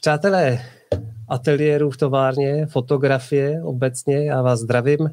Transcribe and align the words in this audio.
přátelé 0.00 0.64
ateliéru 1.28 1.90
v 1.90 1.96
továrně, 1.96 2.66
fotografie 2.66 3.62
obecně, 3.62 4.24
já 4.24 4.42
vás 4.42 4.60
zdravím. 4.60 5.10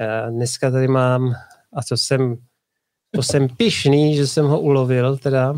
Eh, 0.00 0.30
dneska 0.30 0.70
tady 0.70 0.88
mám, 0.88 1.34
a 1.72 1.82
to 1.88 1.96
jsem, 1.96 2.36
to 3.10 3.22
jsem 3.22 3.48
pišný, 3.48 4.16
že 4.16 4.26
jsem 4.26 4.46
ho 4.46 4.60
ulovil, 4.60 5.16
teda 5.16 5.54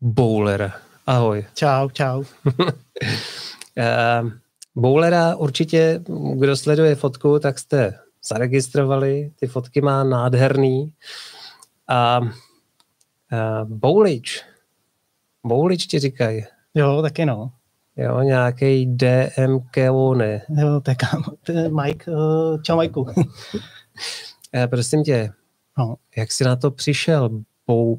Bowler. 0.00 0.72
Ahoj. 1.06 1.46
Čau, 1.54 1.90
čau. 1.90 2.24
Eh, 3.78 4.22
Bowlera 4.74 5.36
určitě, 5.36 6.00
kdo 6.34 6.56
sleduje 6.56 6.94
fotku, 6.94 7.38
tak 7.38 7.58
jste 7.58 7.98
zaregistrovali. 8.28 9.32
Ty 9.40 9.46
fotky 9.46 9.80
má 9.80 10.04
nádherný. 10.04 10.92
A 11.88 12.20
Uh, 13.32 13.68
Boulič. 13.68 14.42
Boulič 15.46 15.86
ti 15.86 15.98
říkají. 15.98 16.44
Jo, 16.74 17.02
taky 17.02 17.26
no. 17.26 17.52
Jo, 17.96 18.20
nějaký 18.20 18.86
DMK 18.86 19.76
ne. 20.16 20.42
Jo, 20.48 20.80
tak 20.80 20.96
Mike. 21.82 22.10
Uh, 22.10 22.62
čau, 22.62 22.76
Majku. 22.76 23.00
uh, 23.00 23.24
prosím 24.70 25.04
tě, 25.04 25.32
no. 25.78 25.96
jak 26.16 26.32
jsi 26.32 26.44
na 26.44 26.56
to 26.56 26.70
přišel, 26.70 27.30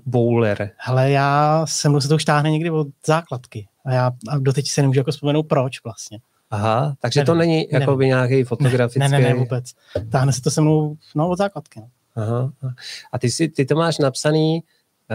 bowler? 0.05 0.71
Hele, 0.77 1.11
já 1.11 1.65
jsem 1.67 2.01
se 2.01 2.07
to 2.07 2.15
už 2.15 2.25
táhne 2.25 2.51
někdy 2.51 2.69
od 2.69 2.87
základky. 3.05 3.67
A 3.85 3.93
já 3.93 4.11
a 4.29 4.37
doteď 4.37 4.69
se 4.69 4.81
nemůžu 4.81 4.99
jako 4.99 5.11
vzpomenout, 5.11 5.43
proč 5.43 5.83
vlastně. 5.83 6.19
Aha, 6.51 6.95
takže 6.99 7.19
nevím, 7.19 7.25
to 7.25 7.35
není 7.35 7.67
jako 7.71 7.95
by 7.95 8.07
nějaký 8.07 8.43
fotografický... 8.43 8.99
Ne, 8.99 9.09
ne, 9.09 9.19
ne, 9.19 9.29
ne, 9.29 9.33
vůbec. 9.33 9.65
Táhne 10.11 10.33
se 10.33 10.41
to 10.41 10.51
se 10.51 10.61
mnou 10.61 10.97
no, 11.15 11.29
od 11.29 11.37
základky. 11.37 11.79
No. 11.79 11.87
Aha. 12.15 12.51
A 13.11 13.19
ty, 13.19 13.31
si, 13.31 13.49
ty 13.49 13.65
to 13.65 13.75
máš 13.75 13.97
napsaný 13.97 14.63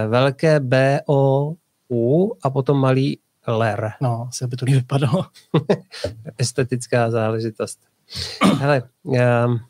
velké 0.09 0.60
B, 0.60 1.01
O, 1.07 1.52
U 1.91 2.34
a 2.43 2.51
potom 2.51 2.79
malý 2.79 3.18
LER. 3.47 3.93
No, 4.02 4.29
se 4.33 4.47
by 4.47 4.57
to 4.57 4.65
vypadalo. 4.66 5.27
Estetická 6.39 7.11
záležitost. 7.11 7.79
Hele, 8.59 8.83
um, 9.03 9.61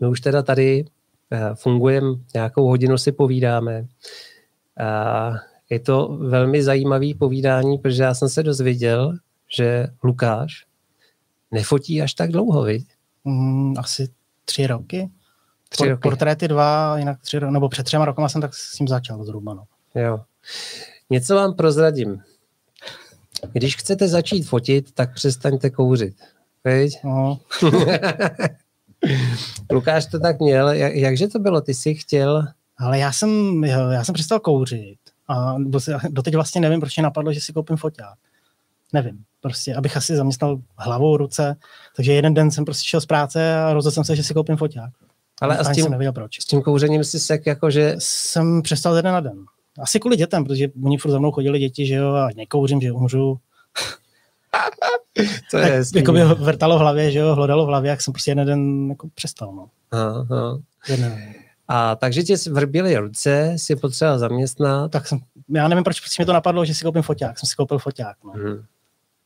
my 0.00 0.08
už 0.08 0.20
teda 0.20 0.42
tady 0.42 0.84
uh, 0.84 1.54
fungujeme, 1.54 2.08
nějakou 2.34 2.66
hodinu 2.66 2.98
si 2.98 3.12
povídáme. 3.12 3.80
Uh, 3.80 5.36
je 5.70 5.80
to 5.80 6.18
velmi 6.20 6.62
zajímavý 6.62 7.14
povídání, 7.14 7.78
protože 7.78 8.02
já 8.02 8.14
jsem 8.14 8.28
se 8.28 8.42
dozvěděl, 8.42 9.16
že 9.56 9.86
Lukáš 10.04 10.66
nefotí 11.50 12.02
až 12.02 12.14
tak 12.14 12.30
dlouho, 12.30 12.62
viď? 12.62 12.86
Mm, 13.24 13.74
asi 13.78 14.08
tři 14.44 14.66
roky. 14.66 15.10
Tři 15.68 15.88
roky. 15.88 16.00
Portréty 16.02 16.48
dva, 16.48 16.98
jinak 16.98 17.20
tři 17.20 17.38
roky, 17.38 17.52
nebo 17.52 17.68
před 17.68 17.82
třema 17.82 18.04
rokama 18.04 18.28
jsem 18.28 18.40
tak 18.40 18.54
s 18.54 18.76
tím 18.76 18.88
začal 18.88 19.24
zhruba. 19.24 19.54
No. 19.54 19.64
Jo. 19.94 20.20
Něco 21.10 21.34
vám 21.34 21.54
prozradím. 21.54 22.22
Když 23.52 23.76
chcete 23.76 24.08
začít 24.08 24.42
fotit, 24.42 24.92
tak 24.92 25.14
přestaňte 25.14 25.70
kouřit. 25.70 26.14
No. 27.04 27.40
Lukáš 29.72 30.06
to 30.06 30.18
tak 30.18 30.40
měl. 30.40 30.68
Jak, 30.68 30.94
jakže 30.94 31.28
to 31.28 31.38
bylo? 31.38 31.60
Ty 31.60 31.74
jsi 31.74 31.94
chtěl... 31.94 32.46
Ale 32.78 32.98
já 32.98 33.12
jsem, 33.12 33.64
já 33.64 34.04
jsem 34.04 34.12
přestal 34.12 34.40
kouřit. 34.40 34.98
A 35.28 35.54
doteď 36.08 36.34
vlastně 36.34 36.60
nevím, 36.60 36.80
proč 36.80 36.96
mě 36.96 37.02
napadlo, 37.02 37.32
že 37.32 37.40
si 37.40 37.52
koupím 37.52 37.76
foťák. 37.76 38.18
Nevím. 38.92 39.24
Prostě, 39.40 39.74
abych 39.74 39.96
asi 39.96 40.16
zaměstnal 40.16 40.58
hlavou, 40.76 41.16
ruce. 41.16 41.56
Takže 41.96 42.12
jeden 42.12 42.34
den 42.34 42.50
jsem 42.50 42.64
prostě 42.64 42.88
šel 42.88 43.00
z 43.00 43.06
práce 43.06 43.56
a 43.56 43.72
rozhodl 43.72 43.94
jsem 43.94 44.04
se, 44.04 44.16
že 44.16 44.22
si 44.22 44.34
koupím 44.34 44.56
foťák. 44.56 44.90
Ale 45.40 45.58
a 45.58 45.64
s 45.64 45.72
tím, 45.72 45.90
nevěděl 45.90 46.12
proč. 46.12 46.40
s 46.40 46.44
tím 46.44 46.62
kouřením 46.62 47.04
si 47.04 47.20
sek 47.20 47.46
jako, 47.46 47.70
že... 47.70 47.94
Jsem 47.98 48.62
přestal 48.62 48.94
den 48.94 49.04
na 49.04 49.20
den. 49.20 49.44
Asi 49.80 50.00
kvůli 50.00 50.16
dětem, 50.16 50.44
protože 50.44 50.68
oni 50.84 50.98
furt 50.98 51.10
za 51.10 51.18
mnou 51.18 51.30
chodili 51.30 51.58
děti, 51.58 51.86
že 51.86 51.94
jo, 51.94 52.12
a 52.12 52.28
nekouřím, 52.36 52.80
že 52.80 52.92
umřu. 52.92 53.38
to 55.50 55.58
je 55.58 55.84
tak, 55.84 55.94
jako 55.94 56.12
by 56.12 56.24
vrtalo 56.24 56.76
v 56.76 56.80
hlavě, 56.80 57.10
že 57.10 57.18
jo, 57.18 57.34
hlodalo 57.34 57.64
v 57.64 57.68
hlavě, 57.68 57.90
jak 57.90 58.02
jsem 58.02 58.12
prostě 58.12 58.30
jeden 58.30 58.46
den 58.46 58.88
jako 58.88 59.08
přestal, 59.14 59.52
no. 59.52 59.68
Aha, 59.90 60.26
aha. 60.30 60.58
A 61.68 61.96
takže 61.96 62.22
tě 62.22 62.36
vrbily 62.50 62.96
ruce, 62.96 63.52
si 63.56 63.76
potřeboval 63.76 64.18
zaměstnat. 64.18 64.90
Tak 64.90 65.08
jsem, 65.08 65.18
já 65.48 65.68
nevím, 65.68 65.84
proč 65.84 66.18
mi 66.18 66.24
to 66.24 66.32
napadlo, 66.32 66.64
že 66.64 66.74
si 66.74 66.84
koupím 66.84 67.02
foťák. 67.02 67.38
Jsem 67.38 67.46
si 67.46 67.56
koupil 67.56 67.78
foťák, 67.78 68.16
no. 68.24 68.32
Hmm. 68.32 68.64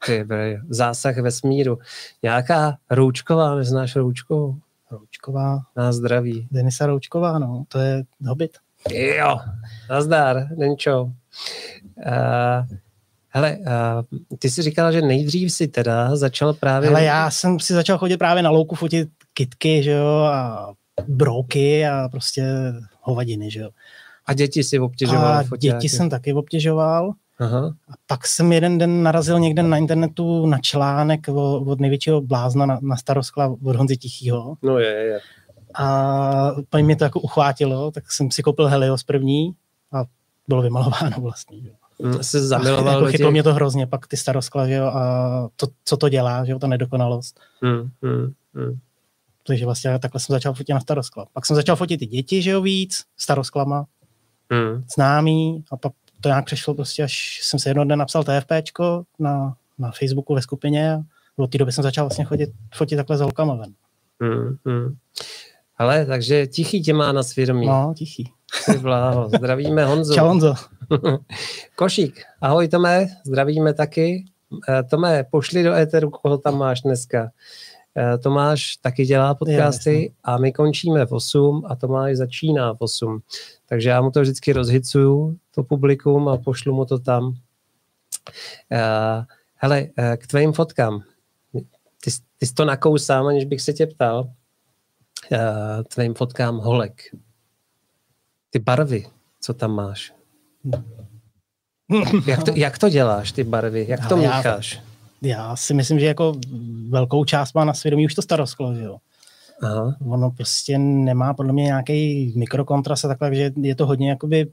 Ty, 0.07 0.27
zásah 0.69 1.17
ve 1.17 1.31
smíru. 1.31 1.79
Nějaká 2.23 2.77
roučková, 2.91 3.55
neznáš 3.55 3.97
roučkovou? 3.97 4.57
Roučková. 4.91 5.61
Na 5.77 5.93
zdraví. 5.93 6.49
Denisa 6.51 6.87
Roučková, 6.87 7.39
no, 7.39 7.65
to 7.69 7.79
je 7.79 8.05
hobit. 8.27 8.59
Jo, 8.91 9.41
nazdar, 9.91 10.49
Denčo. 10.57 11.03
Uh, 11.03 11.13
hele, 13.29 13.59
uh, 13.59 14.37
ty 14.39 14.51
jsi 14.51 14.63
říkal, 14.63 14.93
že 14.93 15.03
nejdřív 15.03 15.53
si 15.53 15.69
teda 15.69 16.17
začal 16.17 16.53
právě... 16.55 16.89
Ale 16.89 17.05
já 17.05 17.31
jsem 17.31 17.61
si 17.61 17.75
začal 17.75 17.99
chodit 17.99 18.17
právě 18.17 18.43
na 18.43 18.51
louku 18.51 18.75
fotit 18.75 19.09
kitky, 19.35 19.83
že 19.83 19.91
jo, 19.91 20.29
a 20.33 20.69
brouky 21.09 21.87
a 21.87 22.09
prostě 22.09 22.45
hovadiny, 23.01 23.51
že 23.51 23.61
jo. 23.61 23.71
A 24.27 24.35
děti 24.35 24.65
si 24.65 24.79
obtěžoval? 24.79 25.33
A 25.33 25.43
foťáky. 25.43 25.59
děti 25.59 25.89
jsem 25.89 26.11
taky 26.11 26.33
obtěžoval. 26.33 27.13
Aha. 27.39 27.75
A 27.89 27.93
pak 28.07 28.27
jsem 28.27 28.53
jeden 28.53 28.79
den 28.79 29.03
narazil 29.03 29.39
někde 29.39 29.63
na 29.63 29.77
internetu 29.77 30.47
na 30.47 30.59
článek 30.59 31.29
od 31.67 31.81
největšího 31.81 32.21
blázna 32.21 32.67
na, 32.67 32.79
na 32.83 32.97
staroskla 32.97 33.57
od 33.65 33.77
Honzy 33.77 33.97
Tichýho. 33.97 34.57
No 34.63 34.79
je, 34.79 34.89
je. 34.89 35.21
A 35.75 36.53
paní 36.71 36.85
mě 36.85 36.97
to 36.97 37.05
jako 37.05 37.21
uchvátilo, 37.21 37.91
tak 37.91 38.13
jsem 38.13 38.31
si 38.31 38.43
koupil 38.43 38.67
Helios 38.67 39.03
první 39.03 39.55
a 39.93 40.05
bylo 40.49 40.63
vymalováno 40.63 41.17
vlastně. 41.21 41.59
Mm, 41.99 42.23
se 42.23 42.47
zamiloval 42.47 42.95
jako 42.95 43.07
chytlo 43.07 43.31
mě 43.31 43.43
to 43.43 43.55
hrozně, 43.55 43.87
pak 43.87 44.07
ty 44.07 44.17
staroskla, 44.17 44.67
že 44.67 44.75
jo, 44.75 44.87
a 44.87 45.49
to, 45.57 45.67
co 45.85 45.97
to 45.97 46.09
dělá, 46.09 46.45
že 46.45 46.53
jo, 46.53 46.59
ta 46.59 46.67
nedokonalost. 46.67 47.41
Hmm, 47.61 47.91
hmm, 48.03 48.33
hmm. 48.55 48.79
Takže 49.47 49.65
vlastně 49.65 49.99
takhle 49.99 50.21
jsem 50.21 50.33
začal 50.35 50.55
fotit 50.55 50.75
na 50.75 50.81
staroskla. 50.81 51.27
Pak 51.33 51.47
jsem 51.47 51.57
začal 51.57 51.77
fotit 51.77 52.03
i 52.03 52.07
děti, 52.07 52.43
že 52.43 52.51
jo, 52.51 52.63
víc, 52.63 53.05
starosklama, 53.17 53.87
hmm. 54.51 54.85
známý, 54.95 55.65
a 55.71 55.77
pak 55.77 55.93
to 56.21 56.29
nějak 56.29 56.45
přešlo 56.45 56.75
prostě, 56.75 57.03
až 57.03 57.41
jsem 57.43 57.61
se 57.61 57.71
jednoho 57.71 57.85
dne 57.85 57.97
napsal 57.97 58.25
TFPčko 58.25 59.05
na, 59.19 59.57
na 59.79 59.91
Facebooku 59.91 60.35
ve 60.35 60.43
skupině 60.43 60.95
a 60.95 60.99
od 61.37 61.51
té 61.51 61.59
doby 61.59 61.73
jsem 61.73 61.83
začal 61.83 62.05
vlastně 62.05 62.25
chodit, 62.25 62.51
fotit 62.75 62.97
takhle 62.97 63.17
za 63.17 63.25
holkama 63.25 63.55
ven. 63.55 63.73
Hmm, 64.21 64.57
hmm. 64.65 64.97
Ale 65.79 66.07
takže 66.07 66.47
tichý 66.47 66.83
tě 66.83 66.95
má 66.95 67.13
na 67.13 67.23
svědomí. 67.23 67.67
No, 67.67 67.95
tichý. 67.97 68.33
Bláho. 68.83 69.29
Zdravíme 69.29 69.85
Honzu. 69.85 70.15
Čau 70.15 70.27
Honzo. 70.27 70.55
Košík. 71.77 72.23
Ahoj 72.41 72.69
Tome, 72.69 73.09
zdravíme 73.27 73.75
taky. 73.75 74.25
Eh, 74.69 74.83
Tome, 74.83 75.25
pošli 75.31 75.63
do 75.63 75.75
éteru, 75.75 76.11
koho 76.11 76.39
tam 76.39 76.59
máš 76.59 76.83
dneska. 76.83 77.31
Eh, 77.97 78.19
Tomáš 78.19 78.77
taky 78.77 79.07
dělá 79.07 79.35
podcasty 79.35 80.03
je, 80.03 80.11
a 80.25 80.39
my 80.39 80.53
končíme 80.53 81.07
v 81.07 81.13
8 81.13 81.63
a 81.67 81.77
Tomáš 81.77 82.17
začíná 82.17 82.75
v 82.75 82.77
8. 82.81 83.21
Takže 83.67 83.89
já 83.89 84.01
mu 84.01 84.11
to 84.11 84.21
vždycky 84.21 84.53
rozhicuju, 84.53 85.39
to 85.55 85.63
publikum 85.63 86.29
a 86.29 86.37
pošlu 86.37 86.75
mu 86.75 86.85
to 86.85 86.99
tam. 86.99 87.25
Uh, 88.73 89.25
hele, 89.55 89.87
k 90.17 90.27
tvým 90.27 90.53
fotkám. 90.53 91.03
Ty, 92.05 92.11
ty 92.39 92.47
jsi 92.47 92.55
to 92.55 92.65
nakousám, 92.65 93.27
aniž 93.27 93.45
bych 93.45 93.61
se 93.61 93.73
tě 93.73 93.87
ptal. 93.87 94.31
Tvým 95.89 96.15
fotkám 96.15 96.59
holek. 96.59 97.03
Ty 98.57 98.61
barvy, 98.61 99.07
co 99.41 99.55
tam 99.55 99.75
máš. 99.75 100.13
jak, 102.27 102.45
to, 102.45 102.51
jak 102.55 102.79
to 102.79 102.89
děláš, 102.89 103.33
ty 103.33 103.45
barvy? 103.45 103.87
Jak 103.89 104.09
to 104.09 104.17
mícháš? 104.17 104.81
Já, 105.23 105.29
já 105.37 105.57
si 105.57 105.75
myslím, 105.75 106.01
že 106.01 106.07
jako 106.07 106.35
velkou 106.89 107.25
část 107.25 107.55
má 107.55 107.65
na 107.65 107.75
svědomí 107.75 108.07
už 108.07 108.15
to 108.15 108.23
starosklo, 108.23 108.75
že 108.75 108.83
jo. 108.83 108.97
Aha. 109.63 109.97
Ono 110.09 110.31
prostě 110.31 110.79
nemá 110.79 111.35
podle 111.35 111.53
mě 111.53 111.65
nějaký 111.65 112.33
mikrokontrast 112.37 113.05
a 113.05 113.09
takhle, 113.09 113.35
že 113.35 113.53
je 113.57 113.75
to 113.75 113.87
hodně 113.87 114.11
jakoby 114.11 114.47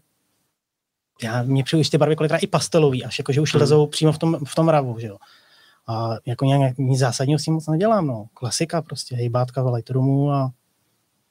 já, 1.23 1.43
mě 1.43 1.63
přijdu 1.63 1.83
ty 1.91 1.97
barvy 1.97 2.15
kolikrát 2.15 2.43
i 2.43 2.47
pastelový, 2.47 3.05
až 3.05 3.19
jakože 3.19 3.41
už 3.41 3.53
hmm. 3.53 3.61
lezou 3.61 3.87
přímo 3.87 4.11
v 4.11 4.17
tom, 4.17 4.37
v 4.45 4.55
tom 4.55 4.69
ravu, 4.69 4.99
že 4.99 5.07
jo. 5.07 5.17
A 5.87 6.15
jako 6.25 6.45
nějak 6.45 6.77
nic 6.77 6.99
zásadního 6.99 7.39
s 7.39 7.43
tím 7.43 7.53
moc 7.53 7.67
nedělám, 7.67 8.07
no. 8.07 8.25
Klasika 8.33 8.81
prostě, 8.81 9.15
hejbátka 9.15 9.63
v 9.63 9.73
Lightroomu 9.73 10.31
a 10.31 10.51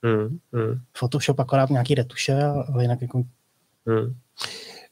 hmm. 0.02 0.38
Hmm. 0.52 0.80
Photoshop 0.98 1.40
akorát 1.40 1.70
nějaký 1.70 1.94
retuše, 1.94 2.44
ale 2.44 2.84
jinak 2.84 3.02
jako... 3.02 3.22
Hmm. 3.86 4.14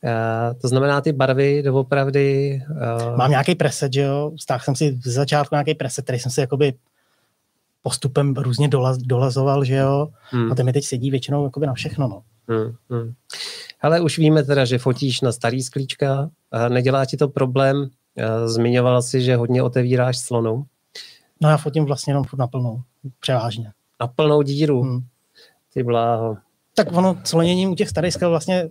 Uh, 0.04 0.60
to 0.60 0.68
znamená, 0.68 1.00
ty 1.00 1.12
barvy 1.12 1.62
doopravdy... 1.62 2.60
Uh... 2.70 3.16
Mám 3.16 3.30
nějaký 3.30 3.54
preset, 3.54 3.92
že 3.92 4.00
jo. 4.00 4.32
Stáhl 4.40 4.64
jsem 4.64 4.76
si 4.76 5.00
z 5.04 5.12
začátku 5.12 5.54
nějaký 5.54 5.74
preset, 5.74 6.04
který 6.04 6.18
jsem 6.18 6.32
si 6.32 6.40
jakoby 6.40 6.74
postupem 7.82 8.34
různě 8.34 8.68
dolaz, 8.68 8.98
dolazoval, 8.98 9.64
že 9.64 9.74
jo, 9.74 10.08
hmm. 10.30 10.52
a 10.52 10.54
ten 10.54 10.66
mi 10.66 10.72
teď 10.72 10.84
sedí 10.84 11.10
většinou 11.10 11.44
jakoby 11.44 11.66
na 11.66 11.74
všechno, 11.74 12.08
no. 12.08 12.22
Hmm, 12.48 12.74
hmm. 12.90 13.12
Ale 13.80 14.00
už 14.00 14.18
víme 14.18 14.42
teda, 14.42 14.64
že 14.64 14.78
fotíš 14.78 15.20
na 15.20 15.32
starý 15.32 15.62
sklíčka, 15.62 16.30
nedělá 16.68 17.04
ti 17.04 17.16
to 17.16 17.28
problém, 17.28 17.88
zmiňovala 18.46 19.02
si, 19.02 19.22
že 19.22 19.36
hodně 19.36 19.62
otevíráš 19.62 20.18
slonu. 20.18 20.64
No 21.40 21.48
já 21.48 21.56
fotím 21.56 21.84
vlastně 21.84 22.10
jenom 22.10 22.24
na 22.38 22.46
plnou, 22.46 22.82
převážně. 23.20 23.72
Na 24.00 24.06
plnou 24.06 24.43
díru? 24.43 24.82
Hmm. 24.82 25.00
Ty 25.75 25.82
bláho. 25.82 26.37
Tak 26.75 26.93
ono 26.93 27.17
sloněním 27.25 27.70
u 27.70 27.75
těch 27.75 27.88
starých 27.88 28.14
skal 28.14 28.31
vlastně 28.31 28.69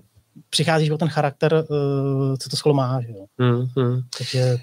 přicházíš 0.49 0.89
o 0.89 0.97
ten 0.97 1.07
charakter, 1.07 1.53
uh, 1.53 2.35
co 2.37 2.49
to 2.49 2.57
sklo 2.57 2.73
má. 2.73 3.01
Že 3.01 3.11
jo? 3.11 3.25
Hmm, 3.39 3.67
hmm. 3.77 4.01
Takže... 4.17 4.57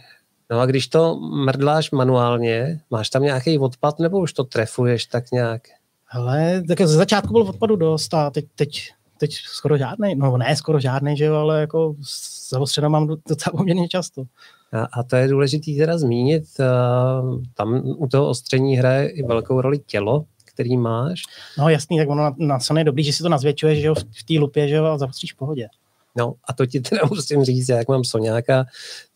No 0.51 0.61
a 0.61 0.67
když 0.67 0.89
to 0.89 1.21
mrdláš 1.21 1.91
manuálně, 1.91 2.81
máš 2.91 3.11
tam 3.11 3.23
nějaký 3.23 3.59
odpad, 3.59 3.99
nebo 3.99 4.19
už 4.19 4.33
to 4.33 4.45
trefuješ 4.45 5.07
tak 5.07 5.31
nějak? 5.33 5.63
Ale 6.11 6.63
tak 6.69 6.81
ze 6.81 6.97
začátku 6.97 7.33
byl 7.33 7.43
odpadu 7.43 7.77
dost 7.77 8.15
a 8.15 8.31
teď, 8.31 8.45
teď, 8.55 8.91
teď 9.19 9.35
skoro 9.35 9.79
žádný, 9.79 10.15
no 10.15 10.37
ne 10.37 10.57
skoro 10.57 10.81
žádný, 10.81 11.17
že 11.17 11.25
jo, 11.25 11.35
ale 11.35 11.61
jako 11.61 11.95
zaostřeno 12.49 12.91
mám 12.91 13.07
docela 13.29 13.57
poměrně 13.57 13.89
často. 13.89 14.25
A, 14.73 15.01
a 15.01 15.03
to 15.03 15.17
je 15.17 15.29
důležité 15.29 15.73
teda 15.79 15.99
zmínit, 15.99 16.45
uh, 16.59 17.43
tam 17.55 17.83
u 17.85 18.07
toho 18.07 18.29
ostření 18.29 18.77
hraje 18.77 19.09
i 19.09 19.23
velkou 19.23 19.61
roli 19.61 19.79
tělo, 19.79 20.25
který 20.57 20.77
máš. 20.77 21.23
No 21.59 21.69
jasný, 21.69 21.99
tak 21.99 22.09
ono 22.09 22.23
na, 22.23 22.35
na 22.39 22.61
Sony 22.61 22.81
je 22.81 22.85
dobrý, 22.85 23.05
že 23.05 23.13
si 23.13 23.23
to 23.23 23.29
nazvětšuješ, 23.29 23.79
že 23.81 23.87
jo, 23.87 23.95
v 23.95 24.25
té 24.25 24.35
lupě, 24.39 24.69
že 24.69 24.75
jo, 24.75 24.85
a 24.85 24.99
zaostříš 24.99 25.33
v 25.33 25.37
pohodě. 25.37 25.69
No 26.17 26.35
a 26.45 26.53
to 26.53 26.67
ti 26.67 26.81
teda 26.81 27.03
musím 27.09 27.45
říct, 27.45 27.69
jak 27.69 27.89
mám 27.89 28.05
Soňáka, 28.05 28.67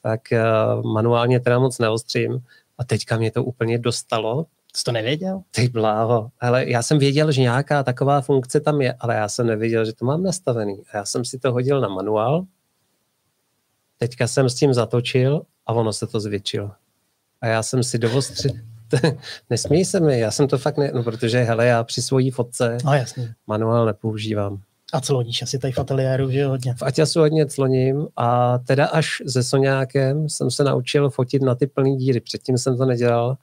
tak 0.03 0.21
uh, 0.33 0.93
manuálně 0.93 1.41
teda 1.41 1.59
moc 1.59 1.79
neostřím 1.79 2.45
a 2.79 2.85
teďka 2.85 3.17
mě 3.17 3.31
to 3.31 3.45
úplně 3.45 3.79
dostalo, 3.79 4.47
Jsi 4.77 4.85
to 4.85 4.93
nevěděl? 4.93 5.43
Ty 5.51 5.69
bláho. 5.69 6.31
Ale 6.41 6.71
já 6.71 6.83
jsem 6.83 6.99
věděl, 6.99 7.33
že 7.33 7.41
nějaká 7.41 7.83
taková 7.83 8.21
funkce 8.21 8.61
tam 8.61 8.81
je, 8.81 8.95
ale 9.01 9.15
já 9.15 9.29
jsem 9.29 9.47
nevěděl, 9.47 9.85
že 9.85 9.93
to 9.93 10.05
mám 10.05 10.23
nastavený. 10.23 10.83
A 10.93 10.97
já 10.97 11.05
jsem 11.05 11.25
si 11.25 11.39
to 11.39 11.53
hodil 11.53 11.81
na 11.81 11.89
manuál, 11.89 12.45
teďka 13.99 14.27
jsem 14.27 14.51
s 14.51 14.55
tím 14.55 14.75
zatočil 14.75 15.43
a 15.67 15.73
ono 15.73 15.93
se 15.93 16.07
to 16.07 16.21
zvětšilo. 16.21 16.71
A 17.41 17.47
já 17.47 17.63
jsem 17.63 17.83
si 17.83 17.99
dovostřil, 17.99 18.53
nesmí 19.51 19.85
se 19.85 20.01
mi, 20.01 20.21
já 20.21 20.31
jsem 20.31 20.49
to 20.49 20.59
fakt 20.59 20.77
ne, 20.77 20.91
no 20.95 21.03
protože 21.03 21.43
hele, 21.43 21.67
já 21.67 21.85
při 21.85 22.03
svojí 22.03 22.31
fotce 22.31 22.79
no, 22.85 22.95
jasně. 22.95 23.35
manuál 23.47 23.87
nepoužívám. 23.87 24.63
A 24.93 25.01
cloníš 25.01 25.43
asi 25.43 25.59
tady 25.59 25.73
v 25.73 25.79
ateliéru, 25.79 26.31
že 26.31 26.47
hodně? 26.47 26.75
V 26.75 26.83
Aťasu 26.83 27.21
hodně 27.21 27.47
cloním 27.47 28.07
a 28.17 28.59
teda 28.59 28.87
až 28.87 29.23
se 29.29 29.43
Soňákem 29.43 30.29
jsem 30.29 30.51
se 30.51 30.65
naučil 30.65 31.11
fotit 31.11 31.43
na 31.43 31.55
ty 31.55 31.67
plné 31.67 31.97
díry. 31.97 32.21
Předtím 32.21 32.59
jsem 32.59 32.77
to 32.77 32.85
nedělal, 32.85 33.37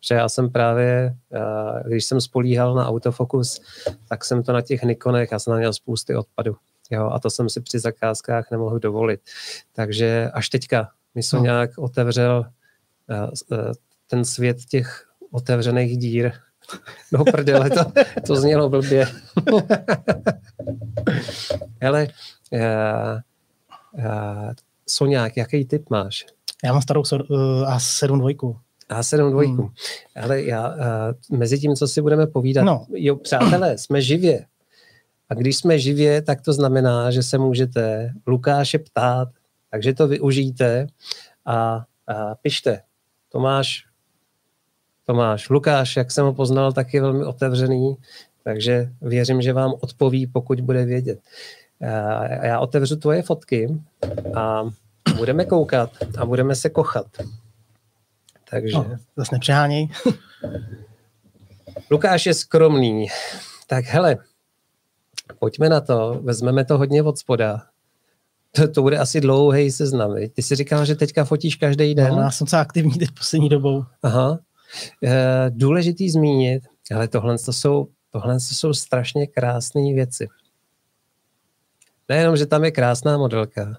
protože 0.00 0.14
já 0.14 0.28
jsem 0.28 0.50
právě, 0.50 1.14
eh, 1.34 1.88
když 1.88 2.04
jsem 2.04 2.20
spolíhal 2.20 2.74
na 2.74 2.88
autofokus, 2.88 3.60
tak 4.08 4.24
jsem 4.24 4.42
to 4.42 4.52
na 4.52 4.60
těch 4.60 4.82
Nikonech, 4.82 5.28
já 5.32 5.38
jsem 5.38 5.56
měl 5.56 5.72
spousty 5.72 6.16
odpadu. 6.16 6.56
Jo, 6.90 7.10
a 7.10 7.18
to 7.18 7.30
jsem 7.30 7.48
si 7.48 7.60
při 7.60 7.78
zakázkách 7.78 8.50
nemohl 8.50 8.78
dovolit. 8.78 9.20
Takže 9.72 10.30
až 10.34 10.48
teďka 10.48 10.90
mi 11.14 11.22
no. 11.32 11.40
nějak 11.40 11.78
otevřel 11.78 12.44
uh, 13.10 13.58
uh, 13.58 13.72
ten 14.10 14.24
svět 14.24 14.56
těch 14.68 15.06
otevřených 15.30 15.98
dír. 15.98 16.32
No 17.12 17.24
prdele, 17.24 17.70
to, 17.70 17.84
to 18.26 18.36
znělo 18.36 18.68
blbě. 18.68 19.08
Hele, 21.80 22.08
uh, 22.52 22.60
uh, 23.92 24.52
Soňák, 24.88 25.36
jaký 25.36 25.64
typ 25.64 25.90
máš? 25.90 26.26
Já 26.64 26.72
mám 26.72 26.82
starou 26.82 27.00
uh, 27.00 27.16
A7 27.76 28.18
dvojku. 28.18 28.58
A7 28.90 29.30
dvojku. 29.30 29.62
Hmm. 29.62 29.72
Ale 30.24 30.42
já, 30.42 30.68
uh, 30.68 31.38
mezi 31.38 31.58
tím, 31.58 31.76
co 31.76 31.88
si 31.88 32.02
budeme 32.02 32.26
povídat, 32.26 32.64
no. 32.64 32.86
jo, 32.90 33.16
přátelé, 33.16 33.78
jsme 33.78 34.02
živě. 34.02 34.46
A 35.28 35.34
když 35.34 35.56
jsme 35.56 35.78
živě, 35.78 36.22
tak 36.22 36.40
to 36.40 36.52
znamená, 36.52 37.10
že 37.10 37.22
se 37.22 37.38
můžete 37.38 38.12
Lukáše 38.26 38.78
ptát, 38.78 39.28
takže 39.70 39.94
to 39.94 40.08
využijte 40.08 40.86
a, 41.46 41.84
a 42.06 42.34
pište. 42.34 42.80
Tomáš, 43.28 43.89
Tomáš, 45.10 45.48
Lukáš, 45.48 45.96
jak 45.96 46.10
jsem 46.10 46.24
ho 46.24 46.32
poznal, 46.32 46.72
tak 46.72 46.94
je 46.94 47.02
velmi 47.02 47.24
otevřený, 47.24 47.96
takže 48.44 48.90
věřím, 49.02 49.42
že 49.42 49.52
vám 49.52 49.74
odpoví, 49.80 50.26
pokud 50.26 50.60
bude 50.60 50.84
vědět. 50.84 51.18
Já 52.42 52.60
otevřu 52.60 52.96
tvoje 52.96 53.22
fotky 53.22 53.80
a 54.34 54.62
budeme 55.16 55.44
koukat 55.44 55.90
a 56.18 56.26
budeme 56.26 56.54
se 56.54 56.70
kochat. 56.70 57.06
Takže... 58.50 58.76
No, 58.76 58.96
zase 59.16 59.34
nepřeháněj. 59.34 59.88
Lukáš 61.90 62.26
je 62.26 62.34
skromný. 62.34 63.06
Tak 63.66 63.84
hele, 63.84 64.16
pojďme 65.38 65.68
na 65.68 65.80
to, 65.80 66.20
vezmeme 66.22 66.64
to 66.64 66.78
hodně 66.78 67.02
od 67.02 67.18
spoda. 67.18 67.62
To, 68.52 68.68
to 68.68 68.82
bude 68.82 68.98
asi 68.98 69.20
dlouhý 69.20 69.70
seznam. 69.70 70.14
Ty 70.32 70.42
si 70.42 70.56
říkal, 70.56 70.84
že 70.84 70.94
teďka 70.94 71.24
fotíš 71.24 71.56
každý 71.56 71.94
den? 71.94 72.14
No, 72.14 72.20
já 72.20 72.30
jsem 72.30 72.46
se 72.46 72.58
aktivní 72.58 72.98
teď 72.98 73.10
poslední 73.18 73.48
dobou. 73.48 73.84
Aha. 74.02 74.38
E, 75.04 75.46
důležitý 75.50 76.10
zmínit, 76.10 76.62
ale 76.94 77.08
tohle 77.08 77.38
to 77.38 77.52
jsou, 77.52 77.88
tohle 78.10 78.34
to 78.34 78.54
jsou 78.54 78.74
strašně 78.74 79.26
krásné 79.26 79.94
věci. 79.94 80.28
Nejenom, 82.08 82.36
že 82.36 82.46
tam 82.46 82.64
je 82.64 82.70
krásná 82.70 83.18
modelka, 83.18 83.78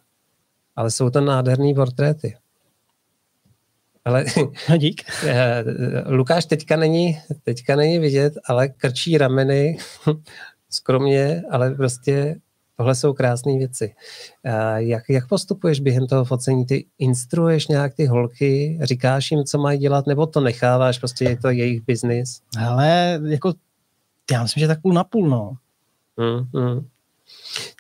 ale 0.75 0.91
jsou 0.91 1.09
to 1.09 1.21
nádherné 1.21 1.73
portréty. 1.73 2.37
Ale 4.05 4.25
no, 4.69 4.77
dík. 4.77 5.01
Eh, 5.25 5.63
Lukáš 6.07 6.45
teďka 6.45 6.75
není, 6.75 7.19
teďka 7.43 7.75
není 7.75 7.99
vidět, 7.99 8.33
ale 8.45 8.69
krčí 8.69 9.17
rameny 9.17 9.77
skromně, 10.69 11.43
ale 11.51 11.71
prostě 11.71 12.35
tohle 12.81 12.95
jsou 12.95 13.13
krásné 13.13 13.57
věci. 13.57 13.93
Jak, 14.75 15.03
jak 15.09 15.27
postupuješ 15.27 15.79
během 15.79 16.07
toho 16.07 16.25
focení? 16.25 16.65
Ty 16.65 16.85
instruuješ 16.99 17.67
nějak 17.67 17.93
ty 17.93 18.05
holky, 18.05 18.79
říkáš 18.81 19.31
jim, 19.31 19.43
co 19.43 19.57
mají 19.57 19.79
dělat, 19.79 20.07
nebo 20.07 20.27
to 20.27 20.41
necháváš, 20.41 20.99
prostě 20.99 21.25
je 21.25 21.37
to 21.37 21.49
jejich 21.49 21.81
biznis? 21.81 22.41
Ale 22.59 23.19
jako, 23.23 23.53
já 24.31 24.43
myslím, 24.43 24.61
že 24.61 24.67
tak 24.67 24.81
půl 24.81 24.93
na 24.93 25.03
půl, 25.03 25.29
no. 25.29 25.53
Mm, 26.17 26.61
mm. 26.61 26.87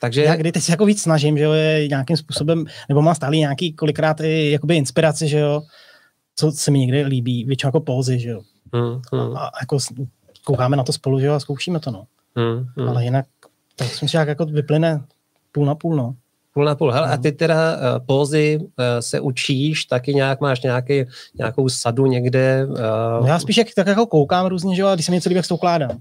Takže... 0.01 0.23
Já 0.23 0.35
kdy 0.35 0.51
teď 0.51 0.63
se 0.63 0.71
jako 0.71 0.85
víc 0.85 1.01
snažím, 1.01 1.37
že 1.37 1.43
jo, 1.43 1.51
je 1.51 1.87
nějakým 1.87 2.17
způsobem, 2.17 2.65
nebo 2.89 3.01
mám 3.01 3.15
stále 3.15 3.37
nějaký 3.37 3.73
kolikrát 3.73 4.19
i 4.19 4.51
jakoby 4.51 4.75
inspiraci, 4.75 5.27
že 5.27 5.39
jo, 5.39 5.61
co 6.35 6.51
se 6.51 6.71
mi 6.71 6.79
někdy 6.79 7.03
líbí, 7.03 7.45
většinou 7.45 7.67
jako 7.67 7.79
pózy, 7.79 8.19
že 8.19 8.29
jo. 8.29 8.41
Mm, 8.71 9.01
mm. 9.19 9.37
A, 9.37 9.45
a 9.45 9.51
jako 9.61 9.77
koukáme 10.43 10.77
na 10.77 10.83
to 10.83 10.93
spolu, 10.93 11.19
že 11.19 11.25
jo, 11.25 11.33
a 11.33 11.39
zkoušíme 11.39 11.79
to, 11.79 11.91
no. 11.91 12.05
Hmm, 12.35 12.67
hmm. 12.77 12.89
Ale 12.89 13.03
jinak, 13.03 13.25
tak 13.81 13.89
si 13.89 14.05
myslím, 14.05 14.07
že 14.07 14.17
jako 14.17 14.45
vyplyne 14.45 15.03
půl 15.51 15.65
na 15.65 15.75
půl, 15.75 15.95
no. 15.95 16.15
Půl 16.53 16.65
na 16.65 16.75
půl. 16.75 16.91
Hele, 16.91 17.07
no. 17.07 17.13
a 17.13 17.17
ty 17.17 17.31
teda 17.31 17.75
uh, 17.75 18.05
pózy 18.05 18.59
uh, 18.59 18.65
se 18.99 19.19
učíš, 19.19 19.85
taky 19.85 20.13
nějak 20.13 20.41
máš 20.41 20.61
nějaký, 20.61 21.05
nějakou 21.37 21.69
sadu 21.69 22.05
někde? 22.05 22.67
Uh... 22.69 22.77
No 23.21 23.27
já 23.27 23.39
spíš 23.39 23.57
jak, 23.57 23.67
tak 23.75 23.87
jako 23.87 24.05
koukám 24.05 24.45
různě, 24.45 24.75
že 24.75 24.81
jo, 24.81 24.87
a 24.87 24.93
když 24.93 25.05
se 25.05 25.11
mi 25.11 25.17
něco 25.17 25.29
líbí, 25.29 25.37
jak 25.37 25.47
to 25.47 25.55
ukládám. 25.55 25.97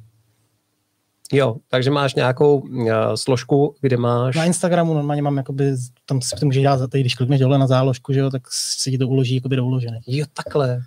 Jo, 1.32 1.56
takže 1.69 1.91
máš 1.91 2.15
nějakou 2.15 2.59
uh, 2.59 2.93
složku, 3.15 3.75
kde 3.81 3.97
máš... 3.97 4.37
Na 4.37 4.44
Instagramu 4.44 4.94
normálně 4.94 5.23
mám, 5.23 5.37
jakoby, 5.37 5.77
tam 6.06 6.21
si 6.21 6.37
to 6.37 6.47
můžeš 6.47 6.62
dát, 6.62 6.91
když 6.91 7.15
klikneš 7.15 7.41
dole 7.41 7.58
na 7.58 7.67
záložku, 7.67 8.13
že 8.13 8.20
jo, 8.20 8.31
tak 8.31 8.43
si 8.51 8.91
ti 8.91 8.99
to 8.99 9.08
uloží 9.08 9.34
jakoby 9.34 9.56
do 9.56 9.65
uložené. 9.65 10.01
Jo, 10.06 10.27
takhle. 10.44 10.82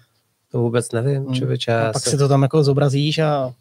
To 0.52 0.60
vůbec 0.60 0.92
nevím, 0.92 1.26
hmm. 1.26 1.36
člověče. 1.36 1.76
A 1.76 1.92
pak 1.94 2.04
se... 2.04 2.10
si 2.10 2.18
to 2.18 2.28
tam 2.28 2.42
jako 2.42 2.64
zobrazíš 2.64 3.20
a 3.20 3.54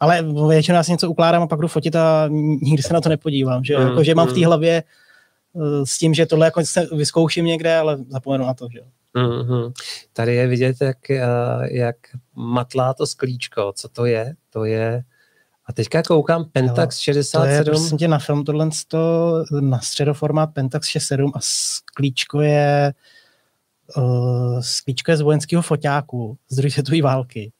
ale 0.00 0.22
většinou 0.48 0.76
já 0.76 0.82
si 0.82 0.92
něco 0.92 1.10
ukládám 1.10 1.42
a 1.42 1.46
pak 1.46 1.60
jdu 1.60 1.68
fotit 1.68 1.96
a 1.96 2.28
nikdy 2.62 2.82
se 2.82 2.94
na 2.94 3.00
to 3.00 3.08
nepodívám. 3.08 3.64
Že, 3.64 3.78
mm, 3.78 3.86
jako, 3.86 4.04
že 4.04 4.14
mám 4.14 4.26
mm. 4.26 4.32
v 4.32 4.34
té 4.34 4.46
hlavě 4.46 4.82
uh, 5.52 5.84
s 5.84 5.98
tím, 5.98 6.14
že 6.14 6.26
tohle 6.26 6.46
jako 6.46 6.64
se 6.64 6.88
vyzkouším 6.92 7.44
někde, 7.44 7.76
ale 7.76 7.98
zapomenu 8.08 8.46
na 8.46 8.54
to. 8.54 8.68
Že? 8.72 8.80
Mm-hmm. 9.14 9.72
Tady 10.12 10.34
je 10.34 10.46
vidět, 10.46 10.76
jak, 10.80 10.98
uh, 11.10 11.64
jak 11.64 11.96
matlá 12.34 12.94
to 12.94 13.06
sklíčko. 13.06 13.72
Co 13.76 13.88
to 13.88 14.04
je? 14.04 14.34
To 14.50 14.64
je 14.64 15.04
a 15.66 15.72
teďka 15.72 16.02
koukám 16.02 16.44
Pentax 16.44 16.98
67. 16.98 17.42
To 17.42 17.48
je 17.48 17.64
prosím 17.64 17.98
tě 17.98 18.08
na 18.08 18.18
film 18.18 18.44
tohle 18.44 18.68
na 19.60 19.80
středoformát 19.80 20.54
Pentax 20.54 20.88
67 20.88 21.32
a 21.34 21.38
sklíčko 21.42 22.40
je 22.40 22.94
uh, 23.96 24.60
sklíčko 24.60 25.10
je 25.10 25.16
z 25.16 25.20
vojenského 25.20 25.62
foťáku 25.62 26.38
z 26.48 26.56
druhé 26.56 26.70
světové 26.70 27.02
války 27.02 27.52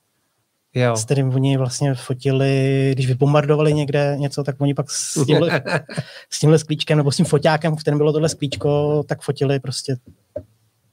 jo. 0.75 0.97
s 0.97 1.05
kterým 1.05 1.35
oni 1.35 1.57
vlastně 1.57 1.95
fotili, 1.95 2.91
když 2.93 3.07
vybombardovali 3.07 3.75
někde 3.75 4.17
něco, 4.19 4.45
tak 4.45 4.57
oni 4.59 4.75
pak 4.75 4.91
s 4.91 5.27
tímhle, 5.27 5.63
s 6.31 6.41
tímhle 6.41 6.59
sklíčkem 6.59 6.99
nebo 6.99 7.13
s 7.13 7.17
tím 7.17 7.27
foťákem, 7.27 7.77
v 7.77 7.81
kterém 7.81 7.99
bylo 7.99 8.13
tohle 8.13 8.29
sklíčko, 8.29 9.03
tak 9.09 9.23
fotili 9.23 9.61
prostě 9.61 9.97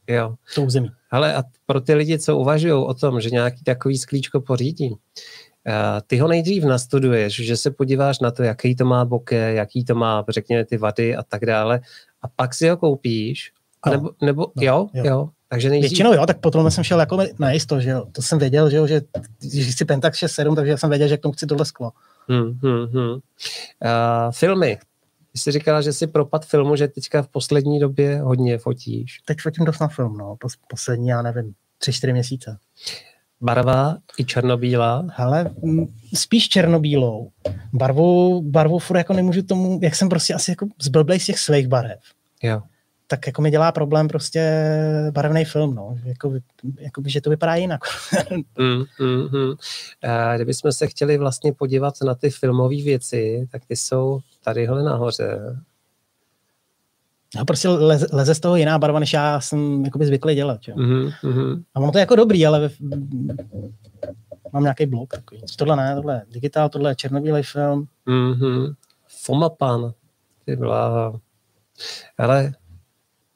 jo. 0.07 0.35
tou 0.55 0.69
zemí. 0.69 0.89
Ale 1.11 1.35
a 1.35 1.43
pro 1.65 1.81
ty 1.81 1.93
lidi, 1.93 2.19
co 2.19 2.37
uvažují 2.37 2.73
o 2.73 2.93
tom, 2.93 3.21
že 3.21 3.29
nějaký 3.29 3.63
takový 3.63 3.97
sklíčko 3.97 4.41
pořídí, 4.41 4.95
ty 6.07 6.17
ho 6.17 6.27
nejdřív 6.27 6.63
nastuduješ, 6.63 7.35
že 7.35 7.57
se 7.57 7.71
podíváš 7.71 8.19
na 8.19 8.31
to, 8.31 8.43
jaký 8.43 8.75
to 8.75 8.85
má 8.85 9.05
boke, 9.05 9.53
jaký 9.53 9.85
to 9.85 9.95
má, 9.95 10.25
řekněme, 10.29 10.65
ty 10.65 10.77
vady 10.77 11.15
a 11.15 11.23
tak 11.23 11.45
dále, 11.45 11.79
a 12.21 12.27
pak 12.27 12.53
si 12.53 12.69
ho 12.69 12.77
koupíš, 12.77 13.51
no. 13.85 13.91
nebo, 13.91 14.09
nebo 14.21 14.51
no, 14.55 14.63
jo, 14.63 14.89
jo, 14.93 15.03
jo, 15.05 15.29
takže 15.51 15.69
nejdřív... 15.69 15.91
Většinou 15.91 16.13
jo, 16.13 16.25
tak 16.25 16.39
potom 16.39 16.71
jsem 16.71 16.83
šel 16.83 16.99
jako 16.99 17.17
na 17.39 17.51
jisto, 17.51 17.79
že 17.79 17.89
jo. 17.89 18.05
To 18.11 18.21
jsem 18.21 18.39
věděl, 18.39 18.69
že 18.69 18.77
jo, 18.77 18.87
že 18.87 19.01
když 19.39 19.71
chci 19.71 19.85
Pentax 19.85 20.19
6.7, 20.19 20.55
takže 20.55 20.77
jsem 20.77 20.89
věděl, 20.89 21.07
že 21.07 21.17
k 21.17 21.21
tomu 21.21 21.31
chci 21.31 21.45
tohle 21.45 21.65
sklo. 21.65 21.91
Hmm, 22.27 22.59
hmm, 22.63 22.85
hmm. 22.85 23.11
Uh, 23.11 23.19
filmy. 24.31 24.77
Ty 25.31 25.39
jsi 25.39 25.51
říkala, 25.51 25.81
že 25.81 25.93
jsi 25.93 26.07
propad 26.07 26.45
filmu, 26.45 26.75
že 26.75 26.87
teďka 26.87 27.21
v 27.21 27.27
poslední 27.27 27.79
době 27.79 28.21
hodně 28.21 28.57
fotíš. 28.57 29.21
Teď 29.25 29.37
fotím 29.41 29.65
dost 29.65 29.79
na 29.79 29.87
film, 29.87 30.17
no. 30.17 30.35
Poslední, 30.69 31.07
já 31.07 31.21
nevím, 31.21 31.53
tři, 31.77 31.93
čtyři 31.93 32.13
měsíce. 32.13 32.57
Barva 33.41 33.97
i 34.17 34.25
černobílá? 34.25 35.07
Ale 35.17 35.51
spíš 36.13 36.49
černobílou. 36.49 37.31
Barvou, 37.73 38.41
barvou 38.41 38.79
furt 38.79 38.97
jako 38.97 39.13
nemůžu 39.13 39.41
tomu, 39.41 39.79
jak 39.83 39.95
jsem 39.95 40.09
prostě 40.09 40.33
asi 40.33 40.51
jako 40.51 40.67
zblblej 40.81 41.19
z 41.19 41.25
těch 41.25 41.39
svých 41.39 41.67
barev. 41.67 41.99
Jo. 42.43 42.61
Tak 43.11 43.27
jako 43.27 43.41
mi 43.41 43.51
dělá 43.51 43.71
problém 43.71 44.07
prostě 44.07 44.41
barevný 45.11 45.45
film, 45.45 45.75
no. 45.75 45.97
Jako, 46.03 46.33
jako 46.79 47.01
že 47.05 47.21
to 47.21 47.29
vypadá 47.29 47.55
jinak. 47.55 47.81
mm, 48.57 48.83
mm, 48.99 49.27
mm. 49.31 49.53
A 50.03 50.35
kdybychom 50.35 50.71
se 50.71 50.87
chtěli 50.87 51.17
vlastně 51.17 51.53
podívat 51.53 51.93
na 52.05 52.15
ty 52.15 52.29
filmové 52.29 52.75
věci, 52.75 53.47
tak 53.51 53.65
ty 53.65 53.75
jsou 53.75 54.19
tadyhle 54.43 54.83
nahoře. 54.83 55.39
A 57.39 57.45
prostě 57.45 57.69
leze, 57.69 58.07
leze 58.11 58.35
z 58.35 58.39
toho 58.39 58.55
jiná 58.55 58.79
barva, 58.79 58.99
než 58.99 59.13
já 59.13 59.41
jsem 59.41 59.85
jakoby 59.85 60.05
zvyklý 60.05 60.35
dělat. 60.35 60.59
Jo. 60.67 60.75
Mm-hmm. 60.75 61.63
A 61.75 61.79
ono 61.79 61.91
to 61.91 61.97
je 61.97 62.01
jako 62.01 62.15
dobrý, 62.15 62.45
ale 62.45 62.69
mám 64.53 64.63
nějaký 64.63 64.85
blok 64.85 65.09
takový. 65.09 65.41
Tohle 65.57 65.75
ne, 65.75 65.95
tohle 65.95 66.13
je 66.13 66.21
digitál, 66.31 66.69
tohle 66.69 66.91
je 66.91 66.95
černobílý 66.95 67.43
film. 67.43 67.87
Mm-hmm. 68.07 68.75
Fomapan. 69.07 69.93
Ty 70.45 70.55
byla... 70.55 71.19
Ale 72.17 72.53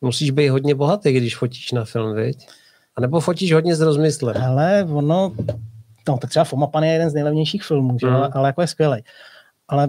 musíš 0.06 0.32
být 0.32 0.50
hodně 0.50 0.76
bohatý, 0.76 1.12
když 1.12 1.38
fotíš 1.38 1.72
na 1.72 1.86
film, 1.86 2.16
viď? 2.16 2.48
A 2.96 3.02
nebo 3.02 3.20
fotíš 3.20 3.54
hodně 3.54 3.76
s 3.76 3.82
rozmyslem. 3.82 4.44
Ale 4.44 4.86
ono, 4.90 5.34
no 6.08 6.18
tak 6.18 6.30
třeba 6.30 6.46
Fomapan 6.46 6.84
je 6.84 6.92
jeden 6.92 7.10
z 7.10 7.14
nejlevnějších 7.14 7.64
filmů, 7.64 7.98
že? 8.00 8.08
Mm. 8.08 8.16
Ale, 8.16 8.30
ale 8.34 8.50
jako 8.50 8.62
je 8.62 8.68
skvělý 8.68 9.04
ale 9.68 9.88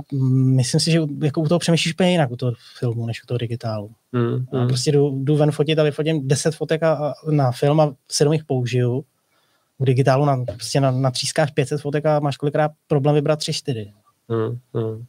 myslím 0.57 0.81
si, 0.81 0.91
že 0.91 1.01
jako 1.23 1.41
u 1.41 1.49
toho 1.49 1.59
přemýšlíš 1.59 1.95
úplně 1.95 2.11
jinak 2.11 2.31
u 2.31 2.37
toho 2.37 2.53
filmu, 2.79 3.07
než 3.07 3.23
u 3.23 3.27
toho 3.27 3.39
digitálu. 3.39 3.91
Mm, 4.13 4.47
mm. 4.61 4.69
prostě 4.69 4.93
jdu, 4.93 5.25
jdu 5.25 5.37
ven 5.37 5.51
fotit 5.51 5.79
a 5.79 5.83
vyfotím 5.83 6.29
10 6.29 6.55
fotek 6.55 6.83
a, 6.83 6.95
a 6.95 7.15
na 7.31 7.53
film 7.53 7.81
a 7.81 7.95
7 8.11 8.33
jich 8.33 8.45
použiju. 8.45 9.05
U 9.79 9.85
digitálu 9.85 10.25
na, 10.25 10.45
prostě 10.45 10.81
na, 10.81 10.91
natřískáš 10.91 11.51
500 11.51 11.81
fotek 11.81 12.07
a 12.07 12.21
máš 12.21 12.37
kolikrát 12.37 12.71
problém 12.87 13.15
vybrat 13.15 13.41
3-4. 13.41 13.93
Mm, 14.29 14.83
mm. 14.83 15.05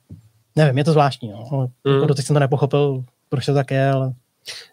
Nevím, 0.56 0.78
je 0.78 0.84
to 0.84 0.92
zvláštní, 0.92 1.32
no. 1.32 1.70
mm. 1.84 1.94
jako 1.94 2.06
doteď 2.06 2.26
jsem 2.26 2.34
to 2.34 2.40
nepochopil, 2.40 3.04
proč 3.30 3.46
to 3.46 3.54
tak 3.54 3.72
je, 3.72 3.90
ale... 3.90 4.14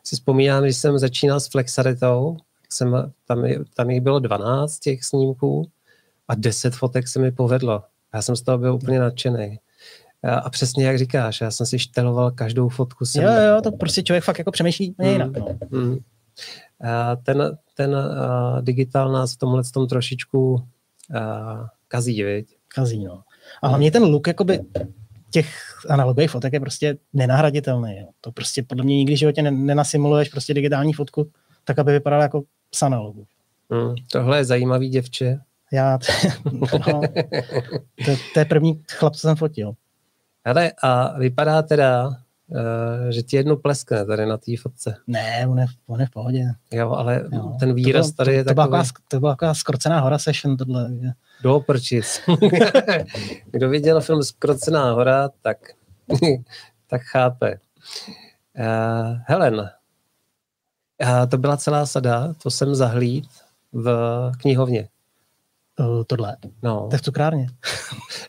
Si 0.05 0.17
vzpomínám, 0.17 0.63
když 0.63 0.77
jsem 0.77 0.99
začínal 0.99 1.41
s 1.41 1.49
Flexaritou, 1.49 2.37
jsem, 2.73 3.13
tam, 3.27 3.45
tam 3.75 3.91
jich 3.91 4.01
bylo 4.01 4.19
12 4.19 4.79
těch 4.79 5.05
snímků 5.05 5.71
a 6.29 6.35
10 6.35 6.75
fotek 6.75 7.09
se 7.09 7.19
mi 7.19 7.33
povedlo. 7.33 7.83
Já 8.15 8.23
jsem 8.23 8.37
z 8.37 8.43
toho 8.43 8.59
byl 8.59 8.75
úplně 8.75 8.99
nadšený. 8.99 9.59
A 10.43 10.51
přesně 10.51 10.87
jak 10.87 10.99
říkáš, 10.99 11.41
já 11.41 11.51
jsem 11.51 11.67
si 11.67 11.79
šteloval 11.79 12.31
každou 12.31 12.69
fotku. 12.69 13.05
Jsem... 13.05 13.23
Jo, 13.23 13.31
jo, 13.31 13.61
to 13.63 13.73
prostě 13.73 14.03
člověk 14.03 14.25
fakt 14.25 14.39
jako 14.39 14.51
přemýšlí 14.51 14.95
mm, 14.99 15.07
jinak. 15.07 15.37
No. 15.37 15.59
Mm. 15.71 15.99
A 16.81 17.17
ten 17.17 17.57
ten 17.75 17.95
uh, 17.95 18.61
digitál 18.61 19.13
nás 19.13 19.35
v 19.35 19.39
tomhle 19.39 19.63
tom 19.75 19.87
trošičku 19.87 20.53
uh, 20.55 21.67
kazí, 21.89 22.23
viď? 22.23 22.57
Kazí, 22.69 23.05
no. 23.05 23.23
A 23.63 23.69
hlavně 23.69 23.91
ten 23.91 24.03
look 24.03 24.27
jakoby 24.27 24.61
těch 25.35 25.49
analogových 25.89 26.31
fotek 26.31 26.53
je 26.53 26.61
prostě 26.61 26.97
nenahraditelný. 27.13 27.97
Jo. 27.99 28.09
To 28.21 28.33
prostě 28.33 28.63
podle 28.63 28.85
mě 28.85 28.97
nikdy 28.97 29.15
v 29.15 29.19
životě 29.19 29.43
nenasimuluješ 29.43 30.29
prostě 30.29 30.55
digitální 30.55 30.93
fotku 30.93 31.31
tak, 31.65 31.79
aby 31.79 31.93
vypadala 31.93 32.23
jako 32.23 32.43
z 32.75 32.83
analogu. 32.83 33.27
Mm, 33.71 33.95
tohle 34.13 34.39
je 34.39 34.45
zajímavý 34.45 34.89
děvče. 34.89 35.39
Já, 35.73 35.99
no, 36.53 36.67
to, 38.05 38.17
to 38.35 38.39
je 38.39 38.45
první 38.45 38.83
chlap, 38.91 39.15
co 39.15 39.21
jsem 39.21 39.37
fotil. 39.37 39.73
Ale 40.45 40.73
a 40.83 41.19
vypadá 41.19 41.63
teda, 41.63 42.11
že 43.11 43.23
ti 43.23 43.37
jednu 43.37 43.57
pleskne 43.57 44.05
tady 44.05 44.27
na 44.27 44.37
té 44.37 44.53
fotce. 44.59 44.97
Ne, 45.07 45.47
on 45.49 45.59
je, 45.59 45.67
on 45.87 46.01
je 46.01 46.07
v 46.07 46.11
pohodě. 46.11 46.45
Jo, 46.73 46.91
ale 46.91 47.25
jo. 47.33 47.57
ten 47.61 47.75
výraz 47.75 48.11
to 48.11 48.17
tady 48.17 48.35
je 48.35 48.45
to, 48.45 48.55
takový... 48.55 48.69
Byla 48.69 48.85
to 49.09 49.21
byla 49.21 49.33
taková 49.33 49.55
skrocená 49.55 50.01
hora 50.01 50.19
session 50.19 50.57
tohle. 50.57 50.91
Že? 51.03 51.09
Do 51.43 51.61
prčic. 51.61 52.21
Kdo 53.51 53.69
viděl 53.69 54.01
film 54.01 54.23
Skrocená 54.23 54.93
hora, 54.93 55.29
tak, 55.43 55.59
tak 56.87 57.03
chápe. 57.03 57.59
Uh, 58.59 59.19
Helen, 59.27 59.55
uh, 59.61 59.69
to 61.29 61.39
byla 61.39 61.57
celá 61.57 61.87
sada, 61.87 62.35
to 62.43 62.51
jsem 62.51 62.75
zahlíd 62.75 63.25
v 63.73 64.33
knihovně. 64.39 64.89
Uh, 65.81 66.05
tohle. 66.07 66.37
No. 66.63 66.87
To 66.91 66.95
je 66.95 66.99
v 66.99 67.03
cukrárně. 67.03 67.47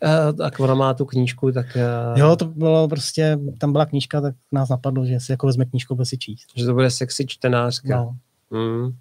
uh, 0.03 0.33
tak 0.37 0.59
ona 0.59 0.75
má 0.75 0.93
tu 0.93 1.05
knížku, 1.05 1.51
tak... 1.51 1.65
Uh... 1.75 2.19
Jo, 2.19 2.35
to 2.35 2.45
bylo 2.45 2.87
prostě, 2.87 3.39
tam 3.59 3.71
byla 3.71 3.85
knížka, 3.85 4.21
tak 4.21 4.35
nás 4.51 4.69
napadlo, 4.69 5.05
že 5.05 5.19
si 5.19 5.31
jako 5.31 5.47
vezme 5.47 5.65
knížku, 5.65 5.95
bude 5.95 6.05
si 6.05 6.17
číst. 6.17 6.47
Že 6.55 6.65
to 6.65 6.73
bude 6.73 6.91
sexy 6.91 7.25
čtenářka. 7.27 7.97
No. 7.97 8.15
Mm. 8.51 8.91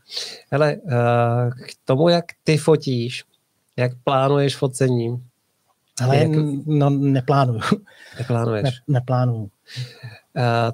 Hele, 0.50 0.76
k 1.66 1.74
tomu, 1.84 2.08
jak 2.08 2.24
ty 2.44 2.56
fotíš, 2.56 3.24
jak 3.76 3.92
plánuješ 4.04 4.56
focení? 4.56 5.22
Ale 6.02 6.16
jak... 6.16 6.30
no, 6.66 6.90
neplánuju. 6.90 7.60
Neplánuješ? 8.18 8.64
Ne, 8.64 8.70
neplánuju. 8.88 9.42
Uh, 9.42 9.50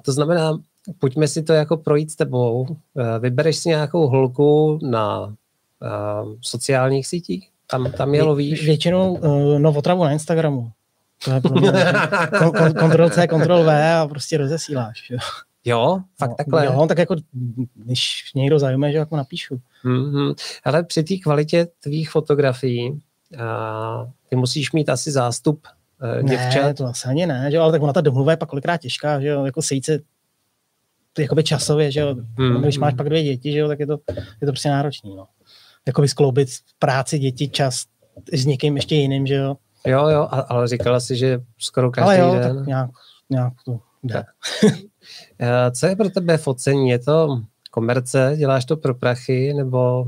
to 0.01 0.11
znamená, 0.11 0.57
pojďme 0.99 1.27
si 1.27 1.43
to 1.43 1.53
jako 1.53 1.77
projít 1.77 2.11
s 2.11 2.15
tebou. 2.15 2.61
Uh, 2.61 2.77
vybereš 3.19 3.57
si 3.57 3.69
nějakou 3.69 4.07
holku 4.07 4.79
na 4.83 5.25
uh, 5.25 5.33
sociálních 6.41 7.07
sítích? 7.07 7.50
Tam, 7.71 7.91
tam 7.91 8.15
je 8.15 8.23
lovíš? 8.23 8.65
Většinou 8.65 9.13
uh, 9.13 9.59
no, 9.59 9.73
otravu 9.73 10.03
na 10.03 10.11
Instagramu. 10.11 10.71
To 11.25 11.31
je 11.31 11.41
kon, 12.39 12.51
kon, 12.51 12.73
kontrol 12.73 13.09
C, 13.09 13.27
kontrol 13.27 13.63
V 13.63 13.69
a 13.69 14.07
prostě 14.07 14.37
rozesíláš. 14.37 15.09
Jo, 15.09 15.17
jo 15.65 15.99
fakt 16.19 16.29
no, 16.29 16.35
takhle. 16.35 16.65
Jo, 16.65 16.85
tak 16.87 16.97
jako, 16.97 17.15
když 17.75 18.31
někdo 18.35 18.59
zajímá, 18.59 18.91
že 18.91 18.97
jako 18.97 19.17
napíšu. 19.17 19.59
Mm-hmm. 19.85 20.35
Ale 20.63 20.83
při 20.83 21.03
té 21.03 21.17
kvalitě 21.17 21.67
tvých 21.83 22.09
fotografií 22.09 23.01
a 23.37 24.07
ty 24.29 24.35
musíš 24.35 24.71
mít 24.71 24.89
asi 24.89 25.11
zástup 25.11 25.67
uh, 26.19 26.29
děvčat. 26.29 26.63
Ne, 26.63 26.73
to 26.73 26.85
asi 26.85 27.07
ani 27.07 27.25
ne, 27.25 27.51
že 27.51 27.59
ale 27.59 27.71
tak 27.71 27.81
ona 27.81 27.93
ta 27.93 28.01
domluva 28.01 28.31
je 28.31 28.37
pak 28.37 28.49
kolikrát 28.49 28.77
těžká, 28.77 29.21
že 29.21 29.27
jo, 29.27 29.45
jako 29.45 29.61
sejít 29.61 29.85
se 29.85 29.99
jakoby 31.19 31.43
časově, 31.43 31.91
že 31.91 31.99
jo, 31.99 32.13
mm-hmm. 32.13 32.61
když 32.61 32.77
máš 32.77 32.93
pak 32.93 33.09
dvě 33.09 33.23
děti, 33.23 33.51
že 33.51 33.59
jo, 33.59 33.67
tak 33.67 33.79
je 33.79 33.87
to, 33.87 33.97
je 34.41 34.45
to 34.45 34.51
prostě 34.51 34.69
náročný, 34.69 35.15
no 35.15 35.25
jakoby 35.87 36.07
skloubit 36.07 36.49
práci, 36.79 37.19
děti, 37.19 37.49
čas 37.49 37.85
s 38.33 38.45
někým 38.45 38.75
ještě 38.75 38.95
jiným, 38.95 39.27
že 39.27 39.35
jo. 39.35 39.57
Jo, 39.87 40.07
jo, 40.07 40.27
ale 40.47 40.67
říkala 40.67 40.99
si, 40.99 41.15
že 41.15 41.39
skoro 41.57 41.91
každý 41.91 42.07
ale 42.07 42.19
jo, 42.19 42.33
den. 42.33 42.57
Tak 42.57 42.67
nějak, 42.67 42.89
nějak 43.29 43.53
to 43.65 43.79
jde. 44.03 44.23
Eh, 45.39 45.71
co 45.71 45.87
je 45.87 45.95
pro 45.95 46.09
tebe 46.09 46.37
focení? 46.37 46.89
Je 46.89 46.99
to 46.99 47.41
komerce? 47.71 48.33
Děláš 48.37 48.65
to 48.65 48.77
pro 48.77 48.95
prachy? 48.95 49.53
Nebo... 49.53 50.05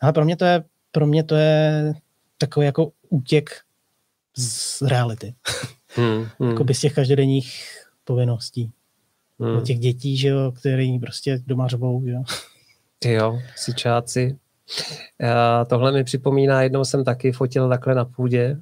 Ale 0.00 0.12
pro 0.12 0.24
mě 0.24 0.36
to 0.36 0.44
je, 0.44 0.64
pro 0.92 1.06
mě 1.06 1.24
to 1.24 1.34
je 1.34 1.92
takový 2.38 2.66
jako 2.66 2.92
útěk 3.08 3.50
z 4.36 4.82
reality. 4.82 5.34
Hmm, 5.96 6.26
hmm. 6.40 6.50
Jakoby 6.50 6.74
z 6.74 6.80
těch 6.80 6.94
každodenních 6.94 7.64
povinností. 8.04 8.72
Hmm. 9.40 9.64
těch 9.64 9.78
dětí, 9.78 10.16
že 10.16 10.28
jo, 10.28 10.52
který 10.52 10.98
prostě 10.98 11.42
doma 11.46 11.68
řvou, 11.68 12.02
že 12.06 12.12
jo. 12.12 12.22
Ty 12.98 13.12
jo, 13.12 13.38
sičáci. 13.56 14.38
A 15.30 15.64
tohle 15.64 15.92
mi 15.92 16.04
připomíná, 16.04 16.62
jednou 16.62 16.84
jsem 16.84 17.04
taky 17.04 17.32
fotil 17.32 17.68
takhle 17.68 17.94
na 17.94 18.04
půdě. 18.04 18.56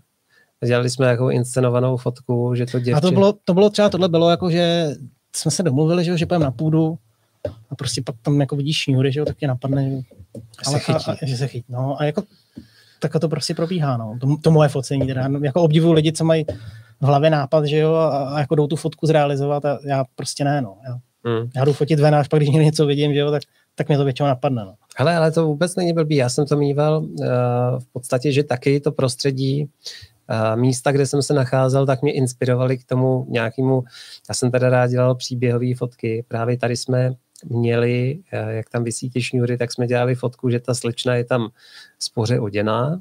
Dělali 0.66 0.90
jsme 0.90 1.06
jako 1.06 1.30
inscenovanou 1.30 1.96
fotku, 1.96 2.54
že 2.54 2.66
to 2.66 2.80
děvče... 2.80 2.98
A 2.98 3.00
to 3.00 3.10
bylo, 3.10 3.34
to 3.44 3.54
bylo 3.54 3.70
třeba, 3.70 3.88
tohle 3.88 4.08
bylo 4.08 4.30
jako, 4.30 4.50
že 4.50 4.94
jsme 5.36 5.50
se 5.50 5.62
domluvili, 5.62 6.04
že, 6.04 6.18
že 6.18 6.26
půjdeme 6.26 6.44
na 6.44 6.50
půdu 6.50 6.98
a 7.70 7.74
prostě 7.74 8.02
pak 8.02 8.14
tam 8.22 8.40
jako 8.40 8.56
vidíš 8.56 8.76
šňůry, 8.76 9.12
že 9.12 9.20
jo, 9.20 9.26
tak 9.26 9.36
tě 9.36 9.46
napadne, 9.46 9.90
že, 9.90 9.96
ale, 10.66 10.74
se 10.74 10.78
chytí. 10.78 11.10
A, 11.10 11.12
a, 11.12 11.26
že 11.26 11.36
se 11.36 11.48
chytí. 11.48 11.66
No 11.68 12.00
a 12.00 12.04
jako 12.04 12.22
tak 13.02 13.12
to 13.20 13.28
prostě 13.28 13.54
probíhá, 13.54 13.96
no. 13.96 14.18
To, 14.20 14.36
to 14.42 14.50
moje 14.50 14.68
focení, 14.68 15.06
teda. 15.06 15.28
Jako 15.42 15.62
obdivuju 15.62 15.92
lidi, 15.92 16.12
co 16.12 16.24
mají 16.24 16.44
v 17.00 17.04
hlavě 17.04 17.30
nápad, 17.30 17.64
že 17.64 17.78
jo, 17.78 17.94
a, 17.94 18.28
a 18.28 18.38
jako 18.38 18.54
jdou 18.54 18.66
tu 18.66 18.76
fotku 18.76 19.06
zrealizovat 19.06 19.64
a 19.64 19.78
já 19.86 20.04
prostě 20.14 20.44
ne, 20.44 20.62
no. 20.62 20.76
Já, 20.84 20.94
mm. 21.30 21.50
já 21.56 21.64
jdu 21.64 21.72
fotit 21.72 22.00
ven, 22.00 22.14
až 22.14 22.28
pak 22.28 22.40
když 22.40 22.50
něco 22.50 22.86
vidím, 22.86 23.14
že 23.14 23.20
jo, 23.20 23.30
tak 23.30 23.42
tak 23.74 23.88
mě 23.88 23.96
to 23.96 24.04
většinou 24.04 24.28
napadne. 24.28 24.64
No. 24.64 24.74
Hele, 24.96 25.16
ale 25.16 25.32
to 25.32 25.46
vůbec 25.46 25.76
není 25.76 25.92
blbý. 25.92 26.16
Já 26.16 26.28
jsem 26.28 26.46
to 26.46 26.56
mýval 26.56 26.98
uh, 26.98 27.26
v 27.78 27.86
podstatě, 27.92 28.32
že 28.32 28.44
taky 28.44 28.80
to 28.80 28.92
prostředí 28.92 29.64
uh, 29.64 30.60
místa, 30.60 30.92
kde 30.92 31.06
jsem 31.06 31.22
se 31.22 31.34
nacházel, 31.34 31.86
tak 31.86 32.02
mě 32.02 32.12
inspirovali 32.12 32.78
k 32.78 32.84
tomu 32.84 33.26
nějakému, 33.28 33.84
já 34.28 34.34
jsem 34.34 34.50
teda 34.50 34.70
rád 34.70 34.86
dělal 34.86 35.14
příběhové 35.14 35.74
fotky. 35.74 36.24
Právě 36.28 36.56
tady 36.56 36.76
jsme 36.76 37.14
měli, 37.44 38.18
uh, 38.32 38.48
jak 38.48 38.70
tam 38.70 38.84
vysí 38.84 39.10
ty 39.10 39.22
šňůry, 39.22 39.58
tak 39.58 39.72
jsme 39.72 39.86
dělali 39.86 40.14
fotku, 40.14 40.50
že 40.50 40.60
ta 40.60 40.74
slečna 40.74 41.14
je 41.14 41.24
tam 41.24 41.48
spoře 41.98 42.40
oděná 42.40 43.00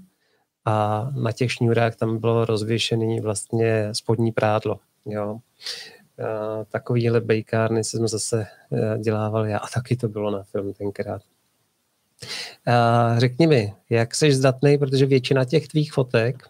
a 0.66 1.08
na 1.24 1.32
těch 1.32 1.52
šňůrách 1.52 1.96
tam 1.96 2.18
bylo 2.18 2.46
rozvěšený 2.46 3.20
vlastně 3.20 3.90
spodní 3.94 4.32
prádlo. 4.32 4.80
Jo 5.06 5.40
takovýhle 6.70 7.22
bejkárny 7.22 7.84
jsme 7.84 8.08
zase 8.08 8.48
e, 8.72 9.00
dělával 9.00 9.46
já 9.46 9.58
a 9.58 9.68
taky 9.68 9.96
to 9.96 10.08
bylo 10.08 10.32
na 10.32 10.44
film 10.44 10.74
tenkrát. 10.74 11.22
A 12.68 13.20
řekni 13.20 13.48
mi, 13.48 13.74
jak 13.90 14.16
jsi 14.16 14.34
zdatný, 14.34 14.78
protože 14.78 15.06
většina 15.06 15.46
těch 15.46 15.68
tvých 15.68 15.94
fotek, 15.94 16.44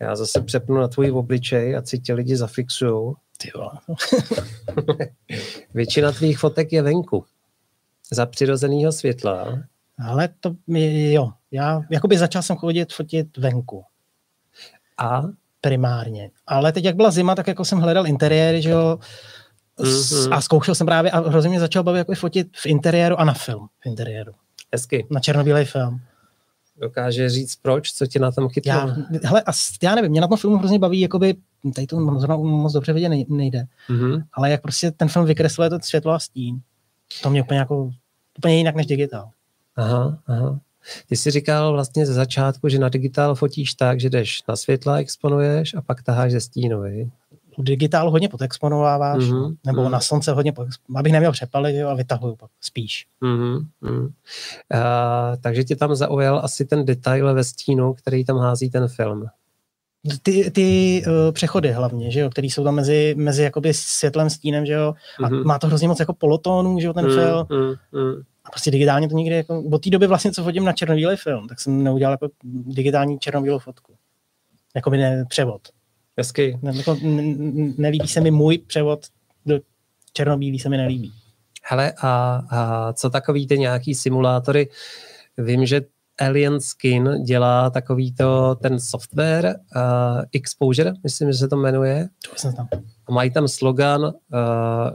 já 0.00 0.16
zase 0.16 0.40
přepnu 0.40 0.76
na 0.76 0.88
tvůj 0.88 1.10
obličej 1.10 1.76
a 1.76 1.82
si 1.82 1.98
tě 1.98 2.14
lidi 2.14 2.36
zafixujou. 2.36 3.14
většina 5.74 6.12
tvých 6.12 6.38
fotek 6.38 6.72
je 6.72 6.82
venku. 6.82 7.24
Za 8.12 8.26
přirozeného 8.26 8.92
světla. 8.92 9.62
Ale 9.98 10.28
to 10.40 10.54
jo, 11.12 11.30
já 11.50 11.82
jakoby 11.90 12.18
začal 12.18 12.42
jsem 12.42 12.56
chodit 12.56 12.92
fotit 12.92 13.36
venku. 13.36 13.84
A? 14.98 15.22
Primárně. 15.60 16.30
Ale 16.46 16.72
teď, 16.72 16.84
jak 16.84 16.96
byla 16.96 17.10
zima, 17.10 17.34
tak 17.34 17.46
jako 17.46 17.64
jsem 17.64 17.78
hledal 17.78 18.06
interiéry, 18.06 18.62
že 18.62 18.70
jo, 18.70 18.98
mm-hmm. 19.78 20.32
a 20.32 20.40
zkoušel 20.40 20.74
jsem 20.74 20.86
právě 20.86 21.10
a 21.10 21.28
hrozně 21.28 21.50
mě 21.50 21.60
začal 21.60 21.82
bavit 21.82 21.98
jako 21.98 22.14
fotit 22.14 22.48
v 22.56 22.66
interiéru 22.66 23.20
a 23.20 23.24
na 23.24 23.34
film 23.34 23.68
v 23.80 23.86
interiéru. 23.86 24.32
Hezky. 24.72 25.06
Na 25.10 25.20
černobílej 25.20 25.64
film. 25.64 26.00
Dokáže 26.80 27.28
říct 27.28 27.56
proč, 27.56 27.92
co 27.92 28.06
ti 28.06 28.18
na 28.18 28.32
tom 28.32 28.48
chytlo? 28.48 28.72
Já, 28.72 28.96
hele, 29.22 29.42
a 29.42 29.52
já 29.82 29.94
nevím, 29.94 30.10
mě 30.10 30.20
na 30.20 30.28
tom 30.28 30.36
filmu 30.38 30.56
hrozně 30.56 30.78
baví, 30.78 31.00
jakoby, 31.00 31.34
tady 31.74 31.86
to 31.86 32.00
moc 32.00 32.72
dobře 32.72 32.92
vidět 32.92 33.08
nejde, 33.28 33.64
mm-hmm. 33.88 34.22
ale 34.32 34.50
jak 34.50 34.62
prostě 34.62 34.90
ten 34.90 35.08
film 35.08 35.26
vykresluje 35.26 35.70
to 35.70 35.78
světlo 35.82 36.12
a 36.12 36.18
stín, 36.18 36.60
to 37.22 37.30
mě 37.30 37.42
úplně 37.42 37.58
jako, 37.58 37.90
úplně 38.38 38.56
jinak 38.56 38.74
než 38.74 38.86
digitál. 38.86 39.30
Aha, 39.76 40.18
aha. 40.26 40.60
Ty 41.08 41.16
jsi 41.16 41.30
říkal 41.30 41.72
vlastně 41.72 42.06
ze 42.06 42.12
začátku, 42.12 42.68
že 42.68 42.78
na 42.78 42.88
digitál 42.88 43.34
fotíš 43.34 43.74
tak, 43.74 44.00
že 44.00 44.10
jdeš 44.10 44.42
na 44.48 44.56
světla, 44.56 44.98
exponuješ 44.98 45.74
a 45.74 45.82
pak 45.82 46.02
taháš 46.02 46.32
ze 46.32 46.40
stínu, 46.40 46.80
vi? 46.80 47.10
U 47.56 47.62
digitálu 47.62 48.10
hodně 48.10 48.28
podexponováváš, 48.28 49.24
mm-hmm, 49.24 49.56
nebo 49.66 49.84
mm. 49.84 49.90
na 49.90 50.00
slunce 50.00 50.32
hodně, 50.32 50.52
abych 50.96 51.12
neměl 51.12 51.32
přepalit 51.32 51.76
jo, 51.76 51.88
a 51.88 51.94
vytahuju 51.94 52.36
pak 52.36 52.50
spíš. 52.60 53.06
Mm-hmm, 53.22 53.66
mm. 53.80 54.00
Uh, 54.00 54.10
takže 55.40 55.64
tě 55.64 55.76
tam 55.76 55.94
zaujal 55.94 56.40
asi 56.44 56.64
ten 56.64 56.84
detail 56.84 57.34
ve 57.34 57.44
stínu, 57.44 57.94
který 57.94 58.24
tam 58.24 58.38
hází 58.38 58.70
ten 58.70 58.88
film. 58.88 59.26
Ty, 60.22 60.50
ty 60.50 61.02
uh, 61.06 61.32
přechody 61.32 61.72
hlavně, 61.72 62.10
že 62.10 62.20
jo, 62.20 62.30
který 62.30 62.50
jsou 62.50 62.64
tam 62.64 62.74
mezi, 62.74 63.14
mezi 63.18 63.42
jakoby 63.42 63.74
světlem, 63.74 64.30
stínem, 64.30 64.66
že 64.66 64.72
jo, 64.72 64.94
a 65.24 65.28
mm-hmm. 65.28 65.44
má 65.44 65.58
to 65.58 65.66
hrozně 65.66 65.88
moc 65.88 66.00
jako 66.00 66.14
polotónů, 66.14 66.80
že 66.80 66.86
jo, 66.86 66.92
ten 66.92 67.06
mm, 67.06 67.12
film. 67.14 67.46
Mm, 67.50 68.00
mm. 68.00 68.22
A 68.48 68.50
prostě 68.50 68.70
digitálně 68.70 69.08
to 69.08 69.14
nikdy, 69.14 69.34
jako, 69.34 69.62
od 69.72 69.84
té 69.84 69.90
doby 69.90 70.06
vlastně, 70.06 70.32
co 70.32 70.44
vodím 70.44 70.64
na 70.64 70.72
černobílý 70.72 71.16
film, 71.16 71.48
tak 71.48 71.60
jsem 71.60 71.84
neudělal 71.84 72.12
jako 72.12 72.28
digitální 72.44 73.18
černobílou 73.18 73.58
fotku. 73.58 73.94
Jako 74.76 74.90
by 74.90 74.98
ne, 74.98 75.24
převod. 75.28 75.68
Hezky. 76.18 76.58
Ne, 76.62 76.72
jako, 76.76 76.96
ne, 77.02 77.22
nelíbí 77.76 78.08
se 78.08 78.20
mi 78.20 78.30
můj 78.30 78.58
převod 78.58 79.06
do 79.46 79.60
černobílý 80.12 80.58
se 80.58 80.68
mi 80.68 80.76
nelíbí. 80.76 81.12
Hele, 81.64 81.92
a, 82.02 82.42
a 82.50 82.92
co 82.92 83.10
takový 83.10 83.46
ty 83.46 83.58
nějaký 83.58 83.94
simulátory? 83.94 84.68
Vím, 85.38 85.66
že 85.66 85.80
Alien 86.20 86.60
Skin 86.60 87.22
dělá 87.22 87.70
takový 87.70 88.14
to, 88.14 88.54
ten 88.54 88.80
software 88.80 89.56
uh, 89.76 90.22
Exposure, 90.32 90.92
myslím, 91.02 91.32
že 91.32 91.38
se 91.38 91.48
to 91.48 91.56
jmenuje. 91.56 92.08
To 92.30 92.36
jsem 92.36 92.54
tam. 92.54 92.68
A 93.06 93.12
mají 93.12 93.30
tam 93.30 93.48
slogan, 93.48 94.02
uh, 94.02 94.10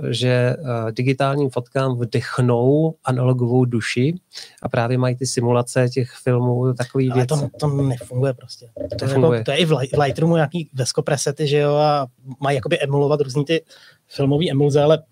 že 0.10 0.56
uh, 0.60 0.92
digitálním 0.92 1.50
fotkám 1.50 1.98
vdechnou 1.98 2.96
analogovou 3.04 3.66
duši 3.66 4.20
a 4.62 4.70
právě 4.70 4.98
mají 4.98 5.16
ty 5.16 5.26
simulace 5.26 5.90
těch 5.90 6.12
filmů, 6.12 6.74
takový 6.74 7.12
Ale 7.12 7.26
to, 7.26 7.50
to 7.60 7.68
nefunguje 7.68 8.34
prostě. 8.34 8.70
To, 8.90 8.96
to, 8.96 9.06
je, 9.06 9.12
Jako, 9.12 9.44
to 9.44 9.52
je 9.52 9.58
i 9.58 9.66
v 9.66 10.00
Lightroomu 10.00 10.36
nějaký 10.36 10.70
veskopresety, 10.74 11.48
že 11.48 11.58
jo, 11.58 11.74
a 11.76 12.08
mají 12.40 12.56
jakoby 12.56 12.80
emulovat 12.80 13.22
různý 13.22 13.46
ty 13.46 13.64
filmové 14.08 14.50
emulze, 14.52 14.82
ale 14.82 15.04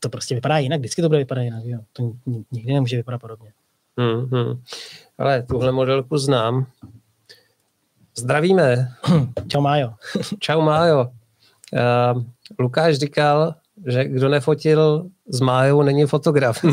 to 0.00 0.08
prostě 0.08 0.34
vypadá 0.34 0.58
jinak, 0.58 0.80
vždycky 0.80 1.02
to 1.02 1.08
bude 1.08 1.18
vypadat 1.18 1.42
jinak, 1.42 1.64
jo. 1.64 1.78
To 1.92 2.12
nikdy 2.52 2.72
nemůže 2.72 2.96
vypadat 2.96 3.18
podobně. 3.18 3.52
Hmm, 3.98 4.28
hmm. 4.32 4.62
Ale 5.18 5.42
tuhle 5.42 5.72
modelku 5.72 6.18
znám. 6.18 6.66
Zdravíme. 8.18 8.88
Čau 9.48 9.60
Májo. 9.60 9.92
Čau 10.38 10.60
Májo. 10.60 11.02
Uh, 11.02 12.22
Lukáš 12.58 12.96
říkal, 12.96 13.54
že 13.86 14.04
kdo 14.04 14.28
nefotil 14.28 15.10
s 15.28 15.40
Májou, 15.40 15.82
není 15.82 16.06
fotograf. 16.06 16.64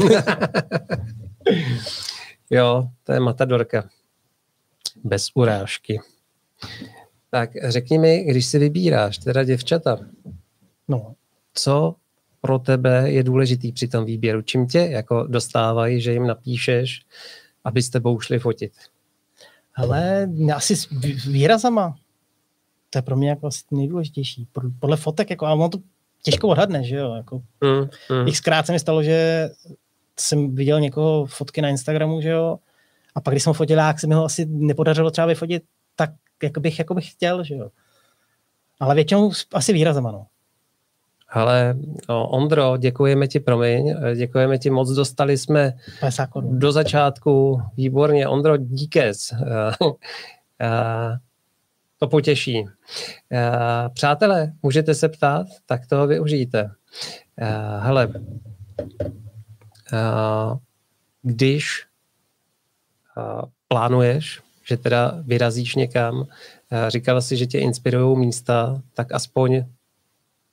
jo, 2.50 2.89
to 3.03 3.13
je 3.13 3.19
matadorka. 3.19 3.89
Bez 5.03 5.27
urážky. 5.33 6.00
Tak 7.29 7.50
řekni 7.63 7.97
mi, 7.97 8.23
když 8.23 8.45
si 8.45 8.59
vybíráš, 8.59 9.17
teda 9.17 9.43
děvčata, 9.43 10.00
no. 10.88 11.15
co 11.53 11.95
pro 12.41 12.59
tebe 12.59 13.12
je 13.12 13.23
důležitý 13.23 13.71
při 13.71 13.88
tom 13.88 14.05
výběru? 14.05 14.41
Čím 14.41 14.67
tě 14.67 14.79
jako 14.79 15.27
dostávají, 15.27 16.01
že 16.01 16.13
jim 16.13 16.27
napíšeš, 16.27 17.01
aby 17.63 17.82
s 17.82 17.89
tebou 17.89 18.19
šli 18.19 18.39
fotit? 18.39 18.73
Ale 19.76 20.30
asi 20.56 20.76
s 20.76 20.89
výrazama. 21.28 21.95
To 22.89 22.97
je 22.97 23.02
pro 23.02 23.15
mě 23.15 23.30
jako 23.30 23.47
asi 23.47 23.63
nejdůležitější. 23.71 24.47
Podle 24.80 24.97
fotek, 24.97 25.30
jako, 25.30 25.45
ale 25.45 25.56
ono 25.56 25.69
to 25.69 25.78
těžko 26.21 26.47
odhadne, 26.47 26.84
že 26.84 26.95
jo. 26.95 27.13
Jako, 27.13 27.41
mm, 27.62 27.89
mm. 28.17 28.32
Xkrát 28.32 28.65
se 28.65 28.71
mi 28.71 28.80
stalo, 28.80 29.04
že 29.04 29.49
jsem 30.19 30.56
viděl 30.56 30.80
někoho 30.80 31.26
fotky 31.26 31.62
na 31.62 31.69
Instagramu, 31.69 32.21
že 32.21 32.30
jo, 32.30 32.60
a 33.15 33.21
pak, 33.21 33.34
když 33.34 33.43
jsem 33.43 33.54
fotil, 33.54 33.78
jak 33.78 33.99
se 33.99 34.08
mi 34.08 34.15
ho 34.15 34.26
asi 34.26 34.45
nepodařilo 34.45 35.12
třeba 35.12 35.28
vyfotit 35.28 35.63
tak, 35.95 36.10
jak 36.43 36.58
bych, 36.58 36.80
jako 36.80 36.93
bych 36.93 37.12
chtěl, 37.12 37.43
že 37.43 37.56
jo. 37.56 37.69
Ale 38.80 38.95
většinou 38.95 39.32
asi 39.54 39.73
výrazem, 39.73 40.06
ano. 40.08 40.28
Ale 41.34 41.76
Ondro, 42.08 42.78
děkujeme 42.78 43.28
ti, 43.28 43.39
promiň, 43.39 43.96
děkujeme 44.15 44.58
ti 44.58 44.69
moc, 44.69 44.89
dostali 44.89 45.38
jsme 45.38 45.74
do 46.41 46.72
začátku, 46.72 47.62
výborně, 47.78 48.28
Ondro, 48.28 48.58
díkes. 48.58 49.34
to 52.00 52.08
potěší. 52.08 52.65
Přátelé, 53.93 54.54
můžete 54.63 54.96
se 54.96 55.10
ptát, 55.10 55.48
tak 55.65 55.88
toho 55.88 56.08
využijte. 56.08 56.72
Hele, 57.80 58.10
když 61.22 61.86
plánuješ, 63.67 64.41
že 64.67 64.78
teda 64.78 65.15
vyrazíš 65.22 65.76
někam, 65.76 66.28
říkala 66.88 67.22
si, 67.22 67.38
že 67.38 67.46
tě 67.46 67.60
inspirují 67.60 68.17
místa, 68.17 68.82
tak 68.93 69.12
aspoň, 69.12 69.65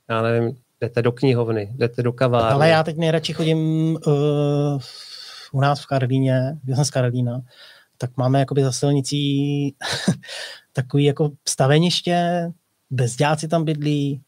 já 0.08 0.22
nevím, 0.22 0.56
jdete 0.80 1.02
do 1.02 1.12
knihovny, 1.12 1.72
jdete 1.76 2.02
do 2.02 2.12
kavárny. 2.12 2.54
Ale 2.54 2.68
já 2.68 2.82
teď 2.82 2.96
nejradši 2.96 3.32
chodím 3.32 3.58
uh, 4.06 4.80
u 5.52 5.60
nás 5.60 5.80
v 5.80 5.86
Karlíně, 5.86 6.58
já 6.66 6.76
jsem 6.76 6.84
z 6.84 6.90
Karlína, 6.90 7.40
tak 7.98 8.10
máme 8.16 8.38
jakoby 8.38 8.62
za 8.62 8.72
silnicí 8.72 9.74
takový 10.72 11.04
jako 11.04 11.30
staveniště, 11.48 12.50
bezděláci 12.90 13.48
tam 13.48 13.64
bydlí 13.64 14.22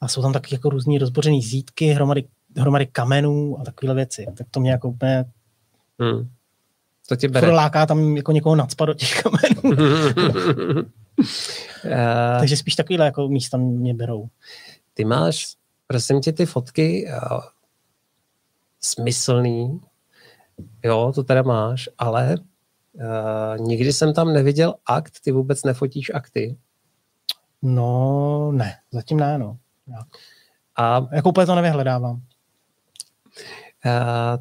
a 0.00 0.08
jsou 0.08 0.22
tam 0.22 0.32
taky 0.32 0.54
jako 0.54 0.70
různý 0.70 0.98
rozbořený 0.98 1.42
zítky, 1.42 1.86
hromady, 1.86 2.24
hromady 2.56 2.86
kamenů 2.86 3.60
a 3.60 3.64
takové 3.64 3.94
věci. 3.94 4.26
Tak 4.36 4.46
to 4.50 4.60
mě 4.60 4.70
jako 4.70 4.88
úplně 4.88 5.24
hmm. 6.00 6.28
To 7.08 7.16
tě 7.16 7.28
bere. 7.28 7.50
láká 7.50 7.86
tam 7.86 8.16
jako 8.16 8.32
někoho 8.32 8.56
nadspat 8.56 8.86
do 8.86 8.94
těch 8.94 9.22
kamenů. 9.22 9.76
Takže 12.40 12.56
spíš 12.56 12.74
takovýhle 12.74 13.06
jako 13.06 13.28
místa 13.28 13.56
mě 13.56 13.94
berou. 13.94 14.28
Ty 14.94 15.04
máš 15.04 15.56
prosím 15.92 16.20
tě, 16.20 16.32
ty 16.32 16.46
fotky 16.46 17.08
uh, 17.08 17.40
smyslný, 18.80 19.80
jo, 20.84 21.12
to 21.14 21.24
teda 21.24 21.42
máš, 21.42 21.88
ale 21.98 22.36
uh, 22.92 23.66
nikdy 23.66 23.92
jsem 23.92 24.14
tam 24.14 24.32
neviděl 24.32 24.74
akt, 24.86 25.20
ty 25.24 25.32
vůbec 25.32 25.64
nefotíš 25.64 26.10
akty. 26.14 26.56
No, 27.62 28.52
ne, 28.52 28.78
zatím 28.92 29.20
ne, 29.20 29.38
no. 29.38 29.58
Jak. 29.86 30.06
A 30.76 31.06
jako 31.12 31.28
úplně 31.28 31.46
to 31.46 31.54
nevyhledávám. 31.54 32.14
Uh, 32.14 32.22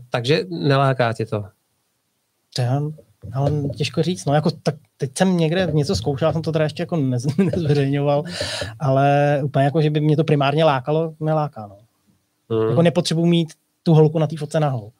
takže 0.10 0.44
neláká 0.50 1.14
tě 1.14 1.26
to? 1.26 1.46
To 2.56 2.62
já, 2.62 2.82
ale 3.34 3.52
těžko 3.78 4.04
říct, 4.04 4.26
no 4.26 4.34
jako 4.34 4.52
tak 4.52 4.76
teď 5.02 5.18
jsem 5.18 5.38
někde 5.38 5.70
něco 5.74 5.96
zkoušel, 5.96 6.34
jsem 6.34 6.42
to 6.42 6.52
teda 6.52 6.64
ještě 6.64 6.84
jako 6.84 6.96
nez, 6.96 7.26
nezveřejňoval, 7.38 8.24
ale 8.80 9.40
úplně 9.44 9.66
jako, 9.66 9.82
že 9.82 9.90
by 9.90 10.00
mě 10.00 10.16
to 10.16 10.24
primárně 10.24 10.64
lákalo, 10.64 11.14
neláká, 11.20 11.68
no. 11.68 11.78
Hmm. 12.50 12.70
Jako 12.70 12.82
nepotřebuji 12.82 13.26
mít 13.26 13.54
tu 13.84 13.94
holku 13.94 14.20
na 14.20 14.28
té 14.28 14.38
fotce 14.38 14.60
nahou. 14.60 14.92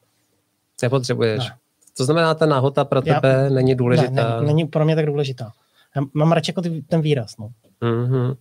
Nepotřebuješ. 0.82 1.48
Ne. 1.48 1.56
To 1.96 2.04
znamená, 2.04 2.34
ta 2.34 2.46
nahota 2.46 2.84
pro 2.84 3.02
tebe 3.02 3.44
Já, 3.44 3.50
není 3.50 3.74
důležitá. 3.74 4.10
Ne, 4.10 4.22
ne, 4.22 4.46
není 4.46 4.66
pro 4.66 4.84
mě 4.84 4.96
tak 4.96 5.06
důležitá. 5.06 5.52
Já 5.96 6.02
mám 6.14 6.32
radši 6.32 6.50
jako 6.50 6.62
ty, 6.62 6.82
ten 6.88 7.00
výraz. 7.00 7.36
No. 7.38 7.50
Mm-hmm. 7.82 8.36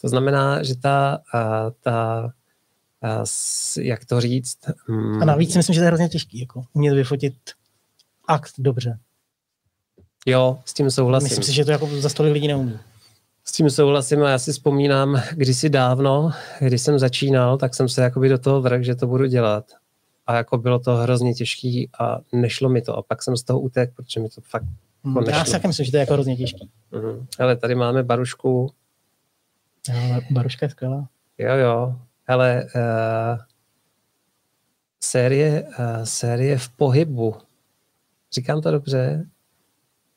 To 0.00 0.08
znamená, 0.08 0.62
že 0.62 0.76
ta, 0.76 1.18
a, 1.34 1.70
ta 1.70 2.30
a, 3.02 3.20
s, 3.24 3.76
jak 3.76 4.04
to 4.04 4.20
říct? 4.20 4.58
Mm. 4.88 5.22
A 5.22 5.24
navíc 5.24 5.52
si 5.52 5.58
myslím, 5.58 5.74
že 5.74 5.80
to 5.80 5.84
je 5.84 5.88
hrozně 5.88 6.08
těžký, 6.08 6.40
jako 6.40 6.64
umět 6.72 6.94
vyfotit 6.94 7.34
akt 8.28 8.52
dobře. 8.58 8.98
Jo, 10.26 10.58
s 10.64 10.74
tím 10.74 10.90
souhlasím. 10.90 11.24
Myslím 11.24 11.42
si, 11.42 11.52
že 11.52 11.64
to 11.64 11.70
jako 11.70 11.86
za 11.86 12.08
stolik 12.08 12.32
lidí 12.32 12.48
neumí. 12.48 12.78
S 13.44 13.52
tím 13.52 13.70
souhlasím 13.70 14.22
a 14.22 14.30
já 14.30 14.38
si 14.38 14.52
vzpomínám 14.52 15.22
kdysi 15.32 15.70
dávno, 15.70 16.32
když 16.60 16.82
jsem 16.82 16.98
začínal, 16.98 17.58
tak 17.58 17.74
jsem 17.74 17.88
se 17.88 18.02
jakoby 18.02 18.28
do 18.28 18.38
toho 18.38 18.60
vrh, 18.60 18.82
že 18.82 18.94
to 18.94 19.06
budu 19.06 19.26
dělat. 19.26 19.64
A 20.26 20.34
jako 20.34 20.58
bylo 20.58 20.78
to 20.78 20.96
hrozně 20.96 21.34
těžký 21.34 21.88
a 22.00 22.18
nešlo 22.32 22.68
mi 22.68 22.82
to. 22.82 22.96
A 22.96 23.02
pak 23.02 23.22
jsem 23.22 23.36
z 23.36 23.42
toho 23.42 23.60
utek, 23.60 23.92
protože 23.96 24.20
mi 24.20 24.28
to 24.28 24.40
fakt 24.40 24.64
jako 25.04 25.18
hmm, 25.18 25.28
Já 25.28 25.44
si 25.44 25.52
taky 25.52 25.66
myslím, 25.66 25.86
že 25.86 25.90
to 25.90 25.96
je 25.96 26.00
jako 26.00 26.12
hrozně 26.12 26.36
těžký. 26.36 26.70
Mm. 26.92 27.26
Ale 27.38 27.56
tady 27.56 27.74
máme 27.74 28.02
Barušku. 28.02 28.72
Jo, 29.88 30.20
Baruška 30.30 30.66
je 30.66 30.70
skvělá. 30.70 31.08
Jo, 31.38 31.54
jo. 31.54 31.96
Hele, 32.24 32.64
uh, 32.64 33.38
série, 35.00 35.62
uh, 35.62 36.04
série 36.04 36.58
v 36.58 36.68
pohybu 36.68 37.34
Říkám 38.34 38.60
to 38.60 38.70
dobře? 38.70 39.24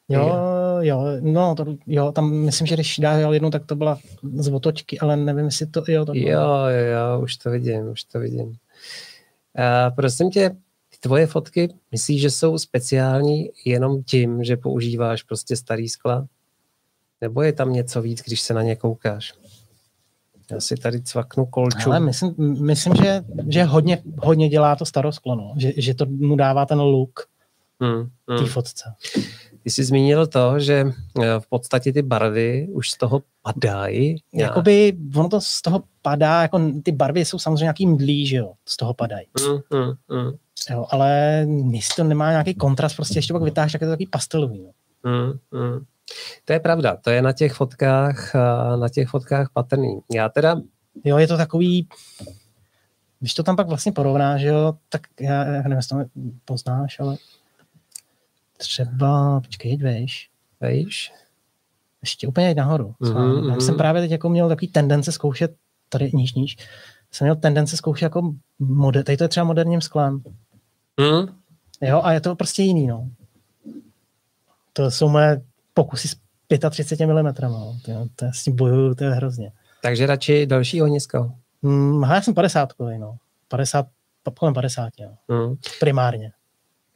Jo, 0.09 0.35
jo, 0.81 1.05
no, 1.21 1.55
to, 1.55 1.65
jo, 1.87 2.11
tam 2.11 2.31
myslím, 2.31 2.67
že 2.67 2.75
když 2.75 2.99
dál 2.99 3.33
jednu, 3.33 3.49
tak 3.49 3.65
to 3.65 3.75
byla 3.75 3.99
z 4.33 4.47
otočky, 4.47 4.99
ale 4.99 5.17
nevím, 5.17 5.45
jestli 5.45 5.65
to, 5.65 5.83
jo, 5.87 6.05
to 6.05 6.11
Jo, 6.15 6.39
jo, 6.67 6.85
jo, 6.91 7.21
už 7.23 7.37
to 7.37 7.49
vidím, 7.49 7.89
už 7.89 8.03
to 8.03 8.19
vidím. 8.19 8.47
Uh, 8.47 9.95
prosím 9.95 10.29
tě, 10.29 10.55
tvoje 10.99 11.27
fotky, 11.27 11.73
myslíš, 11.91 12.21
že 12.21 12.29
jsou 12.29 12.57
speciální 12.57 13.49
jenom 13.65 14.03
tím, 14.03 14.43
že 14.43 14.57
používáš 14.57 15.23
prostě 15.23 15.55
starý 15.55 15.89
skla? 15.89 16.27
Nebo 17.21 17.41
je 17.41 17.53
tam 17.53 17.73
něco 17.73 18.01
víc, 18.01 18.21
když 18.25 18.41
se 18.41 18.53
na 18.53 18.61
ně 18.61 18.75
koukáš? 18.75 19.33
Já 20.51 20.59
si 20.59 20.75
tady 20.75 21.01
cvaknu 21.01 21.45
kolču. 21.45 21.89
Ale 21.89 21.99
myslím, 21.99 22.35
myslím 22.65 22.95
že, 22.95 23.23
že 23.47 23.63
hodně, 23.63 24.03
hodně 24.17 24.49
dělá 24.49 24.75
to 24.75 24.85
starosklo, 24.85 25.35
no. 25.35 25.53
že, 25.57 25.71
že 25.77 25.93
to 25.93 26.05
mu 26.05 26.35
dává 26.35 26.65
ten 26.65 26.79
look 26.79 27.27
hmm, 27.79 28.09
hmm. 28.29 28.39
té 28.39 28.45
fotce. 28.45 28.93
Ty 29.67 29.71
jsi 29.71 29.83
zmínil 29.83 30.27
to, 30.27 30.59
že 30.59 30.85
eh, 31.21 31.39
v 31.39 31.47
podstatě 31.49 31.93
ty 31.93 32.01
barvy 32.01 32.67
už 32.71 32.89
z 32.89 32.97
toho 32.97 33.21
padají. 33.41 34.23
Jakoby 34.33 34.97
ono 35.15 35.29
to 35.29 35.41
z 35.41 35.61
toho 35.61 35.83
padá, 36.01 36.41
jako 36.41 36.61
ty 36.83 36.91
barvy 36.91 37.25
jsou 37.25 37.39
samozřejmě 37.39 37.63
nějaký 37.63 37.87
mdlí, 37.87 38.27
že 38.27 38.37
jo, 38.37 38.53
z 38.65 38.77
toho 38.77 38.93
padají. 38.93 39.27
Mm, 39.39 39.79
mm, 39.79 40.19
mm. 40.19 40.31
Jo, 40.69 40.85
ale 40.89 41.11
jestli 41.71 41.95
to 41.95 42.03
nemá 42.03 42.31
nějaký 42.31 42.53
kontrast, 42.53 42.95
prostě 42.95 43.17
ještě 43.17 43.33
pak 43.33 43.41
vytáháš, 43.41 43.71
tak 43.71 43.81
je 43.81 43.87
to 43.87 43.91
takový 43.91 44.07
pastelový. 44.07 44.63
No. 44.63 44.71
Mm, 45.11 45.61
mm. 45.61 45.79
To 46.45 46.53
je 46.53 46.59
pravda, 46.59 46.95
to 46.95 47.09
je 47.09 47.21
na 47.21 47.33
těch 47.33 47.53
fotkách, 47.53 48.35
eh, 48.35 48.77
na 48.77 48.89
těch 48.89 49.07
fotkách 49.07 49.49
patrný. 49.53 49.99
Já 50.13 50.29
teda... 50.29 50.61
Jo, 51.03 51.17
je 51.17 51.27
to 51.27 51.37
takový, 51.37 51.87
když 53.19 53.33
to 53.33 53.43
tam 53.43 53.55
pak 53.55 53.67
vlastně 53.67 53.91
porovnáš, 53.91 54.41
jo, 54.41 54.73
tak 54.89 55.01
já, 55.19 55.45
já 55.45 55.61
nevím, 55.61 55.77
jestli 55.77 55.97
to 55.97 56.09
poznáš, 56.45 56.99
ale 56.99 57.17
třeba, 58.57 59.41
počkej, 59.41 59.77
vejš. 59.77 60.29
Vejš? 60.61 61.13
Ještě 62.01 62.27
úplně 62.27 62.55
nahoru. 62.55 62.95
Mm-hmm. 63.01 63.49
Já 63.49 63.55
jsem 63.55 63.67
mhm. 63.67 63.77
právě 63.77 64.01
teď 64.01 64.11
jako 64.11 64.29
měl 64.29 64.47
takový 64.47 64.67
tendence 64.67 65.11
zkoušet, 65.11 65.55
tady 65.89 66.11
níž, 66.13 66.33
níž, 66.33 66.57
jsem 67.11 67.25
měl 67.25 67.35
tendence 67.35 67.77
zkoušet 67.77 68.05
jako 68.05 68.33
moder, 68.59 69.03
tady 69.03 69.17
to 69.17 69.23
je 69.23 69.27
třeba 69.27 69.43
moderním 69.43 69.81
sklem. 69.81 70.23
Mm. 70.99 71.27
Jo, 71.81 72.01
a 72.03 72.13
je 72.13 72.21
to 72.21 72.35
prostě 72.35 72.63
jiný, 72.63 72.87
no. 72.87 73.09
To 74.73 74.91
jsou 74.91 75.09
moje 75.09 75.41
pokusy 75.73 76.07
s 76.07 76.15
35 76.69 77.07
mm. 77.07 77.25
No. 77.41 77.77
To, 77.85 77.91
to 78.15 78.25
je, 78.25 78.31
s 78.33 78.43
tím 78.43 78.55
bojuju, 78.55 78.95
to 78.95 79.03
je 79.03 79.09
hrozně. 79.09 79.51
Takže 79.81 80.05
radši 80.05 80.45
další 80.45 80.81
ohnisko? 80.81 81.31
Mm, 81.61 82.03
já 82.03 82.21
jsem 82.21 82.33
50 82.33 82.73
no. 82.97 83.17
50, 83.47 83.87
kolem 84.39 84.53
50, 84.53 84.89
no. 84.99 85.37
Mm. 85.37 85.55
Primárně. 85.79 86.31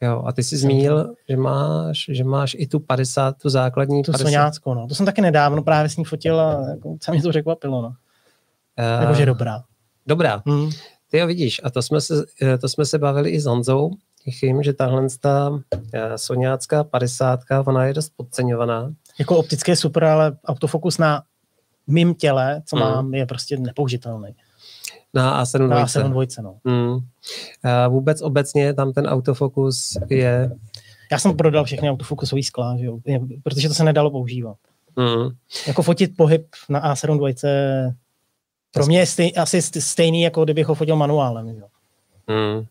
Jo, 0.02 0.22
a 0.26 0.32
ty 0.32 0.42
jsi 0.42 0.56
zmínil, 0.56 1.14
že 1.28 1.36
máš, 1.36 2.04
že 2.08 2.24
máš 2.24 2.56
i 2.58 2.66
tu 2.66 2.80
50, 2.80 3.36
tu 3.38 3.48
základní 3.48 4.02
Tu 4.02 4.12
50. 4.12 4.52
no. 4.66 4.86
To 4.88 4.94
jsem 4.94 5.06
taky 5.06 5.20
nedávno 5.20 5.62
právě 5.62 5.88
s 5.88 5.96
ní 5.96 6.04
fotil 6.04 6.40
a 6.40 6.68
jako, 6.70 6.96
co 7.00 7.12
mě 7.12 7.22
to 7.22 7.30
překvapilo, 7.30 7.82
no. 7.82 7.88
Uh, 7.88 9.02
Jakože 9.02 9.26
dobrá. 9.26 9.62
Dobrá. 10.06 10.42
Hmm. 10.46 10.70
Ty 11.10 11.18
jo 11.18 11.26
vidíš, 11.26 11.60
a 11.64 11.70
to 11.70 11.82
jsme 11.82 12.00
se, 12.00 12.24
eh, 12.42 12.58
to 12.58 12.68
jsme 12.68 12.86
se 12.86 12.98
bavili 12.98 13.30
i 13.30 13.40
s 13.40 13.44
Honzou, 13.44 13.90
Tichým, 14.24 14.62
že 14.62 14.72
tahle 14.72 15.06
ta 15.20 15.60
eh, 15.92 16.18
soňácká 16.18 16.84
50, 16.84 17.40
ona 17.66 17.84
je 17.84 17.94
dost 17.94 18.12
podceňovaná. 18.16 18.92
Jako 19.18 19.36
optické 19.36 19.76
super, 19.76 20.04
ale 20.04 20.36
autofokus 20.44 20.98
na 20.98 21.22
mým 21.86 22.14
těle, 22.14 22.62
co 22.66 22.76
hmm. 22.76 22.84
mám, 22.84 23.14
je 23.14 23.26
prostě 23.26 23.56
nepoužitelný. 23.56 24.34
Na 25.14 25.44
A7 25.44 25.68
Na 25.68 25.86
A7 25.86 26.10
dvojce, 26.10 26.42
no. 26.42 26.58
Hmm. 26.64 26.98
A 27.64 27.88
vůbec 27.88 28.22
obecně 28.22 28.74
tam 28.74 28.92
ten 28.92 29.06
autofokus 29.06 29.98
je... 30.10 30.50
Já 31.12 31.18
jsem 31.18 31.36
prodal 31.36 31.64
všechny 31.64 31.90
autofokusový 31.90 32.42
skla, 32.42 32.76
že 32.76 32.84
jo? 32.84 32.98
protože 33.42 33.68
to 33.68 33.74
se 33.74 33.84
nedalo 33.84 34.10
používat. 34.10 34.56
Hmm. 34.96 35.30
Jako 35.66 35.82
fotit 35.82 36.16
pohyb 36.16 36.46
na 36.68 36.94
A7 36.94 37.16
dvojce 37.16 37.48
pro 38.72 38.86
mě 38.86 38.98
je 38.98 39.06
stej, 39.06 39.32
asi 39.36 39.62
stejný, 39.62 40.22
jako 40.22 40.44
kdybych 40.44 40.66
ho 40.66 40.74
fotil 40.74 40.96
manuálem. 40.96 41.48
Jo? 41.48 41.66
Hmm. 42.28 42.64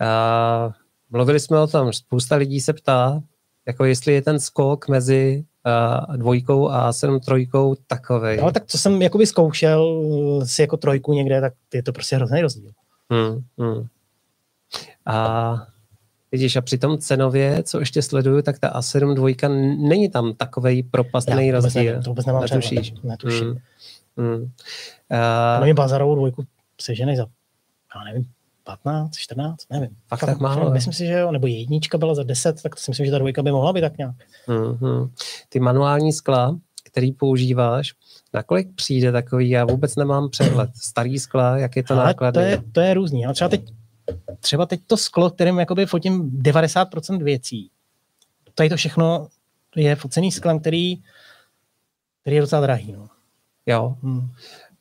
A 0.00 0.70
mluvili 1.10 1.40
jsme 1.40 1.60
o 1.60 1.66
tom, 1.66 1.92
spousta 1.92 2.36
lidí 2.36 2.60
se 2.60 2.72
ptá, 2.72 3.22
jako 3.66 3.84
jestli 3.84 4.12
je 4.12 4.22
ten 4.22 4.40
skok 4.40 4.88
mezi 4.88 5.44
uh, 5.66 6.16
dvojkou 6.16 6.68
a 6.68 6.92
7 6.92 7.20
trojkou 7.20 7.74
takový. 7.86 8.36
No, 8.36 8.52
tak 8.52 8.66
co 8.66 8.78
jsem 8.78 9.02
jakoby 9.02 9.26
zkoušel 9.26 10.02
si 10.44 10.62
jako 10.62 10.76
trojku 10.76 11.12
někde, 11.12 11.40
tak 11.40 11.52
je 11.74 11.82
to 11.82 11.92
prostě 11.92 12.16
hrozný 12.16 12.42
rozdíl. 12.42 12.70
Hmm, 13.10 13.42
hmm. 13.58 13.86
A 15.06 15.56
vidíš, 16.32 16.56
a 16.56 16.60
přitom 16.60 16.98
cenově, 16.98 17.62
co 17.62 17.80
ještě 17.80 18.02
sleduju, 18.02 18.42
tak 18.42 18.58
ta 18.58 18.80
A7 18.80 19.14
dvojka 19.14 19.48
není 19.48 20.10
tam 20.10 20.34
takový 20.34 20.82
propastný 20.82 21.46
Já, 21.46 21.54
rozdíl. 21.54 21.84
Nevím, 21.84 22.02
to 22.02 22.10
vůbec 22.10 22.26
nemám 22.26 22.42
Netušíš. 22.42 22.94
Netuším. 23.02 23.46
Hmm. 23.46 23.58
Hmm. 24.16 24.42
Uh, 24.42 25.60
nevím, 25.60 25.76
bazarovou 25.76 26.14
dvojku 26.14 26.44
seženej 26.80 27.16
za, 27.16 27.26
já 27.96 28.04
nevím, 28.04 28.26
15, 28.64 29.16
14, 29.16 29.66
nevím. 29.70 29.96
Fakt 30.08 30.20
tak 30.20 30.40
málo? 30.40 30.70
Myslím 30.70 30.92
si, 30.92 31.06
že 31.06 31.12
jo, 31.12 31.32
nebo 31.32 31.46
jednička 31.46 31.98
byla 31.98 32.14
za 32.14 32.22
10, 32.22 32.62
tak 32.62 32.74
to 32.74 32.80
si 32.80 32.90
myslím, 32.90 33.06
že 33.06 33.12
ta 33.12 33.18
dvojka 33.18 33.42
by 33.42 33.52
mohla 33.52 33.72
být 33.72 33.80
tak 33.80 33.98
nějak. 33.98 34.14
Mm-hmm. 34.48 35.10
Ty 35.48 35.60
manuální 35.60 36.12
skla, 36.12 36.58
který 36.84 37.12
používáš, 37.12 37.92
nakolik 38.34 38.74
přijde 38.74 39.12
takový, 39.12 39.50
já 39.50 39.64
vůbec 39.64 39.96
nemám 39.96 40.30
přehled. 40.30 40.70
Starý 40.74 41.18
skla, 41.18 41.58
jak 41.58 41.76
je 41.76 41.82
to 41.82 41.94
nákladný? 41.94 42.42
To 42.42 42.48
je, 42.48 42.62
to 42.72 42.80
je 42.80 42.94
různý. 42.94 43.24
Ale 43.24 43.34
třeba 43.34 43.48
teď, 43.48 43.62
třeba 44.40 44.66
teď 44.66 44.80
to 44.86 44.96
sklo, 44.96 45.30
kterým 45.30 45.58
jakoby 45.58 45.86
fotím 45.86 46.30
90% 46.30 47.22
věcí, 47.22 47.70
tady 48.54 48.68
to 48.68 48.76
všechno 48.76 49.28
je 49.76 49.96
focený 49.96 50.32
sklem, 50.32 50.60
který, 50.60 51.02
který 52.20 52.36
je 52.36 52.42
docela 52.42 52.62
drahý. 52.62 52.92
No. 52.92 53.08
Jo. 53.66 53.96
Hmm. 54.02 54.30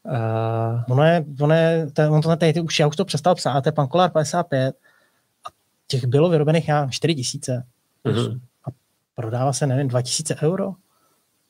Uh, 0.03 0.83
ono 0.89 1.03
je, 1.03 1.25
ono 1.41 1.55
je, 1.55 1.91
to, 1.93 2.11
on 2.11 2.21
to 2.21 2.35
tady, 2.35 2.61
už, 2.61 2.79
já 2.79 2.87
už 2.87 2.95
to 2.95 3.05
přestal 3.05 3.35
psát, 3.35 3.61
to 3.61 3.67
je 3.67 3.73
Pankolár 3.73 4.11
55 4.11 4.75
a 5.45 5.49
těch 5.87 6.05
bylo 6.05 6.29
vyrobených 6.29 6.67
já 6.67 6.89
4 6.89 7.15
tisíce. 7.15 7.63
Uh-huh. 8.05 8.39
A 8.65 8.67
prodává 9.15 9.53
se, 9.53 9.67
nevím, 9.67 9.87
2000 9.87 10.35
euro. 10.41 10.73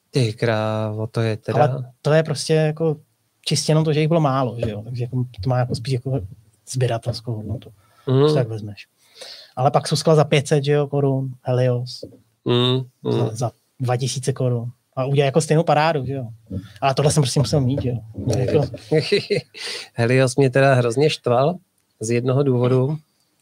Ty 0.09 0.33
krávo, 0.33 1.07
to 1.07 1.21
je 1.21 1.37
teda... 1.37 1.63
Ale 1.63 1.91
to 2.01 2.13
je 2.13 2.23
prostě 2.23 2.53
jako 2.53 2.97
čistě 3.45 3.71
jenom 3.71 3.83
to, 3.83 3.93
že 3.93 3.99
jich 3.99 4.07
bylo 4.07 4.21
málo, 4.21 4.57
že 4.59 4.69
jo? 4.69 4.81
takže 4.81 5.03
jako, 5.03 5.25
to 5.43 5.49
má 5.49 5.57
jako 5.57 5.75
spíš 5.75 5.93
jako 5.93 6.19
sběratelskou 6.69 7.33
hodnotu, 7.33 7.73
mm. 8.07 8.33
tak 8.33 8.47
vezmeš. 8.47 8.87
Ale 9.55 9.71
pak 9.71 9.87
jsou 9.87 9.95
skla 9.95 10.15
za 10.15 10.23
500, 10.23 10.63
že 10.63 10.71
jo, 10.71 10.87
korun, 10.87 11.33
Helios, 11.41 12.03
mm. 12.45 12.81
Mm. 13.03 13.11
Za, 13.11 13.29
za 13.35 13.51
2000 13.79 14.33
korun 14.33 14.71
a 14.95 15.05
udělá 15.05 15.25
jako 15.25 15.41
stejnou 15.41 15.63
parádu, 15.63 16.05
že 16.05 16.13
jo. 16.13 16.27
Ale 16.81 16.93
tohle 16.93 17.11
jsem 17.11 17.23
prostě 17.23 17.39
musel 17.39 17.61
mít, 17.61 17.85
jo. 17.85 17.95
Jako... 18.37 18.65
Helios 19.93 20.35
mě 20.35 20.49
teda 20.49 20.73
hrozně 20.73 21.09
štval 21.09 21.55
z 21.99 22.11
jednoho 22.11 22.43
důvodu 22.43 22.97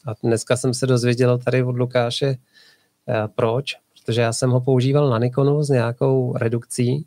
a 0.06 0.14
dneska 0.24 0.58
jsem 0.58 0.74
se 0.74 0.88
dozvěděl 0.88 1.38
tady 1.38 1.64
od 1.64 1.78
Lukáše 1.78 2.28
eh, 2.28 3.28
proč, 3.36 3.76
protože 3.94 4.22
já 4.22 4.34
jsem 4.34 4.50
ho 4.50 4.62
používal 4.62 5.10
na 5.10 5.20
Nikonu 5.20 5.64
s 5.64 5.70
nějakou 5.70 6.38
redukcí 6.38 7.06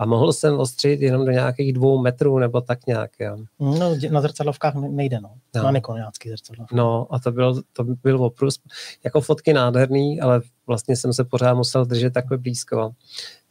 a 0.00 0.06
mohl 0.06 0.32
jsem 0.32 0.58
ostřit 0.58 1.00
jenom 1.00 1.26
do 1.26 1.32
nějakých 1.32 1.72
dvou 1.72 2.02
metrů 2.02 2.38
nebo 2.38 2.60
tak 2.60 2.86
nějak. 2.86 3.10
Jo. 3.20 3.36
No, 3.60 3.96
na 4.10 4.20
zrcadlovkách 4.20 4.74
nejde, 4.74 5.20
no. 5.20 5.30
no. 5.56 5.62
Na 5.62 5.70
Nikon 5.70 5.96
nějaký 5.96 6.28
zrcadlovkách. 6.28 6.76
No 6.76 7.06
a 7.10 7.18
to 7.18 7.32
byl, 7.32 7.62
to 7.72 7.84
byl 7.84 8.24
oprus. 8.24 8.58
Jako 9.04 9.20
fotky 9.20 9.52
nádherný, 9.52 10.20
ale 10.20 10.40
vlastně 10.66 10.96
jsem 10.96 11.12
se 11.12 11.24
pořád 11.24 11.54
musel 11.54 11.84
držet 11.84 12.12
takhle 12.12 12.38
blízko. 12.38 12.92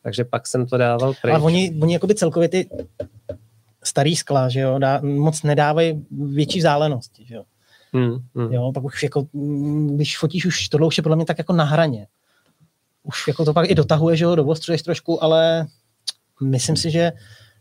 Takže 0.03 0.23
pak 0.23 0.47
jsem 0.47 0.65
to 0.65 0.77
dával 0.77 1.13
pryč. 1.21 1.33
Ale 1.33 1.43
oni, 1.43 1.75
oni 1.81 1.93
jakoby 1.93 2.15
celkově 2.15 2.49
ty 2.49 2.69
starý 3.83 4.15
skla, 4.15 4.49
že 4.49 4.59
jo, 4.59 4.79
dá, 4.79 5.01
moc 5.01 5.43
nedávají 5.43 6.05
větší 6.11 6.61
zálenosti, 6.61 7.25
že 7.25 7.35
jo. 7.35 7.43
Hmm, 7.93 8.17
hmm. 8.35 8.53
Jo, 8.53 8.71
pak 8.73 8.83
už 8.83 9.03
jako, 9.03 9.27
když 9.89 10.17
fotíš 10.17 10.45
už 10.45 10.69
tohle 10.69 10.87
už 10.87 10.97
je 10.97 11.03
podle 11.03 11.15
mě 11.15 11.25
tak 11.25 11.37
jako 11.37 11.53
na 11.53 11.63
hraně. 11.63 12.07
Už 13.03 13.27
jako 13.27 13.45
to 13.45 13.53
pak 13.53 13.69
i 13.69 13.75
dotahuje, 13.75 14.17
že 14.17 14.25
jo, 14.25 14.35
dovostřuješ 14.35 14.81
trošku, 14.81 15.23
ale 15.23 15.67
myslím 16.43 16.75
si, 16.75 16.91
že 16.91 17.11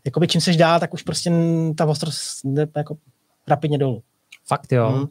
jakoby 0.05 0.27
čím 0.27 0.41
seš 0.41 0.57
dál, 0.57 0.79
tak 0.79 0.93
už 0.93 1.03
prostě 1.03 1.31
ta 1.77 1.85
ostrost 1.85 2.39
jde 2.43 2.67
jako 2.75 2.97
rapidně 3.47 3.77
dolů. 3.77 4.03
Fakt 4.47 4.71
jo. 4.71 4.89
Hmm. 4.89 5.07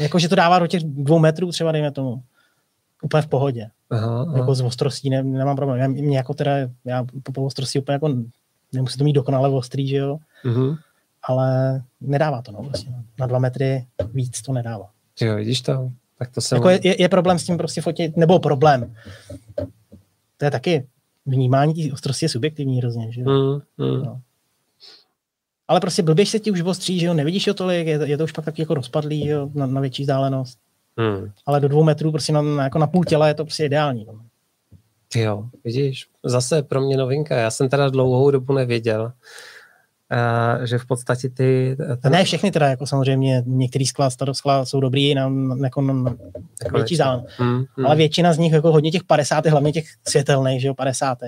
Jako, 0.00 0.18
že 0.18 0.28
to 0.28 0.34
dává 0.34 0.58
do 0.58 0.66
těch 0.66 0.82
dvou 0.82 1.18
metrů 1.18 1.50
třeba, 1.50 1.72
dejme 1.72 1.90
tomu. 1.92 2.22
Úplně 3.02 3.22
v 3.22 3.26
pohodě. 3.26 3.70
Aha, 3.90 4.22
aha. 4.22 4.38
Jako 4.38 4.54
z 4.54 4.60
ostrostí 4.60 5.10
ne, 5.10 5.22
nemám 5.22 5.56
problém. 5.56 5.80
Já, 5.80 5.88
mě 5.88 6.16
jako 6.16 6.34
teda, 6.34 6.52
já 6.84 7.04
po, 7.22 7.32
po 7.32 7.44
ostrosti 7.44 7.78
úplně 7.78 7.92
jako 7.92 8.14
nemusí 8.72 8.98
to 8.98 9.04
mít 9.04 9.12
dokonale 9.12 9.48
ostrý, 9.48 9.88
že 9.88 9.96
jo. 9.96 10.18
Uh-huh. 10.44 10.78
Ale 11.22 11.80
nedává 12.00 12.42
to, 12.42 12.52
no, 12.52 12.62
vlastně. 12.62 12.94
Na 13.18 13.26
dva 13.26 13.38
metry 13.38 13.86
víc 14.12 14.42
to 14.42 14.52
nedává. 14.52 14.90
Jo, 15.20 15.36
vidíš 15.36 15.62
to? 15.62 15.90
Tak 16.18 16.30
to 16.30 16.40
jsem... 16.40 16.56
Jako 16.56 16.68
je, 16.68 17.02
je, 17.02 17.08
problém 17.08 17.38
s 17.38 17.44
tím 17.44 17.56
prostě 17.56 17.80
fotit, 17.80 18.16
nebo 18.16 18.38
problém. 18.38 18.94
To 20.36 20.44
je 20.44 20.50
taky 20.50 20.86
vnímání 21.26 21.74
té 21.74 21.92
ostrosti 21.92 22.24
je 22.24 22.28
subjektivní 22.28 22.78
hrozně, 22.78 23.12
že 23.12 23.20
jo. 23.20 23.30
Mm, 23.30 23.86
mm. 23.86 24.02
No. 24.02 24.20
Ale 25.68 25.80
prostě 25.80 26.02
blběž 26.02 26.28
se 26.28 26.38
ti 26.38 26.50
už 26.50 26.60
ostří, 26.60 26.98
že 26.98 27.06
jo, 27.06 27.14
nevidíš 27.14 27.48
ho 27.48 27.54
tolik, 27.54 27.86
je, 27.86 28.00
je 28.04 28.16
to 28.16 28.24
už 28.24 28.32
pak 28.32 28.44
taky 28.44 28.62
jako 28.62 28.74
rozpadlý, 28.74 29.26
jo, 29.26 29.50
na, 29.54 29.66
na 29.66 29.80
větší 29.80 30.02
vzdálenost. 30.02 30.58
Hmm. 30.98 31.30
Ale 31.46 31.60
do 31.60 31.68
dvou 31.68 31.82
metrů 31.84 32.10
prostě 32.10 32.32
na, 32.32 32.42
na, 32.42 32.64
jako 32.64 32.78
na 32.78 32.86
půl 32.86 33.04
těla 33.04 33.28
je 33.28 33.34
to 33.34 33.44
prostě 33.44 33.64
ideální. 33.64 34.04
No. 34.04 34.20
Jo, 35.14 35.44
vidíš, 35.64 36.06
zase 36.24 36.62
pro 36.62 36.80
mě 36.80 36.96
novinka. 36.96 37.36
Já 37.36 37.50
jsem 37.50 37.68
teda 37.68 37.88
dlouhou 37.88 38.30
dobu 38.30 38.52
nevěděl, 38.52 39.12
Uh, 40.58 40.64
že 40.64 40.78
v 40.78 40.86
podstatě 40.86 41.28
ty... 41.28 41.76
Ten... 42.02 42.12
Ne 42.12 42.24
všechny 42.24 42.50
teda, 42.50 42.68
jako 42.68 42.86
samozřejmě 42.86 43.42
některý 43.46 43.86
skla, 43.86 44.10
staroskla 44.10 44.64
jsou 44.64 44.80
dobrý 44.80 45.14
na, 45.14 45.28
na, 45.28 45.56
jako 45.66 45.80
na, 45.80 45.94
na 45.94 46.16
větší 46.74 46.96
zálem. 46.96 47.24
Hmm, 47.36 47.64
hmm. 47.76 47.86
Ale 47.86 47.96
většina 47.96 48.32
z 48.32 48.38
nich, 48.38 48.52
jako 48.52 48.72
hodně 48.72 48.90
těch 48.90 49.04
50, 49.04 49.46
hlavně 49.46 49.72
těch 49.72 49.84
světelných, 50.08 50.60
že 50.60 50.68
jo, 50.68 50.74
50, 50.74 51.18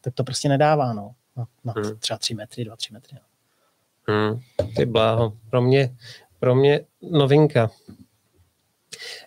tak 0.00 0.14
to 0.14 0.24
prostě 0.24 0.48
nedává, 0.48 0.92
no. 0.92 1.10
Na, 1.36 1.46
na 1.64 1.72
hmm. 1.76 1.98
třeba 1.98 2.18
3 2.18 2.34
metry, 2.34 2.64
2, 2.64 2.76
3 2.76 2.92
metry. 2.92 3.16
No. 3.16 4.14
Hmm, 4.14 4.40
ty 4.76 4.86
bláho. 4.86 5.32
Pro 5.50 5.62
mě, 5.62 5.96
pro 6.40 6.54
mě 6.54 6.80
novinka. 7.10 7.70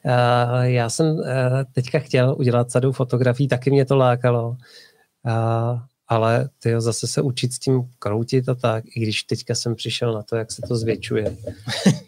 Uh, 0.05 0.61
já 0.61 0.89
jsem 0.89 1.07
uh, 1.07 1.23
teďka 1.71 1.99
chtěl 1.99 2.35
udělat 2.39 2.71
sadu 2.71 2.91
fotografií, 2.91 3.47
taky 3.47 3.71
mě 3.71 3.85
to 3.85 3.95
lákalo. 3.95 4.49
Uh, 4.49 5.79
ale 6.07 6.49
ty 6.59 6.81
zase 6.81 7.07
se 7.07 7.21
učit 7.21 7.53
s 7.53 7.59
tím 7.59 7.89
kroutit 7.99 8.49
a 8.49 8.55
tak, 8.55 8.83
i 8.95 8.99
když 8.99 9.23
teďka 9.23 9.55
jsem 9.55 9.75
přišel 9.75 10.13
na 10.13 10.23
to, 10.23 10.35
jak 10.35 10.51
se 10.51 10.61
to 10.61 10.75
zvětšuje. 10.75 11.37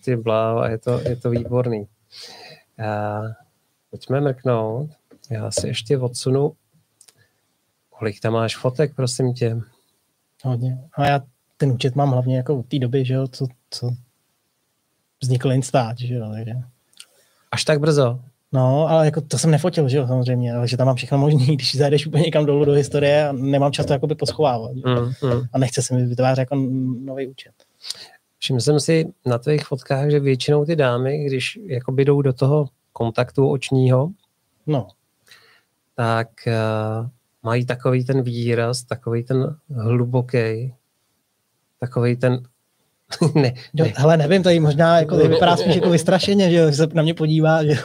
Ty 0.06 0.16
bláho, 0.16 0.60
a 0.60 0.70
je 0.70 0.78
to, 0.78 1.00
je 1.00 1.16
to 1.16 1.30
výborný. 1.30 1.88
Pojďme 3.89 4.22
mrknout. 4.22 4.89
Já 5.30 5.52
si 5.52 5.68
ještě 5.68 5.98
odsunu. 5.98 6.54
Kolik 7.89 8.20
tam 8.20 8.34
máš 8.34 8.58
fotek, 8.58 8.96
prosím 8.96 9.34
tě? 9.34 9.58
Hodně. 10.44 10.89
A 10.94 11.08
já 11.08 11.22
ten 11.58 11.72
účet 11.72 11.96
mám 11.96 12.12
hlavně 12.12 12.38
jako 12.38 12.62
v 12.62 12.68
té 12.68 12.80
doby, 12.80 13.06
že 13.06 13.13
jo, 13.13 13.28
co, 13.28 13.48
co 13.70 13.94
vznikl 15.22 15.52
Instač, 15.52 16.00
že 16.00 16.13
jo, 16.13 16.32
takže. 16.34 16.54
Až 17.54 17.63
tak 17.63 17.80
brzo? 17.80 18.20
No, 18.52 18.89
ale 18.89 19.06
jako 19.06 19.22
to 19.22 19.38
jsem 19.38 19.52
nefotil, 19.52 19.89
že 19.89 19.98
jo, 19.98 20.08
samozřejmě, 20.08 20.54
ale 20.54 20.68
že 20.68 20.78
tam 20.78 20.88
mám 20.88 20.96
všechno 20.96 21.18
možný, 21.18 21.46
když 21.56 21.76
zajdeš 21.76 22.08
úplně 22.08 22.24
někam 22.24 22.46
dolů 22.46 22.66
do 22.66 22.72
historie 22.72 23.28
a 23.28 23.32
nemám 23.32 23.72
čas 23.72 23.86
to 23.86 23.94
jakoby 23.94 24.16
poschovávat. 24.16 24.72
Mm, 24.76 25.30
mm. 25.30 25.42
A 25.54 25.58
nechce 25.58 25.82
se 25.82 25.96
mi 25.96 26.06
vytvářet 26.06 26.39
jako 26.39 26.56
nový 27.00 27.28
účet. 27.28 27.52
Všiml 28.39 28.60
jsem 28.60 28.80
si 28.80 29.13
na 29.26 29.38
tvých 29.38 29.66
fotkách, 29.66 30.10
že 30.10 30.20
většinou 30.20 30.66
ty 30.66 30.76
dámy, 30.76 31.26
když 31.26 31.60
jakoby 31.66 32.06
jdou 32.06 32.22
do 32.22 32.34
toho 32.34 32.66
kontaktu 32.94 33.50
očního, 33.50 34.10
no. 34.68 34.88
tak 35.96 36.28
uh, 36.48 37.08
mají 37.44 37.66
takový 37.66 38.06
ten 38.06 38.22
výraz, 38.22 38.84
takový 38.84 39.24
ten 39.24 39.56
hluboký, 39.70 40.74
takový 41.80 42.16
ten 42.16 42.44
ne, 43.36 43.54
ne. 43.73 43.93
Hele, 43.95 44.17
nevím, 44.17 44.43
tady 44.43 44.60
možná 44.60 44.99
jako, 44.99 45.15
tady 45.15 45.28
vypadá 45.28 45.58
spíš 45.58 45.76
jako 45.76 45.89
vystrašeně, 45.89 46.52
že 46.52 46.71
se 46.71 46.88
na 46.93 47.04
mě 47.04 47.13
podívá. 47.13 47.63
Že... 47.63 47.76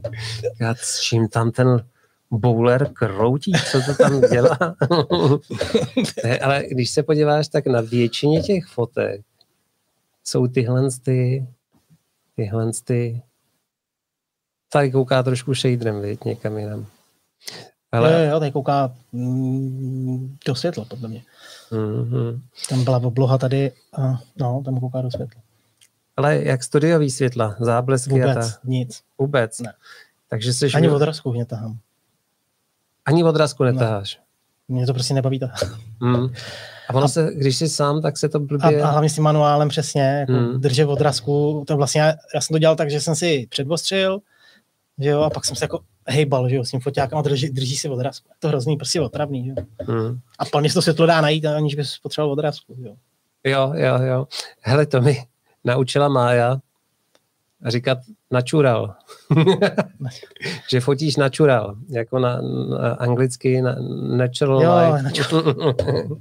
Já 0.60 0.74
s 0.74 1.00
čím 1.00 1.28
tam 1.28 1.50
ten 1.50 1.84
bowler 2.30 2.90
kroutí, 2.92 3.52
co 3.70 3.80
to 3.82 3.94
tam 3.94 4.20
dělá. 4.20 4.58
ne, 6.24 6.38
ale 6.38 6.64
když 6.70 6.90
se 6.90 7.02
podíváš, 7.02 7.48
tak 7.48 7.66
na 7.66 7.80
většině 7.80 8.42
těch 8.42 8.66
fotek 8.66 9.20
jsou 10.24 10.46
tyhle 10.46 10.88
ty, 11.02 11.46
tyhle 12.36 12.70
ty, 12.84 13.22
tady 14.72 14.90
kouká 14.90 15.22
trošku 15.22 15.54
shaderem, 15.54 16.02
viď, 16.02 16.24
někam 16.24 16.58
jinam. 16.58 16.86
Ale... 17.92 18.12
Jo, 18.12 18.30
jo, 18.30 18.38
tady 18.40 18.52
kouká 18.52 18.94
mm, 19.12 20.36
do 20.46 20.54
světla, 20.54 20.84
podle 20.84 21.08
mě. 21.08 21.22
Mm-hmm. 21.72 22.40
Tam 22.68 22.84
byla 22.84 22.98
obloha 22.98 23.38
tady, 23.38 23.72
a, 23.98 24.20
no, 24.36 24.62
tam 24.64 24.80
kouká 24.80 25.02
do 25.02 25.10
světla. 25.10 25.42
Ale 26.16 26.42
jak 26.42 26.62
studiový 26.62 27.10
světla, 27.10 27.56
záblesky 27.60 28.10
Vůbec, 28.10 28.36
a 28.36 28.40
ta... 28.40 28.46
nic. 28.64 29.02
Vůbec? 29.18 29.60
Ne. 29.60 29.72
Takže 30.28 30.52
jsi... 30.52 30.70
Ani 30.74 30.90
odrazku 30.90 31.32
netahám. 31.32 31.78
Ani 33.04 33.24
odrazku 33.24 33.64
netaháš? 33.64 34.16
Ne. 34.16 34.22
Mě 34.68 34.86
to 34.86 34.94
prostě 34.94 35.14
nebaví 35.14 35.38
to. 35.38 35.46
Mm. 36.00 36.28
A 36.88 36.94
ono 36.94 37.04
a, 37.04 37.08
se, 37.08 37.30
když 37.34 37.56
jsi 37.56 37.68
sám, 37.68 38.02
tak 38.02 38.18
se 38.18 38.28
to 38.28 38.40
blbě... 38.40 38.82
A, 38.82 38.86
a 38.88 38.90
hlavně 38.90 39.10
s 39.10 39.14
tím 39.14 39.24
manuálem 39.24 39.68
přesně, 39.68 40.02
jako 40.02 40.32
mm. 40.32 40.60
drže 40.60 40.86
odrazku. 40.86 41.64
To 41.66 41.76
vlastně, 41.76 42.00
já, 42.00 42.14
já, 42.34 42.40
jsem 42.40 42.54
to 42.54 42.58
dělal 42.58 42.76
tak, 42.76 42.90
že 42.90 43.00
jsem 43.00 43.14
si 43.14 43.46
předostřil, 43.50 44.18
že 44.98 45.08
jo, 45.08 45.20
a 45.20 45.30
pak 45.30 45.44
jsem 45.44 45.56
se 45.56 45.64
jako 45.64 45.80
hejbal, 46.08 46.48
že 46.48 46.56
jo, 46.56 46.64
s 46.64 46.70
tím 46.70 46.80
foťákem 46.80 47.18
a 47.18 47.22
drží, 47.22 47.50
drží 47.50 47.76
si 47.76 47.88
odrazku. 47.88 48.28
Je 48.28 48.36
to 48.38 48.48
hrozný, 48.48 48.76
prostě 48.76 49.00
otravný, 49.00 49.44
že 49.44 49.50
jo. 49.50 49.66
Hmm. 49.80 50.18
A 50.38 50.44
plně 50.44 50.72
to 50.72 50.82
světlo 50.82 51.06
dá 51.06 51.20
najít, 51.20 51.44
aniž 51.44 51.74
bys 51.74 51.98
potřeboval 51.98 52.32
odrazku, 52.32 52.76
jo. 52.78 52.94
Jo, 53.44 53.72
jo, 53.74 54.02
jo. 54.02 54.26
Hele, 54.60 54.86
to 54.86 55.00
mi 55.00 55.22
naučila 55.64 56.08
Mája 56.08 56.60
říkat 57.66 57.98
natural. 58.30 58.94
že 60.70 60.80
fotíš 60.80 61.16
natural, 61.16 61.76
jako 61.88 62.18
na, 62.18 62.40
na 62.40 62.94
anglicky 62.94 63.62
na 63.62 63.76
natural 64.16 64.62
jo. 64.62 65.02
Natural. 65.02 65.54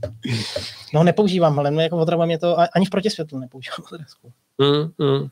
no 0.93 1.03
nepoužívám, 1.03 1.59
ale 1.59 1.83
jako 1.83 1.97
otravuje 1.97 2.25
mě 2.25 2.37
to, 2.37 2.57
ani 2.75 2.85
v 2.85 2.89
protisvětlu 2.89 3.39
nepoužívám 3.39 3.77
odrazku. 3.93 4.31
Mm, 4.57 5.07
mm. 5.07 5.27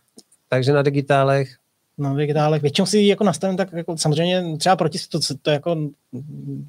Takže 0.49 0.73
na 0.73 0.81
digitálech 0.81 1.55
na 1.97 2.13
digitálech. 2.13 2.62
Většinou 2.62 2.86
si 2.86 3.01
jako 3.01 3.23
nastavím 3.23 3.58
tak 3.58 3.73
jako 3.73 3.97
samozřejmě 3.97 4.58
třeba 4.58 4.75
proti 4.75 4.99
to, 5.10 5.19
to 5.41 5.51
jako 5.51 5.89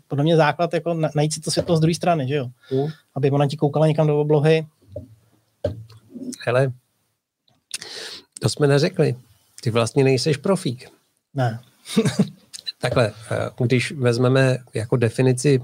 podle 0.09 0.25
mě 0.25 0.37
základ 0.37 0.75
jako 0.75 0.95
najít 1.15 1.33
si 1.33 1.41
to 1.41 1.51
světlo 1.51 1.77
z 1.77 1.81
druhé 1.81 1.95
strany, 1.95 2.29
že 2.29 2.35
jo? 2.35 2.47
Mm. 2.73 2.87
Aby 3.15 3.31
ona 3.31 3.47
ti 3.47 3.57
koukala 3.57 3.87
někam 3.87 4.07
do 4.07 4.21
oblohy. 4.21 4.67
Hele, 6.47 6.73
to 8.41 8.49
jsme 8.49 8.67
neřekli. 8.67 9.17
Ty 9.63 9.71
vlastně 9.71 10.05
nejseš 10.05 10.37
profík. 10.37 10.91
Ne. 11.35 11.61
Takhle, 12.81 13.13
eh, 13.31 13.51
když 13.61 13.93
vezmeme 13.93 14.59
jako 14.75 14.97
definici 14.97 15.61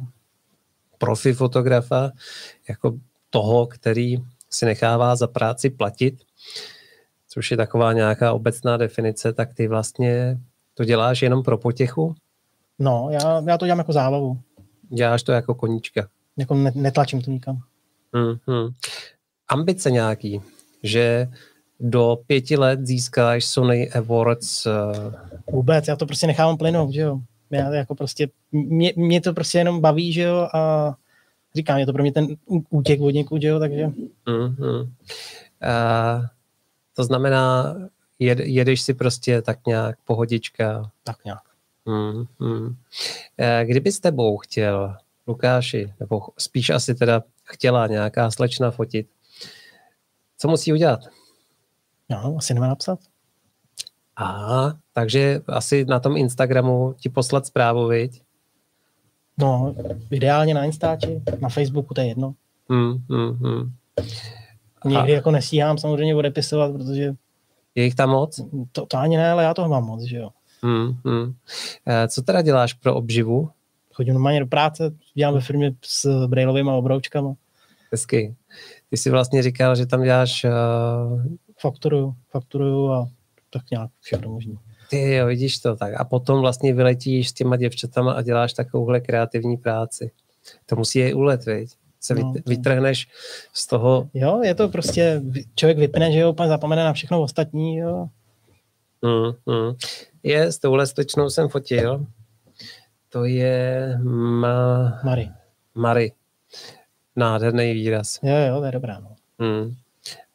profi 0.99 1.33
fotografa, 1.33 2.11
jako 2.69 2.99
toho, 3.31 3.67
který 3.67 4.17
si 4.51 4.65
nechává 4.67 5.17
za 5.17 5.27
práci 5.27 5.71
platit, 5.71 6.15
což 7.33 7.51
je 7.51 7.57
taková 7.57 7.93
nějaká 7.93 8.33
obecná 8.33 8.77
definice, 8.77 9.33
tak 9.33 9.55
ty 9.55 9.69
vlastně 9.69 10.39
to 10.75 10.85
děláš 10.85 11.23
jenom 11.23 11.43
pro 11.43 11.59
potěchu? 11.59 12.15
No, 12.79 13.09
já, 13.11 13.43
já 13.47 13.59
to 13.59 13.67
dělám 13.67 13.79
jako 13.79 13.93
zábavu. 13.93 14.39
Děláš 14.89 15.23
to 15.23 15.33
jako 15.33 15.55
koníčka? 15.55 16.09
Jako 16.37 16.55
netlačím 16.55 17.23
to 17.23 17.31
nikam. 17.31 17.63
Mm-hmm. 18.15 18.73
Ambice 19.49 19.91
nějaký, 19.91 20.41
že 20.83 21.29
do 21.81 22.19
pěti 22.27 22.57
let 22.57 22.87
získáš 22.87 23.45
Sony 23.45 23.91
Awards? 23.91 24.67
Uh... 24.67 24.73
Vůbec, 25.53 25.89
já 25.89 25.97
to 25.97 26.07
prostě 26.07 26.27
nechávám 26.27 26.57
plynout, 26.57 26.91
že 26.91 27.01
jo. 27.01 27.21
Já 27.51 27.75
jako 27.75 27.95
prostě, 27.95 28.29
mě, 28.53 28.93
mě 28.97 29.21
to 29.21 29.33
prostě 29.33 29.59
jenom 29.59 29.81
baví, 29.81 30.13
že 30.13 30.23
jo, 30.23 30.49
a 30.55 30.95
říkám, 31.55 31.79
je 31.79 31.87
to 31.87 31.93
pro 31.93 32.03
mě 32.03 32.13
ten 32.13 32.27
útěk 32.71 33.01
od 33.01 33.11
někud, 33.11 33.43
že 33.43 33.49
jo, 33.49 33.59
takže... 33.59 33.87
Mm-hmm. 34.27 34.81
Uh, 34.83 36.27
to 37.01 37.05
znamená, 37.05 37.75
jed, 38.19 38.39
jedeš 38.41 38.83
si 38.83 38.95
prostě 38.95 39.43
tak 39.43 39.67
nějak 39.67 39.99
pohodička. 40.05 40.91
Tak 41.05 41.25
nějak. 41.25 41.43
Hmm, 41.87 42.27
hmm. 42.41 42.77
Kdyby 43.65 43.93
s 43.93 44.01
tebou 44.01 44.39
chtěl, 44.39 44.97
Lukáši, 45.27 45.95
nebo 46.01 46.21
spíš 46.39 46.71
asi 46.71 46.95
teda 46.95 47.23
chtěla 47.45 47.87
nějaká 47.87 48.31
slečna 48.31 48.71
fotit, 48.71 49.09
co 50.39 50.49
musí 50.49 50.73
udělat? 50.73 51.01
No, 52.09 52.35
asi 52.39 52.55
nemá 52.55 52.67
napsat. 52.67 52.99
A 54.17 54.73
takže 54.93 55.41
asi 55.47 55.85
na 55.85 56.01
tom 56.01 56.17
Instagramu 56.17 56.95
ti 56.99 57.09
poslat 57.09 57.47
zprávu, 57.47 57.89
viď? 57.89 58.23
No, 59.39 59.75
ideálně 60.11 60.55
na 60.55 60.65
Instači, 60.65 61.23
na 61.41 61.49
Facebooku, 61.49 61.95
to 61.95 62.01
je 62.01 62.09
jedno. 62.09 62.35
Hmm, 62.69 62.93
hmm, 63.11 63.33
hmm. 63.33 63.73
Někdy 64.85 65.13
jako 65.13 65.31
nestíhám 65.31 65.79
samozřejmě 65.79 66.17
odepisovat, 66.17 66.73
protože... 66.73 67.15
Je 67.75 67.85
jich 67.85 67.95
tam 67.95 68.11
moc? 68.11 68.41
To, 68.73 68.87
to 68.87 68.97
ani 68.97 69.17
ne, 69.17 69.31
ale 69.31 69.43
já 69.45 69.55
toho 69.55 69.69
mám 69.69 69.85
moc, 69.85 70.03
že 70.03 70.17
jo. 70.17 70.31
Hmm, 70.63 70.93
hmm. 71.05 71.35
Co 72.09 72.23
teda 72.23 72.43
děláš 72.43 72.73
pro 72.73 72.95
obživu? 72.95 73.51
Chodím 73.93 74.15
normálně 74.15 74.41
do 74.41 74.47
práce, 74.47 74.95
dělám 75.15 75.35
ve 75.35 75.41
firmě 75.41 75.73
s 75.85 76.27
brailovými 76.27 76.71
obroučkama. 76.71 77.35
Hezky. 77.93 78.35
Ty 78.91 78.97
jsi 78.97 79.11
vlastně 79.11 79.43
říkal, 79.43 79.77
že 79.77 79.87
tam 79.87 80.03
děláš... 80.03 80.45
Uh... 80.45 81.23
Fakturuju, 81.63 82.15
fakturuju 82.31 82.91
a 82.91 83.09
tak 83.51 83.63
nějak 83.71 83.91
všechno 84.01 84.31
možné. 84.31 84.55
Ty 84.91 85.15
jo, 85.15 85.27
vidíš 85.27 85.59
to 85.59 85.77
tak. 85.77 85.95
A 85.97 86.05
potom 86.05 86.41
vlastně 86.41 86.75
vyletíš 86.75 87.29
s 87.29 87.33
těma 87.33 87.57
děvčatama 87.57 88.13
a 88.13 88.23
děláš 88.23 88.53
takovouhle 88.53 89.01
kreativní 89.01 89.57
práci. 89.57 90.11
To 90.67 90.77
musí 90.77 90.99
je 90.99 91.15
ulet, 91.15 91.45
viď? 91.47 91.71
Se 92.01 92.15
no, 92.15 92.35
vytrhneš 92.47 93.09
z 93.53 93.67
toho. 93.67 94.09
Jo, 94.15 94.41
je 94.45 94.55
to 94.55 94.69
prostě, 94.69 95.23
člověk 95.55 95.79
vypne, 95.79 96.13
že 96.13 96.19
jo, 96.19 96.33
pak 96.33 96.49
zapomene 96.49 96.85
na 96.85 96.93
všechno 96.93 97.23
ostatní, 97.23 97.77
jo. 97.77 98.09
Mm, 99.03 99.55
mm. 99.55 99.75
Je, 100.23 100.53
s 100.53 100.59
touhle 100.59 100.87
slečnou 100.87 101.31
jsem 101.31 101.49
fotil. 101.49 102.07
To 103.09 103.25
je 103.25 103.99
ma... 104.03 105.01
Mary. 105.05 105.31
Mary. 105.75 106.13
Nádherný 107.17 107.73
výraz. 107.73 108.19
Jo, 108.23 108.37
jo, 108.49 108.59
to 108.61 108.65
je 108.65 108.73
dobrá. 108.73 109.01
No. 109.01 109.17
Mm. 109.39 109.75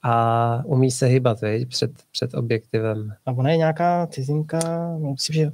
a 0.03 0.61
umí 0.65 0.91
se 0.91 1.05
hýbat, 1.05 1.41
viď, 1.41 1.69
před, 1.69 1.91
před 2.11 2.33
objektivem. 2.33 3.13
A 3.25 3.31
ona 3.31 3.49
je 3.49 3.57
nějaká 3.57 4.07
cizinka, 4.07 4.59
no, 4.99 5.11
myslím, 5.11 5.33
že 5.33 5.51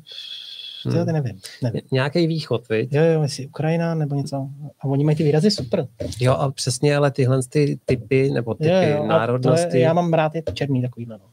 Hmm. 0.85 0.97
Já 0.97 1.05
nevím. 1.05 1.39
nevím. 1.63 1.81
Nějaký 1.91 2.27
východ, 2.27 2.69
viď? 2.69 2.93
Jo, 2.93 3.03
jo, 3.03 3.21
jestli 3.21 3.47
Ukrajina 3.47 3.95
nebo 3.95 4.15
něco. 4.15 4.49
A 4.79 4.85
oni 4.85 5.03
mají 5.03 5.17
ty 5.17 5.23
výrazy 5.23 5.51
super. 5.51 5.87
Jo, 6.19 6.33
a 6.33 6.51
přesně, 6.51 6.95
ale 6.95 7.11
tyhle 7.11 7.39
ty 7.49 7.79
typy, 7.85 8.29
nebo 8.29 8.53
typy 8.53 8.69
jo, 8.69 8.97
jo, 8.97 9.05
národnosti. 9.05 9.77
Je, 9.77 9.83
já 9.83 9.93
mám 9.93 10.13
rád 10.13 10.35
je 10.35 10.43
černý 10.53 10.81
takovýhle, 10.81 11.17
no. 11.17 11.25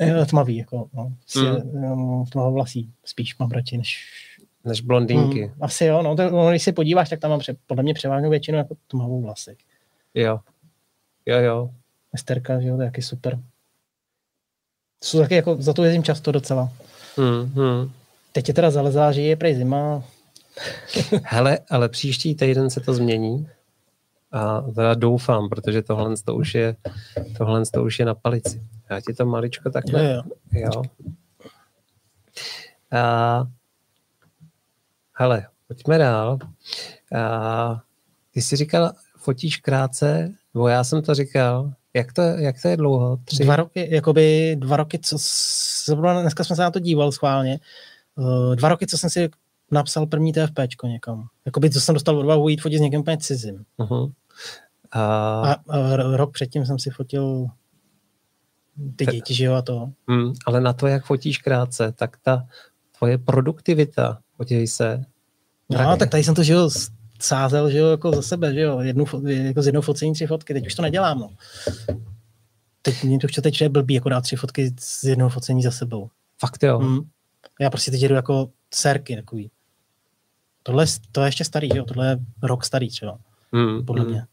jo, 0.06 0.26
tmavý, 0.26 0.56
jako, 0.56 0.88
no. 0.94 1.12
Hmm. 1.36 2.24
Tmavovlasý, 2.24 2.90
spíš 3.04 3.38
mám 3.38 3.50
radši, 3.50 3.78
než 3.78 3.98
než 4.64 4.80
blondýnky. 4.80 5.42
Hmm, 5.42 5.54
asi 5.60 5.84
jo, 5.84 6.02
no, 6.02 6.16
to, 6.16 6.30
no, 6.30 6.50
když 6.50 6.62
se 6.62 6.72
podíváš, 6.72 7.08
tak 7.08 7.20
tam 7.20 7.30
mám 7.30 7.40
pře, 7.40 7.56
podle 7.66 7.82
mě 7.82 7.94
převážnou 7.94 8.30
většinu 8.30 8.58
jako 8.58 8.76
tmavou 8.86 9.22
vlasy. 9.22 9.56
Jo. 10.14 10.40
Jo, 11.26 11.38
jo. 11.38 11.70
Esterka, 12.14 12.60
že 12.60 12.68
jo, 12.68 12.76
to 12.76 12.82
je 12.82 12.86
jaký 12.86 13.02
super. 13.02 13.38
Jsou 15.04 15.18
taky 15.18 15.34
jako, 15.34 15.56
za 15.58 15.72
to 15.72 15.84
jezdím 15.84 16.02
často 16.02 16.32
docela. 16.32 16.72
Hmm, 17.16 17.52
hmm. 17.54 17.90
Teď 18.32 18.48
je 18.48 18.54
teda 18.54 18.70
zalezá, 18.70 19.12
že 19.12 19.22
je 19.22 19.36
prej 19.36 19.54
zima. 19.54 20.02
Hele, 21.22 21.58
ale 21.70 21.88
příští 21.88 22.34
týden 22.34 22.70
se 22.70 22.80
to 22.80 22.94
změní. 22.94 23.48
A 24.32 24.60
teda 24.60 24.94
doufám, 24.94 25.48
protože 25.48 25.82
tohle 25.82 26.14
to 26.24 26.34
už 26.34 26.54
je, 26.54 26.76
tohle 27.38 27.66
to 27.66 27.84
už 27.84 27.98
je 27.98 28.04
na 28.04 28.14
palici. 28.14 28.62
Já 28.90 29.00
ti 29.00 29.14
to 29.14 29.26
maličko 29.26 29.70
takhle... 29.70 30.04
Jo, 30.04 30.22
jo. 30.52 30.70
jo. 30.74 30.82
A, 32.92 33.46
hele, 35.12 35.46
pojďme 35.66 35.98
dál. 35.98 36.38
A, 37.16 37.82
ty 38.30 38.42
jsi 38.42 38.56
říkal, 38.56 38.92
fotíš 39.16 39.56
krátce, 39.56 40.34
nebo 40.54 40.68
já 40.68 40.84
jsem 40.84 41.02
to 41.02 41.14
říkal, 41.14 41.72
jak 41.98 42.12
to, 42.12 42.22
jak 42.22 42.62
to 42.62 42.68
je 42.68 42.76
dlouho? 42.76 43.18
Tři? 43.24 43.44
Dva 43.44 43.56
roky, 43.56 43.94
jakoby 43.94 44.56
dva 44.58 44.76
roky, 44.76 44.98
co 44.98 45.16
zrovna 45.84 46.20
dneska 46.20 46.44
jsme 46.44 46.56
se 46.56 46.62
na 46.62 46.70
to 46.70 46.78
díval 46.78 47.12
schválně, 47.12 47.60
uh, 48.14 48.56
dva 48.56 48.68
roky, 48.68 48.86
co 48.86 48.98
jsem 48.98 49.10
si 49.10 49.28
napsal 49.70 50.06
první 50.06 50.32
TFPčko 50.32 50.86
někam. 50.86 51.26
Jakoby, 51.46 51.70
co 51.70 51.80
jsem 51.80 51.94
dostal 51.94 52.18
odvahu 52.18 52.48
jít 52.48 52.60
fotit 52.60 52.78
s 52.78 52.82
někým 52.82 53.00
úplně 53.00 53.18
cizím. 53.18 53.64
Uh-huh. 53.78 54.12
A... 54.90 55.02
A, 55.40 55.52
a 55.68 55.96
rok 56.16 56.32
předtím 56.32 56.66
jsem 56.66 56.78
si 56.78 56.90
fotil 56.90 57.46
ty 58.96 59.06
Te... 59.06 59.12
děti, 59.12 59.34
že 59.34 59.44
jo, 59.44 59.54
a 59.54 59.62
to. 59.62 59.90
Hmm, 60.08 60.32
ale 60.46 60.60
na 60.60 60.72
to, 60.72 60.86
jak 60.86 61.04
fotíš 61.04 61.38
krátce, 61.38 61.92
tak 61.92 62.16
ta 62.22 62.46
tvoje 62.98 63.18
produktivita, 63.18 64.18
podívej 64.36 64.66
se. 64.66 65.04
No, 65.70 65.96
tak 65.96 66.10
tady 66.10 66.24
jsem 66.24 66.34
to, 66.34 66.42
že 66.42 66.52
jo, 66.52 66.70
sázel, 67.22 67.70
že 67.70 67.78
jo, 67.78 67.90
jako 67.90 68.12
za 68.12 68.22
sebe, 68.22 68.54
že 68.54 68.60
jo, 68.60 68.80
jednu, 68.80 69.04
jako 69.26 69.62
z 69.62 69.66
jednou 69.66 69.80
focení 69.80 70.12
tři 70.12 70.26
fotky, 70.26 70.54
teď 70.54 70.66
už 70.66 70.74
to 70.74 70.82
nedělám, 70.82 71.18
no. 71.18 71.30
Teď 72.82 73.04
mě 73.04 73.18
to 73.18 73.24
už 73.24 73.32
teď 73.32 73.60
je 73.60 73.68
blbý, 73.68 73.94
jako 73.94 74.08
dát 74.08 74.20
tři 74.20 74.36
fotky 74.36 74.74
z 74.80 75.04
jednoho 75.04 75.30
focení 75.30 75.62
za 75.62 75.70
sebou. 75.70 76.10
Fakt 76.38 76.62
jo. 76.62 76.78
Mm. 76.80 77.00
Já 77.60 77.70
prostě 77.70 77.90
teď 77.90 78.02
jedu 78.02 78.14
jako 78.14 78.48
serky 78.74 79.16
takový. 79.16 79.50
Tohle 80.62 80.86
to 81.12 81.20
je 81.20 81.28
ještě 81.28 81.44
starý, 81.44 81.68
jo, 81.76 81.84
tohle 81.84 82.08
je 82.08 82.18
rok 82.42 82.64
starý 82.64 82.88
třeba, 82.88 83.18
mm. 83.52 83.84
podle 83.84 84.04
mm. 84.04 84.10
mě. 84.10 84.26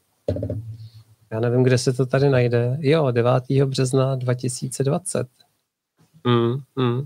Já 1.31 1.39
nevím, 1.39 1.63
kde 1.63 1.77
se 1.77 1.93
to 1.93 2.05
tady 2.05 2.29
najde. 2.29 2.77
Jo, 2.79 3.11
9. 3.11 3.43
března 3.65 4.15
2020. 4.15 5.27
Mm, 6.23 6.61
mm. 6.75 6.97
Uh, 6.97 7.05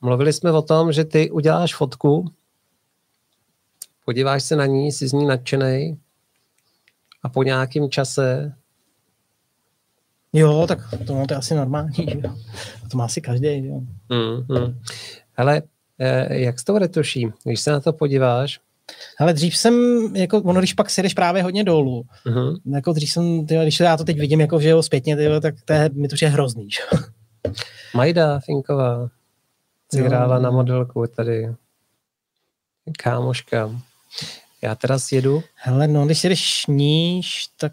mluvili 0.00 0.32
jsme 0.32 0.52
o 0.52 0.62
tom, 0.62 0.92
že 0.92 1.04
ty 1.04 1.30
uděláš 1.30 1.74
fotku 1.74 2.30
podíváš 4.04 4.42
se 4.42 4.56
na 4.56 4.66
ní, 4.66 4.92
jsi 4.92 5.08
z 5.08 5.12
ní 5.12 5.26
nadšený 5.26 5.98
a 7.22 7.28
po 7.28 7.42
nějakém 7.42 7.90
čase 7.90 8.54
Jo, 10.32 10.64
tak 10.68 10.78
to, 11.06 11.14
no, 11.14 11.26
to 11.26 11.34
je 11.34 11.38
asi 11.38 11.54
normální, 11.54 11.94
že 11.96 12.20
jo. 12.24 12.36
To 12.90 12.98
má 12.98 13.04
asi 13.04 13.20
každý, 13.20 13.66
jo. 13.66 13.80
Mm, 14.08 14.58
mm. 14.58 14.80
Ale 15.36 15.62
eh, 15.98 16.38
jak 16.38 16.58
s 16.58 16.64
tou 16.64 16.78
retuší, 16.78 17.32
když 17.44 17.60
se 17.60 17.70
na 17.70 17.80
to 17.80 17.92
podíváš? 17.92 18.60
Ale 19.20 19.32
dřív 19.32 19.56
jsem, 19.56 19.74
jako, 20.16 20.38
ono, 20.38 20.60
když 20.60 20.74
pak 20.74 20.90
sedeš 20.90 21.14
právě 21.14 21.42
hodně 21.42 21.64
dolů, 21.64 22.04
uh-huh. 22.26 22.60
jako 22.74 22.92
dřív 22.92 23.10
jsem, 23.10 23.46
tyjo, 23.46 23.62
když 23.62 23.80
já 23.80 23.96
to 23.96 24.04
teď 24.04 24.18
vidím, 24.18 24.40
jako, 24.40 24.60
že 24.60 24.68
jo, 24.68 24.82
zpětně, 24.82 25.16
tyjo, 25.16 25.40
tak 25.40 25.54
to 25.64 25.72
je, 25.72 25.90
mi 25.92 26.08
to 26.08 26.16
je 26.20 26.28
hrozný, 26.28 26.70
že? 26.70 26.80
Majda 27.94 28.40
Finková, 28.40 29.08
si 29.94 30.02
hrála 30.02 30.38
na 30.38 30.50
modelku 30.50 31.06
tady, 31.06 31.54
kámoška. 32.98 33.70
Já 34.62 34.74
teda 34.74 34.98
sjedu. 34.98 35.42
Hele, 35.54 35.88
no, 35.88 36.06
když 36.06 36.24
jedeš 36.24 36.66
níž, 36.66 37.46
tak 37.56 37.72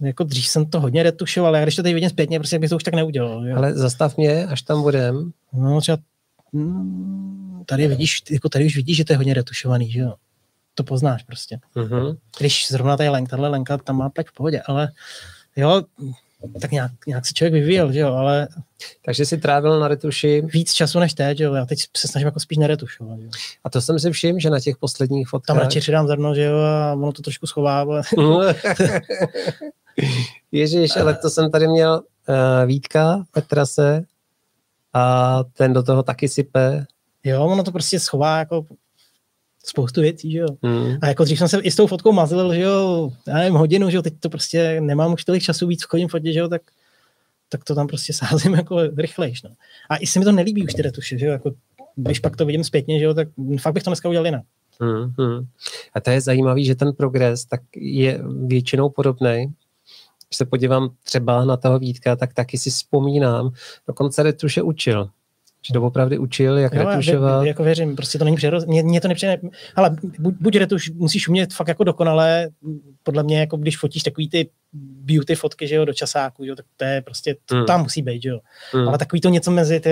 jako 0.00 0.24
dřív 0.24 0.46
jsem 0.46 0.66
to 0.66 0.80
hodně 0.80 1.02
retušoval, 1.02 1.56
já 1.56 1.62
když 1.62 1.76
to 1.76 1.82
teď 1.82 1.94
vidím 1.94 2.10
zpětně, 2.10 2.38
prostě 2.38 2.58
bych 2.58 2.70
to 2.70 2.76
už 2.76 2.84
tak 2.84 2.94
neudělal. 2.94 3.46
Jo. 3.46 3.56
Ale 3.56 3.74
zastav 3.74 4.16
mě, 4.16 4.46
až 4.46 4.62
tam 4.62 4.82
budem. 4.82 5.32
No, 5.52 5.80
třeba 5.80 5.98
mm, 6.52 7.62
tady 7.66 7.86
vidíš, 7.86 8.22
jako 8.30 8.48
tady 8.48 8.66
už 8.66 8.76
vidíš, 8.76 8.96
že 8.96 9.04
to 9.04 9.12
je 9.12 9.16
hodně 9.16 9.34
retušovaný, 9.34 9.90
že 9.90 10.00
jo. 10.00 10.14
To 10.74 10.84
poznáš 10.84 11.22
prostě. 11.22 11.60
Uh-huh. 11.76 12.18
Když 12.38 12.68
zrovna 12.68 12.96
tady 12.96 13.08
lenka, 13.08 13.30
tahle 13.30 13.48
lenka 13.48 13.78
tam 13.78 13.96
má 13.96 14.10
pleť 14.10 14.26
v 14.26 14.32
pohodě, 14.32 14.62
ale 14.66 14.92
jo, 15.56 15.82
tak 16.60 16.70
nějak, 16.70 16.92
nějak 17.06 17.26
se 17.26 17.32
člověk 17.32 17.52
vyvíjel, 17.52 17.92
že 17.92 18.00
jo, 18.00 18.14
ale... 18.14 18.48
Takže 19.04 19.26
si 19.26 19.38
trávil 19.38 19.80
na 19.80 19.88
retuši... 19.88 20.42
Víc 20.52 20.72
času 20.72 20.98
než 20.98 21.14
teď, 21.14 21.40
jo, 21.40 21.54
já 21.54 21.66
teď 21.66 21.78
se 21.96 22.08
snažím 22.08 22.26
jako 22.26 22.40
spíš 22.40 22.58
neretušovat, 22.58 23.18
jo. 23.20 23.30
A 23.64 23.70
to 23.70 23.80
jsem 23.80 23.98
si 23.98 24.10
všiml, 24.10 24.40
že 24.40 24.50
na 24.50 24.60
těch 24.60 24.76
posledních 24.76 25.28
fotkách... 25.28 25.56
Tam 25.56 25.64
radši 25.64 25.80
přidám 25.80 26.06
zrno, 26.06 26.34
že 26.34 26.42
jo, 26.42 26.58
a 26.58 26.92
ono 26.92 27.12
to 27.12 27.22
trošku 27.22 27.46
schová. 27.46 27.86
Ježíš, 30.52 30.96
ale 30.96 31.14
to 31.14 31.30
jsem 31.30 31.50
tady 31.50 31.68
měl 31.68 32.02
uh, 32.28 32.34
Vítka 32.66 33.24
Petrase 33.30 34.02
a 34.92 35.44
ten 35.52 35.72
do 35.72 35.82
toho 35.82 36.02
taky 36.02 36.28
sype. 36.28 36.86
Jo, 37.24 37.46
ono 37.46 37.62
to 37.62 37.72
prostě 37.72 38.00
schová 38.00 38.38
jako 38.38 38.66
spoustu 39.68 40.00
věcí, 40.00 40.32
že 40.32 40.38
jo. 40.38 40.48
Hmm. 40.62 40.96
A 41.02 41.08
jako 41.08 41.24
dřív 41.24 41.38
jsem 41.38 41.48
se 41.48 41.60
i 41.60 41.70
s 41.70 41.76
tou 41.76 41.86
fotkou 41.86 42.12
mazlil, 42.12 42.54
že 42.54 42.60
jo, 42.60 43.10
já 43.26 43.34
nevím, 43.34 43.54
hodinu, 43.54 43.90
že 43.90 43.96
jo, 43.96 44.02
teď 44.02 44.14
to 44.20 44.30
prostě 44.30 44.80
nemám 44.80 45.12
už 45.12 45.24
tolik 45.24 45.42
času 45.42 45.66
víc 45.66 45.82
chodím 45.82 46.08
fotit, 46.08 46.32
že 46.32 46.38
jo, 46.38 46.48
tak, 46.48 46.62
tak 47.48 47.64
to 47.64 47.74
tam 47.74 47.86
prostě 47.86 48.12
sázím 48.12 48.54
jako 48.54 48.80
rychlejš, 48.96 49.42
no. 49.42 49.50
A 49.90 49.96
i 49.96 50.06
se 50.06 50.18
mi 50.18 50.24
to 50.24 50.32
nelíbí 50.32 50.64
už 50.64 50.74
ty 50.74 50.82
retuše, 50.82 51.18
že 51.18 51.26
jo, 51.26 51.32
jako 51.32 51.50
když 51.96 52.18
pak 52.18 52.36
to 52.36 52.46
vidím 52.46 52.64
zpětně, 52.64 52.98
že 52.98 53.04
jo, 53.04 53.14
tak 53.14 53.28
fakt 53.60 53.74
bych 53.74 53.82
to 53.82 53.90
dneska 53.90 54.08
udělal 54.08 54.26
jinak. 54.26 54.42
Hmm, 54.80 55.12
hmm. 55.18 55.46
A 55.94 56.00
to 56.00 56.10
je 56.10 56.20
zajímavé, 56.20 56.62
že 56.62 56.74
ten 56.74 56.92
progres 56.92 57.44
tak 57.44 57.60
je 57.76 58.20
většinou 58.46 58.88
podobný. 58.88 59.54
Když 60.28 60.36
se 60.36 60.44
podívám 60.44 60.90
třeba 61.02 61.44
na 61.44 61.56
toho 61.56 61.78
Vítka, 61.78 62.16
tak 62.16 62.34
taky 62.34 62.58
si 62.58 62.70
vzpomínám, 62.70 63.50
dokonce 63.86 64.22
retuše 64.22 64.62
učil 64.62 65.10
že 65.66 65.74
to 65.74 65.82
opravdu 65.82 66.22
učil, 66.22 66.58
jak 66.58 66.74
jo, 66.74 66.88
retušovat. 66.88 67.46
Jako 67.46 67.62
věřím, 67.62 67.96
prostě 67.96 68.18
to 68.18 68.24
není 68.24 68.36
přiroz... 68.36 68.66
Mě, 68.66 68.82
mě 68.82 69.00
to 69.00 69.08
nepřijde... 69.08 69.40
Ale 69.76 69.96
buď, 70.18 70.34
buď 70.40 70.56
retuš, 70.56 70.90
musíš 70.90 71.28
umět 71.28 71.54
fakt 71.54 71.68
jako 71.68 71.84
dokonale, 71.84 72.48
podle 73.02 73.22
mě, 73.22 73.40
jako 73.40 73.56
když 73.56 73.78
fotíš 73.78 74.02
takový 74.02 74.28
ty 74.28 74.50
beauty 75.04 75.34
fotky, 75.34 75.68
že 75.68 75.74
jo, 75.74 75.84
do 75.84 75.92
časáku, 75.92 76.44
jo, 76.44 76.56
tak 76.56 76.66
to 76.76 76.84
je 76.84 77.02
prostě, 77.02 77.36
to 77.44 77.54
hmm. 77.54 77.66
tam 77.66 77.82
musí 77.82 78.02
být, 78.02 78.22
že 78.22 78.28
jo. 78.28 78.40
Hmm. 78.72 78.88
Ale 78.88 78.98
takový 78.98 79.20
to 79.20 79.28
něco 79.28 79.50
mezi, 79.50 79.80
ty... 79.80 79.90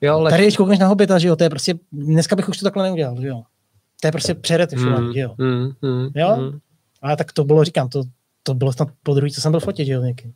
Jo, 0.00 0.14
ale... 0.14 0.30
Tady, 0.30 0.42
když 0.42 0.56
koukneš 0.56 0.78
na 0.78 0.86
Hobita, 0.86 1.18
že 1.18 1.28
jo, 1.28 1.36
to 1.36 1.44
je 1.44 1.50
prostě, 1.50 1.74
dneska 1.92 2.36
bych 2.36 2.48
už 2.48 2.58
to 2.58 2.64
takhle 2.64 2.82
neudělal, 2.84 3.20
že 3.20 3.28
jo. 3.28 3.42
To 4.00 4.08
je 4.08 4.12
prostě 4.12 4.34
přeretušovaný, 4.34 5.04
hmm. 5.04 5.12
že 5.12 5.20
jo. 5.20 5.34
Hmm. 5.38 5.72
Hmm. 5.82 6.08
Jo? 6.14 6.28
Hmm. 6.28 6.58
Ale 7.02 7.16
tak 7.16 7.32
to 7.32 7.44
bylo, 7.44 7.64
říkám, 7.64 7.88
to, 7.88 8.02
to 8.42 8.54
bylo 8.54 8.72
snad 8.72 8.88
po 9.02 9.14
druhý, 9.14 9.32
co 9.32 9.40
jsem 9.40 9.52
byl 9.52 9.60
fotit, 9.60 9.86
že 9.86 9.92
jo, 9.92 10.02
někým. 10.02 10.32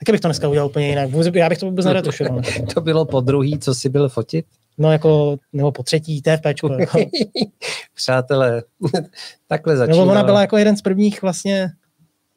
Taky 0.00 0.12
bych 0.12 0.20
to 0.20 0.28
dneska 0.28 0.48
udělal 0.48 0.68
úplně 0.68 0.88
jinak. 0.88 1.10
Já 1.34 1.48
bych 1.48 1.58
to 1.58 1.66
vůbec 1.66 1.86
neretušoval. 1.86 2.42
to 2.74 2.80
bylo 2.80 3.04
po 3.04 3.20
druhý, 3.20 3.58
co 3.58 3.74
jsi 3.74 3.88
byl 3.88 4.08
fotit? 4.08 4.46
No 4.78 4.92
jako, 4.92 5.36
nebo 5.52 5.72
po 5.72 5.82
třetí, 5.82 6.22
TFPčko. 6.22 6.72
Jako. 6.78 6.98
Přátelé, 7.94 8.62
takhle 9.46 9.76
začíná. 9.76 9.96
Nebo 9.96 10.10
ona 10.10 10.22
byla 10.22 10.40
jako 10.40 10.56
jeden 10.56 10.76
z 10.76 10.82
prvních 10.82 11.22
vlastně, 11.22 11.72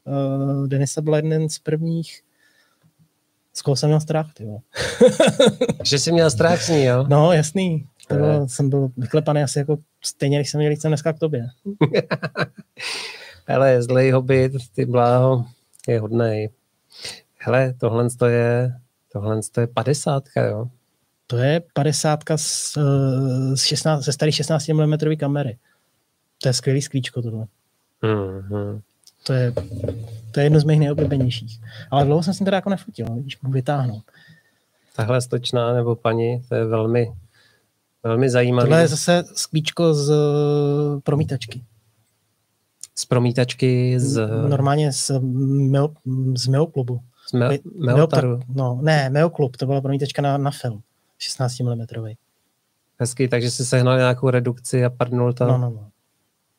uh, 0.06 0.68
Denisa 0.68 1.02
byla 1.02 1.18
jeden 1.18 1.50
z 1.50 1.60
prvních, 1.60 2.22
z 3.54 3.62
koho 3.62 3.76
jsem 3.76 3.90
měl 3.90 4.00
strach, 4.00 4.34
ty 4.34 4.48
Že 5.84 6.00
jsi 6.00 6.12
měl 6.12 6.32
strach 6.32 6.62
s 6.62 6.70
ní, 6.70 6.84
jo? 6.84 7.06
No, 7.08 7.32
jasný. 7.34 7.88
To 8.08 8.16
bylo, 8.16 8.48
jsem 8.48 8.70
byl 8.70 8.90
vyklepaný 8.98 9.44
asi 9.44 9.60
jako 9.60 9.78
stejně, 10.02 10.38
když 10.38 10.50
jsem 10.50 10.60
měl 10.60 10.76
jsem 10.76 10.90
dneska 10.90 11.14
k 11.14 11.20
tobě. 11.20 11.48
Hele, 13.46 13.84
zlej 13.84 14.12
hobit, 14.12 14.52
ty 14.76 14.86
bláho, 14.86 15.46
je 15.88 16.00
hodnej. 16.00 16.50
Hele, 17.46 17.74
tohle 17.74 18.08
je, 18.28 18.74
tohle 19.12 19.40
je 19.58 19.68
50, 19.68 20.24
jo? 20.50 20.68
To 21.28 21.38
je 21.38 21.62
50 21.74 22.20
z, 22.36 22.78
z 23.54 23.64
16, 23.64 24.04
ze 24.04 24.12
staré 24.12 24.32
16 24.32 24.68
mm 24.68 24.94
kamery. 25.20 25.58
To 26.42 26.50
je 26.50 26.54
skvělý 26.54 26.82
sklíčko 26.82 27.22
tohle. 27.22 27.46
Mm-hmm. 28.04 28.82
To 29.24 29.34
je, 29.34 29.54
to 30.32 30.40
je 30.40 30.46
jedno 30.46 30.60
z 30.60 30.64
mých 30.64 30.80
nejoblíbenějších. 30.80 31.62
Ale 31.92 32.06
dlouho 32.06 32.24
jsem 32.24 32.34
si 32.34 32.46
teda 32.46 32.58
jako 32.58 32.70
nefotil, 32.70 33.06
když 33.06 33.42
mu 33.42 33.52
vytáhnout. 33.52 34.04
Tahle 34.96 35.22
stočná 35.22 35.74
nebo 35.74 35.96
paní, 35.96 36.44
to 36.50 36.56
je 36.56 36.66
velmi, 36.66 37.14
velmi 38.04 38.30
zajímavé. 38.30 38.68
Tohle 38.68 38.82
je 38.82 38.88
zase 38.88 39.24
sklíčko 39.34 39.94
z 39.94 40.12
eh, 40.12 41.02
promítačky. 41.04 41.64
Z 42.96 43.06
promítačky 43.06 44.00
z... 44.00 44.28
Normálně 44.48 44.94
z, 44.94 45.12
mil, 45.22 45.94
z. 46.36 46.48
Z 46.48 47.00
me, 47.34 47.58
Meotaru. 47.76 48.40
No, 48.48 48.80
ne, 48.82 49.10
Meo 49.10 49.30
klub, 49.30 49.58
to 49.58 49.66
byla 49.66 49.82
promítačka 49.82 50.22
na, 50.22 50.38
na 50.38 50.52
film. 50.52 50.82
16 51.18 51.60
mm. 51.60 51.86
Hezky, 53.00 53.28
takže 53.28 53.52
jsi 53.52 53.66
sehnal 53.66 53.98
nějakou 53.98 54.30
redukci 54.30 54.86
a 54.86 54.90
prdnul 54.90 55.34
to. 55.34 55.48
No, 55.48 55.58
no, 55.58 55.70
no. 55.70 55.90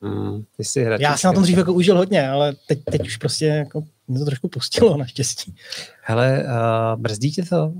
Mm, 0.01 0.43
ty 0.57 0.63
jsi 0.63 0.83
hračka. 0.83 1.07
Já 1.07 1.17
jsem 1.17 1.27
na 1.27 1.33
tom 1.33 1.43
dřív 1.43 1.57
jako 1.57 1.73
užil 1.73 1.97
hodně, 1.97 2.29
ale 2.29 2.53
teď, 2.67 2.83
teď 2.83 3.07
už 3.07 3.17
prostě 3.17 3.45
jako 3.45 3.83
mě 4.07 4.19
to 4.19 4.25
trošku 4.25 4.47
pustilo 4.47 4.97
naštěstí. 4.97 5.55
Hele, 6.01 6.43
uh, 6.43 7.01
brzdí 7.01 7.31
tě 7.31 7.43
to 7.43 7.65
uh, 7.65 7.73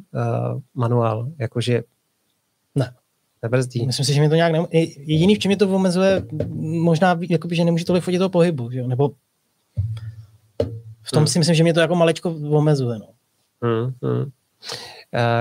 manuál? 0.74 1.32
Jakože... 1.40 1.84
Ne. 2.76 2.94
Nebrzdí. 3.42 3.86
Myslím 3.86 4.06
si, 4.06 4.14
že 4.14 4.20
mě 4.20 4.30
to 4.30 4.36
nějak 4.36 4.52
ne... 4.52 4.60
Jediný, 4.98 5.36
v 5.36 5.40
čem 5.40 5.50
mě 5.50 5.58
to 5.58 5.76
omezuje, 5.76 6.24
možná, 6.60 7.20
jakoby, 7.30 7.56
že 7.56 7.64
nemůžu 7.64 7.86
tolik 7.86 8.04
fotit 8.04 8.20
toho 8.20 8.30
pohybu, 8.30 8.72
že 8.72 8.80
jo? 8.80 8.88
nebo 8.88 9.12
v 11.06 11.12
tom 11.12 11.20
hmm. 11.20 11.28
si 11.28 11.40
myslím, 11.40 11.56
že 11.56 11.64
mě 11.64 11.74
to 11.74 11.80
jako 11.80 11.96
malečko 11.96 12.30
omezuje. 12.50 13.00
No. 13.00 13.08
Hmm, 13.62 13.94
hmm. 14.04 14.32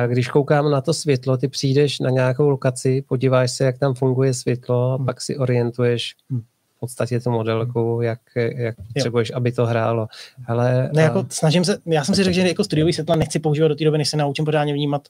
Když 0.06 0.28
koukám 0.28 0.70
na 0.70 0.80
to 0.80 0.94
světlo, 0.94 1.36
ty 1.36 1.48
přijdeš 1.48 2.00
na 2.00 2.10
nějakou 2.10 2.48
lokaci, 2.48 3.04
podíváš 3.08 3.50
se, 3.50 3.64
jak 3.64 3.78
tam 3.78 3.94
funguje 3.94 4.34
světlo 4.34 4.92
a 4.92 4.96
hmm. 4.96 5.06
pak 5.06 5.20
si 5.20 5.36
orientuješ 5.36 6.14
hmm. 6.30 6.42
v 6.76 6.80
podstatě 6.80 7.20
tu 7.20 7.30
modelku, 7.30 8.00
jak, 8.02 8.20
jak 8.34 8.76
potřebuješ, 8.92 9.30
jo. 9.30 9.36
aby 9.36 9.52
to 9.52 9.66
hrálo. 9.66 10.06
Ale, 10.46 10.90
ne, 10.92 11.02
jako 11.02 11.26
snažím 11.28 11.64
se, 11.64 11.78
já 11.86 12.04
jsem 12.04 12.14
si 12.14 12.24
řekl, 12.24 12.34
že 12.34 12.48
jako 12.48 12.64
studiový 12.64 12.92
světla 12.92 13.16
nechci 13.16 13.38
používat 13.38 13.68
do 13.68 13.74
té 13.74 13.84
doby, 13.84 13.98
než 13.98 14.08
se 14.08 14.16
naučím 14.16 14.44
pořádně 14.44 14.72
vnímat 14.72 15.02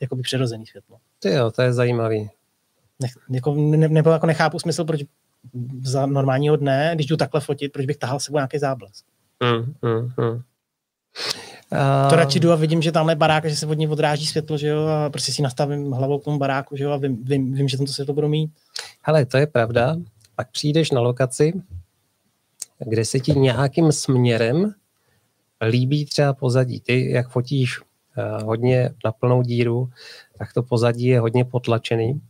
jakoby 0.00 0.22
přirozený 0.22 0.66
světlo. 0.66 0.96
Ty 1.18 1.32
jo, 1.32 1.50
to 1.50 1.62
je 1.62 1.72
zajímavý. 1.72 2.30
Ne, 3.00 3.08
jako, 3.30 3.54
ne, 3.54 3.88
nebo 3.88 4.10
jako 4.10 4.26
nechápu 4.26 4.58
smysl, 4.58 4.84
proč 4.84 5.00
za 5.82 6.06
normálního 6.06 6.56
dne, 6.56 6.92
když 6.94 7.06
jdu 7.06 7.16
takhle 7.16 7.40
fotit, 7.40 7.72
proč 7.72 7.86
bych 7.86 7.96
tahal 7.96 8.20
sebou 8.20 8.36
nějaký 8.36 8.58
záblesk. 8.58 9.04
Mm, 9.42 9.74
mm, 9.82 10.12
mm. 10.16 10.42
Uh, 11.72 12.10
to 12.10 12.16
radši 12.16 12.40
jdu 12.40 12.52
a 12.52 12.56
vidím, 12.56 12.82
že 12.82 12.92
tamhle 12.92 13.14
barák, 13.14 13.44
že 13.44 13.56
se 13.56 13.66
od 13.66 13.74
něj 13.74 13.88
odráží 13.88 14.26
světlo, 14.26 14.58
že 14.58 14.68
jo, 14.68 14.86
a 14.86 15.10
prostě 15.10 15.32
si 15.32 15.42
nastavím 15.42 15.92
hlavou 15.92 16.18
k 16.18 16.24
tomu 16.24 16.38
baráku, 16.38 16.76
že 16.76 16.84
jo, 16.84 16.90
a 16.90 16.96
vím, 16.96 17.24
vím, 17.24 17.54
vím 17.54 17.68
že 17.68 17.76
tam 17.76 17.86
to 17.86 17.92
světlo 17.92 18.14
budu 18.14 18.28
mít. 18.28 18.50
Hele, 19.02 19.26
to 19.26 19.36
je 19.36 19.46
pravda. 19.46 19.96
Pak 20.36 20.50
přijdeš 20.50 20.90
na 20.90 21.00
lokaci, 21.00 21.52
kde 22.78 23.04
se 23.04 23.20
ti 23.20 23.32
nějakým 23.32 23.92
směrem 23.92 24.74
líbí 25.68 26.06
třeba 26.06 26.32
pozadí. 26.32 26.80
Ty, 26.80 27.10
jak 27.10 27.28
fotíš 27.28 27.80
uh, 27.80 27.86
hodně 28.44 28.90
na 29.04 29.12
plnou 29.12 29.42
díru, 29.42 29.90
tak 30.38 30.52
to 30.52 30.62
pozadí 30.62 31.06
je 31.06 31.20
hodně 31.20 31.44
potlačený. 31.44 32.20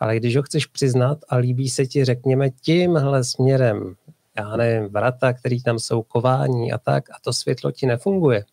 Ale 0.00 0.16
když 0.16 0.36
ho 0.36 0.42
chceš 0.42 0.66
přiznat 0.66 1.18
a 1.28 1.36
líbí 1.36 1.68
se 1.68 1.86
ti, 1.86 2.04
řekněme, 2.04 2.50
tímhle 2.50 3.24
směrem, 3.24 3.94
já 4.38 4.56
nevím, 4.56 4.88
vrata, 4.88 5.32
který 5.32 5.62
tam 5.62 5.78
jsou 5.78 6.02
kování 6.02 6.72
a 6.72 6.78
tak, 6.78 7.10
a 7.10 7.14
to 7.22 7.32
světlo 7.32 7.72
ti 7.72 7.86
nefunguje, 7.86 8.44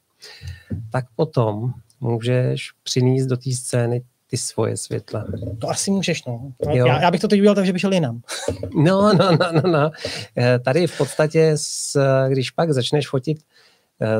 tak 0.92 1.06
potom 1.16 1.74
můžeš 2.00 2.72
přinést 2.84 3.26
do 3.26 3.38
té 3.38 3.52
scény 3.52 4.04
ty 4.30 4.38
svoje 4.38 4.78
světla. 4.78 5.26
To 5.60 5.70
asi 5.70 5.92
můžeš, 5.92 6.26
no. 6.26 6.54
Já, 6.74 7.02
já 7.02 7.12
bych 7.12 7.22
to 7.22 7.28
teď 7.28 7.40
udělal 7.40 7.56
tak, 7.56 7.66
že 7.66 7.74
by 7.74 7.80
šel 7.80 7.94
jinam. 7.94 8.22
No, 8.76 9.14
no, 9.14 9.32
no, 9.32 9.52
no, 9.52 9.72
no. 9.72 9.92
Eh, 10.38 10.60
tady 10.60 10.88
v 10.88 10.98
podstatě, 10.98 11.52
s, 11.56 12.00
když 12.30 12.52
pak 12.52 12.74
začneš 12.74 13.10
fotit 13.10 13.38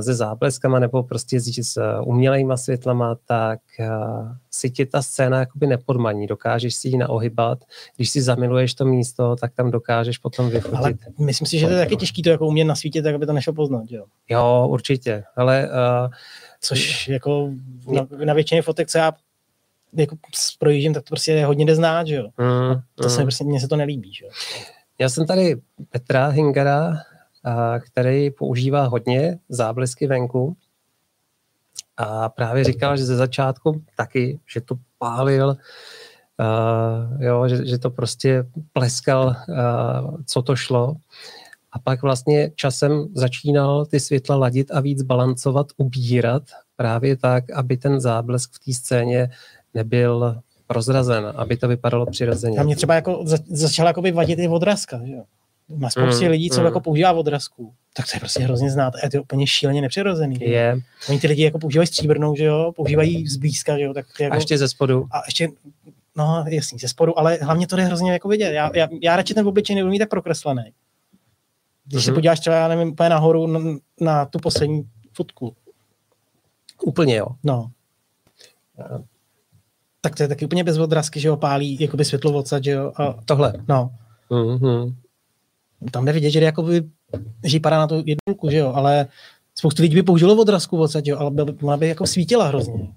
se 0.02 0.14
zábleskama 0.14 0.80
nebo 0.80 1.04
prostě 1.04 1.40
s 1.40 1.82
umělejma 2.06 2.58
světlama, 2.58 3.16
tak 3.26 3.60
eh, 3.80 3.90
si 4.52 4.70
ti 4.70 4.86
ta 4.86 5.02
scéna 5.02 5.40
jakoby 5.40 5.68
nepodmaní. 5.68 6.28
Dokážeš 6.28 6.76
si 6.76 6.88
ji 6.88 6.98
naohybat. 6.98 7.60
Když 7.96 8.10
si 8.10 8.22
zamiluješ 8.22 8.74
to 8.74 8.86
místo, 8.86 9.36
tak 9.36 9.54
tam 9.54 9.72
dokážeš 9.72 10.18
potom 10.18 10.50
vyfotit. 10.50 10.78
Ale 10.78 10.94
myslím 11.20 11.48
si, 11.48 11.60
že 11.60 11.68
to 11.68 11.74
je 11.74 11.80
taky 11.80 11.96
těžké 11.96 12.22
to 12.24 12.30
jako 12.30 12.48
umět 12.48 12.66
nasvítit, 12.66 13.04
tak 13.04 13.16
aby 13.16 13.26
to 13.26 13.34
nešlo 13.34 13.54
poznat, 13.54 13.84
jo? 13.90 14.06
Jo, 14.30 14.68
určitě. 14.70 15.24
Ale, 15.36 15.70
uh, 15.70 16.10
Což 16.62 17.08
jako 17.08 17.52
na, 17.88 18.08
na 18.26 18.34
většině 18.34 18.62
fotek, 18.62 18.88
co 18.88 18.98
já 18.98 19.14
jako 19.94 20.16
projíždím, 20.60 20.94
tak 20.94 21.04
to 21.04 21.08
prostě 21.08 21.32
je 21.32 21.46
hodně 21.46 21.66
neznát, 21.66 22.08
že 22.08 22.16
jo? 22.16 22.24
Mm, 22.24 22.82
to 22.96 23.04
mm. 23.04 23.10
se 23.10 23.22
prostě, 23.22 23.44
mně 23.44 23.60
se 23.60 23.68
to 23.68 23.76
nelíbí, 23.76 24.14
že 24.14 24.26
jo? 24.26 24.32
Já 25.00 25.10
jsem 25.10 25.28
tady 25.28 25.56
Petra 25.90 26.28
Hingera, 26.28 26.94
který 27.80 28.32
používá 28.32 28.84
hodně 28.86 29.40
záblesky 29.50 30.08
venku. 30.08 30.58
A 31.98 32.30
právě 32.30 32.64
říkal, 32.64 32.98
že 32.98 33.06
ze 33.06 33.16
začátku 33.16 33.82
taky, 33.96 34.40
že 34.54 34.62
to 34.62 34.76
pálil, 34.98 35.58
uh, 36.40 37.24
jo, 37.24 37.48
že, 37.48 37.66
že 37.66 37.78
to 37.78 37.90
prostě 37.90 38.46
pleskal, 38.74 39.36
uh, 39.50 40.18
co 40.26 40.42
to 40.42 40.56
šlo. 40.56 40.96
A 41.72 41.80
pak 41.80 42.02
vlastně 42.02 42.52
časem 42.56 43.08
začínal 43.14 43.86
ty 43.86 44.00
světla 44.00 44.36
ladit 44.36 44.72
a 44.72 44.80
víc 44.80 45.02
balancovat, 45.02 45.68
ubírat 45.78 46.44
právě 46.76 47.18
tak, 47.18 47.50
aby 47.50 47.78
ten 47.78 48.00
záblesk 48.00 48.52
v 48.54 48.60
té 48.60 48.74
scéně 48.74 49.30
nebyl 49.74 50.42
prozrazen, 50.68 51.34
aby 51.36 51.58
to 51.58 51.68
vypadalo 51.68 52.06
přirozeně. 52.06 52.60
A 52.60 52.64
mě 52.64 52.76
třeba 52.76 52.96
jako 52.96 53.26
začala 53.48 53.90
jako 53.90 54.02
vadit 54.14 54.40
i 54.40 54.48
odrazka, 54.48 55.02
že 55.06 55.14
jo? 55.14 55.24
Má 55.78 55.90
spoustě 55.90 56.26
mm, 56.26 56.32
lidí, 56.32 56.50
co 56.50 56.60
mm. 56.60 56.66
jako 56.66 56.80
používá 56.80 57.12
odrazku, 57.12 57.74
tak 57.94 58.06
to 58.06 58.12
je 58.16 58.20
prostě 58.20 58.44
hrozně 58.44 58.72
znát. 58.72 58.96
A 58.96 59.00
je 59.04 59.10
to 59.10 59.22
úplně 59.22 59.48
šíleně 59.48 59.82
nepřirozený. 59.82 60.38
Je. 60.42 60.50
Yeah. 60.50 60.80
Oni 61.10 61.20
ty 61.20 61.28
lidi 61.28 61.44
jako 61.44 61.60
používají 61.60 61.88
stříbrnou, 61.88 62.36
že 62.36 62.44
jo, 62.44 62.72
používají 62.76 63.28
zblízka, 63.28 63.78
že 63.78 63.84
jo. 63.84 63.94
Tak 63.94 64.06
jako, 64.20 64.34
a 64.34 64.36
ještě 64.36 64.58
ze 64.58 64.68
spodu. 64.68 65.08
A 65.12 65.22
ještě, 65.26 65.50
no 66.18 66.46
jasný, 66.48 66.80
ze 66.80 66.88
spodu, 66.88 67.20
ale 67.20 67.38
hlavně 67.42 67.68
to 67.68 67.76
jde 67.76 67.84
hrozně 67.84 68.12
jako 68.12 68.28
vidět. 68.28 68.54
Já, 68.54 68.72
já, 68.76 68.88
já 69.02 69.16
radši 69.16 69.34
ten 69.34 69.48
obličej 69.48 69.76
nebudu 69.76 69.92
mít 69.92 70.00
tak 70.00 70.10
prokreslený. 70.10 70.64
Když 71.86 72.02
mm-hmm. 72.02 72.06
se 72.06 72.14
podíváš 72.14 72.40
třeba, 72.40 72.56
já 72.56 72.68
nevím, 72.68 72.92
úplně 72.92 73.10
nahoru 73.10 73.48
na, 73.48 73.60
na 74.02 74.26
tu 74.26 74.40
poslední 74.40 74.84
fotku. 75.14 75.56
Úplně 76.84 77.16
jo. 77.16 77.28
No. 77.44 77.72
Tak 80.02 80.16
to 80.16 80.24
je 80.24 80.28
taky 80.28 80.46
úplně 80.46 80.64
bez 80.64 80.78
odrazky, 80.78 81.20
že 81.20 81.28
jo, 81.28 81.38
pálí 81.38 81.78
jakoby 81.80 82.06
světlo 82.06 82.34
odsad, 82.34 82.64
že 82.64 82.72
jo. 82.72 82.92
A, 82.96 83.16
Tohle. 83.26 83.54
No. 83.68 83.92
Mm-hmm 84.32 84.94
tam 85.92 86.06
jde 86.06 86.14
vidět, 86.14 86.32
že, 86.32 86.40
jakoby, 86.40 86.84
že 87.46 87.60
padá 87.60 87.78
na 87.78 87.88
to 87.88 87.96
jednu 87.96 88.50
že 88.50 88.58
jo, 88.58 88.72
ale 88.74 89.08
spoustu 89.56 89.82
lidí 89.82 89.96
by 89.96 90.04
použilo 90.04 90.36
odrazku 90.36 90.76
v 90.76 90.80
podstatě, 90.80 91.14
ale 91.14 91.32
by, 91.32 91.42
ona 91.62 91.78
by 91.78 91.88
jako 91.88 92.08
svítila 92.08 92.48
hrozně. 92.48 92.88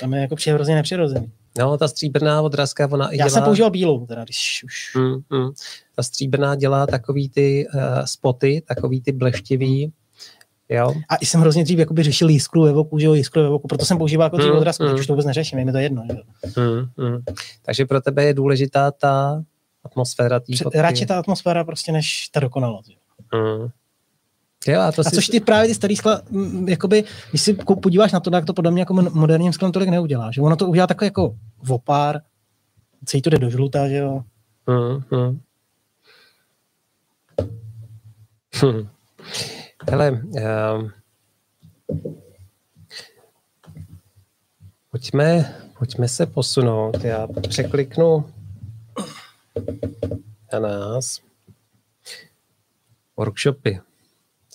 Tam 0.00 0.14
je 0.14 0.20
jako 0.20 0.36
přijde 0.36 0.54
hrozně 0.54 0.74
nepřirozený. 0.74 1.30
No, 1.58 1.78
ta 1.78 1.88
stříbrná 1.88 2.42
odrazka, 2.42 2.88
ona 2.92 3.10
Já 3.10 3.16
dělá... 3.16 3.28
jsem 3.30 3.42
používal 3.42 3.70
bílou, 3.70 4.06
teda, 4.06 4.24
když 4.24 4.64
už... 4.64 4.94
Mm, 4.96 5.38
mm. 5.38 5.50
Ta 5.96 6.02
stříbrná 6.02 6.54
dělá 6.54 6.86
takový 6.86 7.28
ty 7.28 7.66
uh, 7.74 8.04
spoty, 8.04 8.62
takový 8.68 9.00
ty 9.00 9.12
bleštivý, 9.12 9.92
Jo. 10.70 10.94
A 11.08 11.16
i 11.16 11.26
jsem 11.26 11.40
hrozně 11.40 11.64
dřív 11.64 11.78
jakoby 11.78 12.02
řešil 12.02 12.28
jiskru 12.28 12.62
ve 12.62 12.72
voku, 12.72 12.98
že 12.98 13.06
jo, 13.06 13.14
jiskru 13.14 13.42
ve 13.42 13.48
voku, 13.48 13.68
proto 13.68 13.84
jsem 13.84 13.98
používal 13.98 14.26
jako 14.26 14.36
dřív 14.36 14.50
mm, 14.50 14.56
odrazku, 14.56 14.84
mm. 14.84 14.90
teď 14.90 14.98
už 15.00 15.06
to 15.06 15.12
vůbec 15.12 15.26
neřeším, 15.26 15.58
je 15.58 15.64
mi 15.64 15.72
to 15.72 15.78
jedno. 15.78 16.04
Že? 16.10 16.16
Mm, 16.60 17.08
mm. 17.08 17.18
Takže 17.62 17.86
pro 17.86 18.00
tebe 18.00 18.24
je 18.24 18.34
důležitá 18.34 18.90
ta 18.90 19.42
atmosféra 19.84 20.40
té 20.40 20.82
Radši 20.82 21.06
ta 21.06 21.18
atmosféra 21.18 21.64
prostě 21.64 21.92
než 21.92 22.28
ta 22.28 22.40
dokonalost. 22.40 22.90
Jo, 24.66 24.80
a, 24.80 24.92
to 24.92 25.00
a 25.00 25.10
což 25.10 25.26
ty 25.26 25.40
právě 25.40 25.68
ty 25.68 25.74
starý 25.74 25.96
skla, 25.96 26.22
jakoby, 26.66 27.04
když 27.30 27.42
si 27.42 27.54
podíváš 27.54 28.12
na 28.12 28.20
to, 28.20 28.30
tak 28.30 28.44
to 28.44 28.54
podobně 28.54 28.82
jako 28.82 28.94
moderním 28.94 29.52
sklem 29.52 29.72
tolik 29.72 29.88
neudělá. 29.88 30.30
Že 30.30 30.40
ono 30.40 30.56
to 30.56 30.68
udělá 30.68 30.86
takové 30.86 31.06
jako 31.06 31.36
vopár, 31.62 32.20
celý 33.04 33.22
to 33.22 33.30
jde 33.30 33.38
do 33.38 33.50
žluta, 33.50 33.88
že 33.88 33.96
jo. 33.96 34.22
Mm, 34.66 35.18
mm. 35.18 35.40
Hm. 38.62 38.88
Hele, 39.90 40.10
um, 40.10 40.90
pojďme, 44.90 45.54
pojďme 45.78 46.08
se 46.08 46.26
posunout. 46.26 47.04
Já 47.04 47.26
překliknu 47.48 48.24
a 50.52 50.58
nás. 50.58 51.20
Workshopy. 53.16 53.80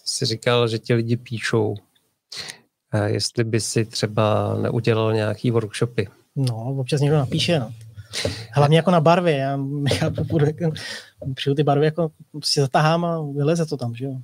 Jsi 0.05 0.25
říkal, 0.25 0.67
že 0.67 0.79
ti 0.79 0.93
lidi 0.93 1.17
píšou, 1.17 1.75
jestli 3.05 3.43
by 3.43 3.61
si 3.61 3.85
třeba 3.85 4.55
neudělal 4.61 5.13
nějaký 5.13 5.51
workshopy. 5.51 6.07
No, 6.35 6.75
občas 6.79 7.01
někdo 7.01 7.17
napíše, 7.17 7.59
no. 7.59 7.73
Hlavně 8.51 8.77
jako 8.77 8.91
na 8.91 9.01
barvy, 9.01 9.31
já 9.31 9.57
nechápu, 9.57 10.39
přijdu 11.35 11.55
ty 11.55 11.63
barvy, 11.63 11.85
jako 11.85 12.11
si 12.43 12.61
zatahám 12.61 13.05
a 13.05 13.21
vyleze 13.21 13.65
to 13.65 13.77
tam, 13.77 13.95
že 13.95 14.05
jo. 14.05 14.17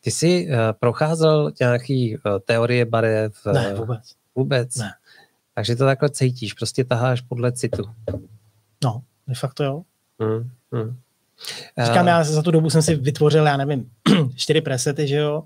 Ty 0.00 0.10
jsi 0.10 0.48
uh, 0.48 0.54
procházel 0.80 1.52
nějaký 1.60 2.16
uh, 2.16 2.22
teorie 2.44 2.84
barev? 2.84 3.46
Uh, 3.46 3.52
ne, 3.52 3.74
vůbec. 3.74 4.00
Vůbec? 4.34 4.76
Ne. 4.76 4.90
Takže 5.54 5.76
to 5.76 5.84
takhle 5.84 6.10
cítíš, 6.10 6.52
prostě 6.52 6.84
taháš 6.84 7.20
podle 7.20 7.52
citu. 7.52 7.82
No, 8.84 9.02
de 9.28 9.34
facto 9.34 9.64
jo. 9.64 9.82
Hmm, 10.20 10.50
hmm. 10.72 10.96
Říkám, 11.84 12.06
já 12.06 12.24
za 12.24 12.42
tu 12.42 12.50
dobu 12.50 12.70
jsem 12.70 12.82
si 12.82 12.94
vytvořil, 12.94 13.46
já 13.46 13.56
nevím, 13.56 13.90
čtyři 14.36 14.60
presety, 14.60 15.08
že 15.08 15.16
jo. 15.16 15.44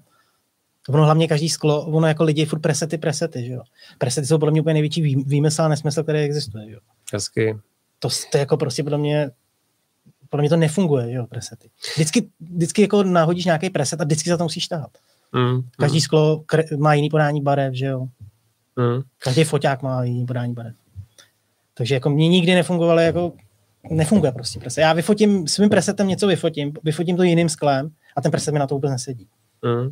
Ono 0.88 1.04
hlavně 1.04 1.28
každý 1.28 1.48
sklo, 1.48 1.86
ono 1.86 2.06
jako 2.06 2.24
lidi 2.24 2.46
furt 2.46 2.60
presety, 2.60 2.98
presety, 2.98 3.46
že 3.46 3.52
jo. 3.52 3.62
Presety 3.98 4.26
jsou 4.26 4.38
podle 4.38 4.52
mě 4.52 4.60
úplně 4.60 4.74
největší 4.74 5.02
výmysl 5.16 5.62
a 5.62 5.68
nesmysl, 5.68 6.02
který 6.02 6.18
existuje, 6.18 6.66
že 6.66 6.72
jo. 6.72 6.80
Hezky. 7.12 7.58
To, 7.98 8.08
to 8.32 8.38
jako 8.38 8.56
prostě 8.56 8.82
podle 8.82 8.98
mě 8.98 9.30
podle 10.34 10.42
mě 10.42 10.50
to 10.50 10.56
nefunguje, 10.56 11.12
jo, 11.12 11.26
presety. 11.26 11.70
Vždycky, 11.94 12.28
vždycky 12.40 12.82
jako 12.82 13.02
nahodíš 13.02 13.44
nějaký 13.44 13.70
preset 13.70 14.00
a 14.00 14.04
vždycky 14.04 14.30
za 14.30 14.36
to 14.36 14.44
musíš 14.44 14.68
tahat. 14.68 14.90
Mm, 15.32 15.62
Každý 15.78 15.96
mm. 15.96 16.00
sklo 16.00 16.36
kre- 16.36 16.78
má 16.78 16.94
jiný 16.94 17.10
podání 17.10 17.40
barev, 17.40 17.74
že 17.74 17.86
jo. 17.86 18.00
Mm. 18.76 19.02
Každý 19.18 19.44
foťák 19.44 19.82
má 19.82 20.04
jiný 20.04 20.26
podání 20.26 20.54
barev. 20.54 20.74
Takže 21.74 21.94
jako 21.94 22.10
mě 22.10 22.28
nikdy 22.28 22.54
nefungovalo 22.54 23.00
jako 23.00 23.32
nefunguje 23.90 24.32
prostě 24.32 24.60
preset. 24.60 24.82
Já 24.82 24.92
vyfotím 24.92 25.48
svým 25.48 25.68
presetem 25.68 26.08
něco 26.08 26.26
vyfotím, 26.26 26.72
vyfotím 26.84 27.16
to 27.16 27.22
jiným 27.22 27.48
sklem 27.48 27.90
a 28.16 28.20
ten 28.20 28.30
preset 28.30 28.52
mi 28.52 28.58
na 28.58 28.66
to 28.66 28.74
vůbec 28.74 28.90
nesedí. 28.90 29.28
Mm. 29.62 29.90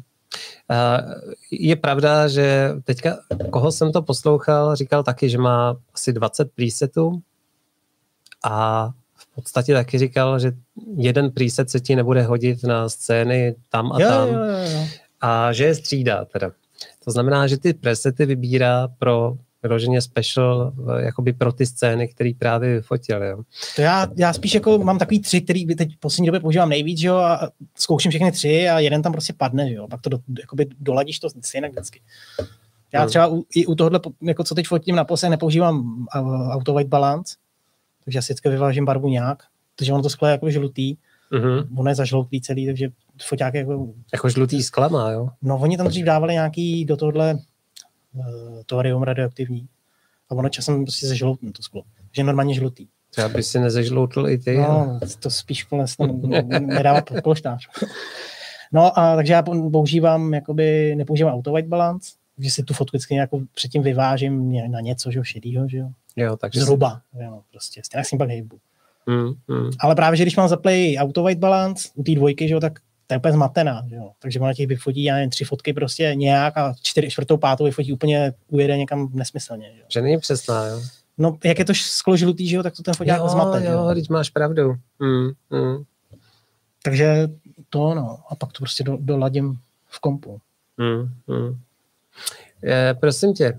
Je 1.50 1.76
pravda, 1.76 2.28
že 2.28 2.70
teďka, 2.84 3.18
koho 3.50 3.72
jsem 3.72 3.92
to 3.92 4.02
poslouchal, 4.02 4.76
říkal 4.76 5.02
taky, 5.02 5.28
že 5.28 5.38
má 5.38 5.76
asi 5.94 6.12
20 6.12 6.52
presetů 6.52 7.22
a 8.44 8.88
v 9.14 9.34
podstatě 9.34 9.74
taky 9.74 9.98
říkal, 9.98 10.38
že 10.38 10.52
jeden 10.96 11.30
preset 11.30 11.70
se 11.70 11.80
ti 11.80 11.96
nebude 11.96 12.22
hodit 12.22 12.64
na 12.64 12.88
scény 12.88 13.54
tam 13.68 13.92
a 13.92 14.00
jo, 14.00 14.08
tam 14.08 14.28
jo, 14.28 14.34
jo, 14.34 14.70
jo. 14.72 14.86
a 15.20 15.52
že 15.52 15.64
je 15.64 15.74
střídá 15.74 16.24
teda. 16.24 16.50
To 17.04 17.10
znamená, 17.10 17.46
že 17.46 17.58
ty 17.58 17.74
presety 17.74 18.26
vybírá 18.26 18.88
pro 18.98 19.36
vyloženě 19.62 20.00
special 20.00 20.72
jakoby 20.98 21.32
pro 21.32 21.52
ty 21.52 21.66
scény, 21.66 22.08
které 22.08 22.32
právě 22.38 22.74
vyfotil. 22.74 23.22
Jo. 23.22 23.42
To 23.76 23.82
já, 23.82 24.08
já 24.16 24.32
spíš 24.32 24.54
jako 24.54 24.78
mám 24.78 24.98
takový 24.98 25.20
tři, 25.20 25.40
který 25.40 25.66
teď 25.66 25.96
v 25.96 25.98
poslední 26.00 26.26
době 26.26 26.40
používám 26.40 26.68
nejvíc, 26.68 27.02
jo, 27.02 27.16
a 27.16 27.48
zkouším 27.78 28.10
všechny 28.10 28.32
tři 28.32 28.68
a 28.68 28.78
jeden 28.78 29.02
tam 29.02 29.12
prostě 29.12 29.32
padne, 29.32 29.72
jo. 29.72 29.88
Pak 29.88 30.00
to 30.00 30.10
do, 30.10 30.18
jakoby 30.40 30.66
doladíš 30.80 31.18
to 31.18 31.28
stejně 31.42 31.68
vždycky. 31.68 32.00
Já 32.92 33.00
hmm. 33.00 33.08
třeba 33.08 33.26
u, 33.26 33.44
i 33.54 33.66
u 33.66 33.74
tohohle, 33.74 34.00
jako 34.22 34.44
co 34.44 34.54
teď 34.54 34.66
fotím 34.66 34.96
na 34.96 35.04
pose, 35.04 35.28
nepoužívám 35.28 36.06
auto 36.50 36.74
white 36.74 36.88
balance, 36.88 37.36
takže 38.04 38.18
já 38.18 38.22
si 38.22 38.32
vždycky 38.32 38.48
vyvážím 38.48 38.84
barvu 38.84 39.08
nějak, 39.08 39.42
takže 39.76 39.92
ono 39.92 40.02
to 40.02 40.10
sklo 40.10 40.28
je 40.28 40.32
jako 40.32 40.50
žlutý, 40.50 40.96
mm-hmm. 41.32 41.66
ono 41.76 41.90
je 41.90 41.94
zažloutlý 41.94 42.40
celý, 42.40 42.66
takže 42.66 42.88
foťák 43.22 43.54
jako... 43.54 43.88
Jako 44.12 44.28
žlutý 44.28 44.62
skla 44.62 44.88
má, 44.88 45.10
jo? 45.10 45.28
No, 45.42 45.58
oni 45.58 45.76
tam 45.76 45.88
dřív 45.88 46.04
dávali 46.06 46.32
nějaký 46.32 46.84
do 46.84 46.96
tohohle 46.96 47.34
uh, 47.34 47.40
torium 48.66 49.02
radioaktivní 49.02 49.68
a 50.30 50.34
ono 50.34 50.48
časem 50.48 50.84
prostě 50.84 51.06
zežloutne 51.06 51.52
to 51.52 51.62
sklo, 51.62 51.82
že 52.12 52.24
normálně 52.24 52.54
žlutý. 52.54 52.86
Třeba 53.10 53.28
by 53.28 53.42
si 53.42 53.60
nezežloutl 53.60 54.28
i 54.28 54.38
ty? 54.38 54.56
No, 54.56 55.00
to 55.18 55.30
spíš 55.30 55.66
nedává 56.60 57.02
polštář. 57.22 57.68
No 58.72 58.98
a 58.98 59.16
takže 59.16 59.32
já 59.32 59.42
používám, 59.42 60.34
jakoby, 60.34 60.94
nepoužívám 60.96 61.34
auto 61.34 61.52
white 61.52 61.66
balance, 61.66 62.12
že 62.38 62.50
si 62.50 62.62
tu 62.62 62.74
fotku 62.74 62.96
vždycky 62.96 63.14
jako 63.14 63.40
předtím 63.54 63.82
vyvážím 63.82 64.52
na 64.70 64.80
něco, 64.80 65.10
že 65.10 65.18
jo, 65.18 65.24
šedýho, 65.24 65.68
že 65.68 65.78
jo. 65.78 65.88
Jo, 66.16 66.36
takže 66.36 66.60
Zhruba, 66.60 67.00
si... 67.16 67.24
jo, 67.24 67.42
prostě, 67.50 67.80
stejně 67.84 68.04
si 68.04 68.16
pak 68.16 68.28
hejbu. 68.28 68.58
Mm, 69.06 69.56
mm. 69.56 69.70
Ale 69.80 69.94
právě, 69.94 70.16
že 70.16 70.24
když 70.24 70.36
mám 70.36 70.48
zaplay 70.48 70.96
auto 70.98 71.22
white 71.22 71.38
balance 71.38 71.88
u 71.94 72.02
té 72.02 72.14
dvojky, 72.14 72.48
že 72.48 72.54
jo, 72.54 72.60
tak 72.60 72.78
to 73.06 73.14
je 73.14 73.18
úplně 73.18 73.32
zmatená, 73.32 73.82
že 73.88 73.96
jo. 73.96 74.10
Takže 74.18 74.40
ona 74.40 74.54
těch 74.54 74.66
vyfotí, 74.66 75.04
já 75.04 75.14
nevím, 75.14 75.30
tři 75.30 75.44
fotky 75.44 75.72
prostě 75.72 76.12
nějak 76.14 76.56
a 76.56 76.74
čtyři, 76.82 77.10
čtvrtou, 77.10 77.36
pátou 77.36 77.64
vyfotí 77.64 77.92
úplně, 77.92 78.32
ujede 78.48 78.76
někam 78.76 79.08
nesmyslně. 79.12 79.72
Že, 79.74 79.78
jo. 79.78 79.84
že 79.88 80.02
není 80.02 80.18
přesná, 80.18 80.66
jo. 80.66 80.82
No, 81.18 81.38
jak 81.44 81.58
je 81.58 81.64
to 81.64 81.72
sklo 81.74 82.16
žlutý, 82.16 82.48
že 82.48 82.56
jo, 82.56 82.62
tak 82.62 82.76
to 82.76 82.82
ten 82.82 82.94
foták 82.94 83.28
zmate. 83.28 83.64
Jo, 83.64 83.72
jo, 83.72 83.94
teď 83.94 84.10
máš 84.10 84.30
pravdu. 84.30 84.74
Mm, 84.98 85.58
mm. 85.60 85.84
Takže 86.82 87.28
to, 87.70 87.94
no, 87.94 88.18
a 88.28 88.34
pak 88.34 88.52
to 88.52 88.58
prostě 88.58 88.84
do, 88.84 88.96
doladím 89.00 89.58
v 89.88 90.00
kompu. 90.00 90.40
Mm, 90.76 91.36
mm. 91.36 91.58
Je, 92.62 92.96
prosím 93.00 93.34
tě, 93.34 93.58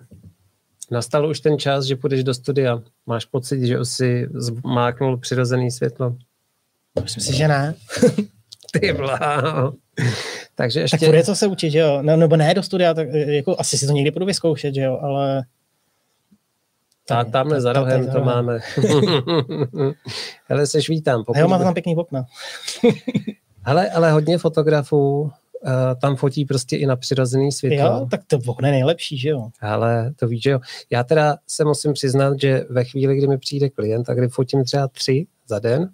nastal 0.91 1.29
už 1.29 1.39
ten 1.39 1.59
čas, 1.59 1.85
že 1.85 1.95
půjdeš 1.95 2.23
do 2.23 2.33
studia. 2.33 2.81
Máš 3.05 3.25
pocit, 3.25 3.65
že 3.65 3.79
už 3.79 3.89
si 3.89 4.27
zmáknul 4.33 5.17
přirozený 5.17 5.71
světlo? 5.71 6.17
Myslím 7.03 7.23
si, 7.23 7.35
že 7.35 7.47
ne. 7.47 7.75
Ty 8.79 8.93
bláho. 8.93 9.73
Takže 10.55 10.79
ještě... 10.79 10.97
Tak 10.97 11.09
bude 11.09 11.23
co 11.23 11.35
se 11.35 11.47
učit, 11.47 11.71
že 11.71 11.79
jo? 11.79 11.99
No, 12.01 12.17
nebo 12.17 12.35
ne 12.35 12.53
do 12.53 12.63
studia, 12.63 12.93
tak 12.93 13.07
jako 13.13 13.55
asi 13.59 13.77
si 13.77 13.87
to 13.87 13.93
někdy 13.93 14.11
budu 14.11 14.25
vyzkoušet, 14.25 14.75
že 14.75 14.81
jo, 14.81 14.99
ale... 15.01 15.43
Tak 17.07 17.31
tamhle 17.31 17.61
za 17.61 17.73
rohem 17.73 18.11
to 18.11 18.23
máme. 18.23 18.59
Hele, 20.45 20.67
se 20.67 20.79
vítám. 20.89 21.23
Pokud... 21.23 21.39
Jo, 21.39 21.47
má 21.47 21.59
tam 21.59 21.73
pěkný 21.73 21.95
okna. 21.95 22.25
Hele, 23.65 23.89
ale 23.89 24.11
hodně 24.11 24.37
fotografů 24.37 25.21
uh, 25.21 25.31
tam 26.01 26.15
fotí 26.15 26.45
prostě 26.45 26.77
i 26.77 26.85
na 26.85 26.95
přirozený 26.95 27.51
světlo. 27.51 27.85
Jo, 27.85 28.07
tak 28.11 28.21
to 28.27 28.39
okno 28.45 28.67
je 28.67 28.71
nejlepší, 28.71 29.17
že 29.17 29.29
jo? 29.29 29.49
Ale 29.61 30.13
to 30.15 30.27
víš, 30.27 30.43
že 30.43 30.49
jo. 30.49 30.59
Já 30.89 31.03
teda 31.03 31.37
se 31.47 31.65
musím 31.65 31.93
přiznat, 31.93 32.41
že 32.41 32.65
ve 32.69 32.83
chvíli, 32.83 33.17
kdy 33.17 33.27
mi 33.27 33.37
přijde 33.37 33.69
klient 33.69 34.09
a 34.09 34.13
kdy 34.13 34.27
fotím 34.27 34.63
třeba 34.63 34.87
tři 34.87 35.25
za 35.47 35.59
den, 35.59 35.89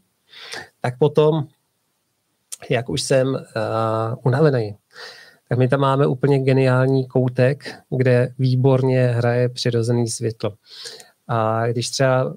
tak 0.82 0.98
potom 0.98 1.48
jak 2.70 2.90
už 2.90 3.02
jsem 3.02 3.28
uh, 3.28 3.40
unavený, 4.24 4.76
tak 5.50 5.58
my 5.58 5.68
tam 5.68 5.80
máme 5.80 6.08
úplně 6.08 6.40
geniální 6.40 7.08
koutek, 7.08 7.76
kde 7.98 8.34
výborně 8.40 9.08
hraje 9.08 9.50
přirozený 9.50 10.08
světlo. 10.08 10.54
A 11.28 11.68
když 11.68 11.90
třeba 11.90 12.26
uh, 12.26 12.34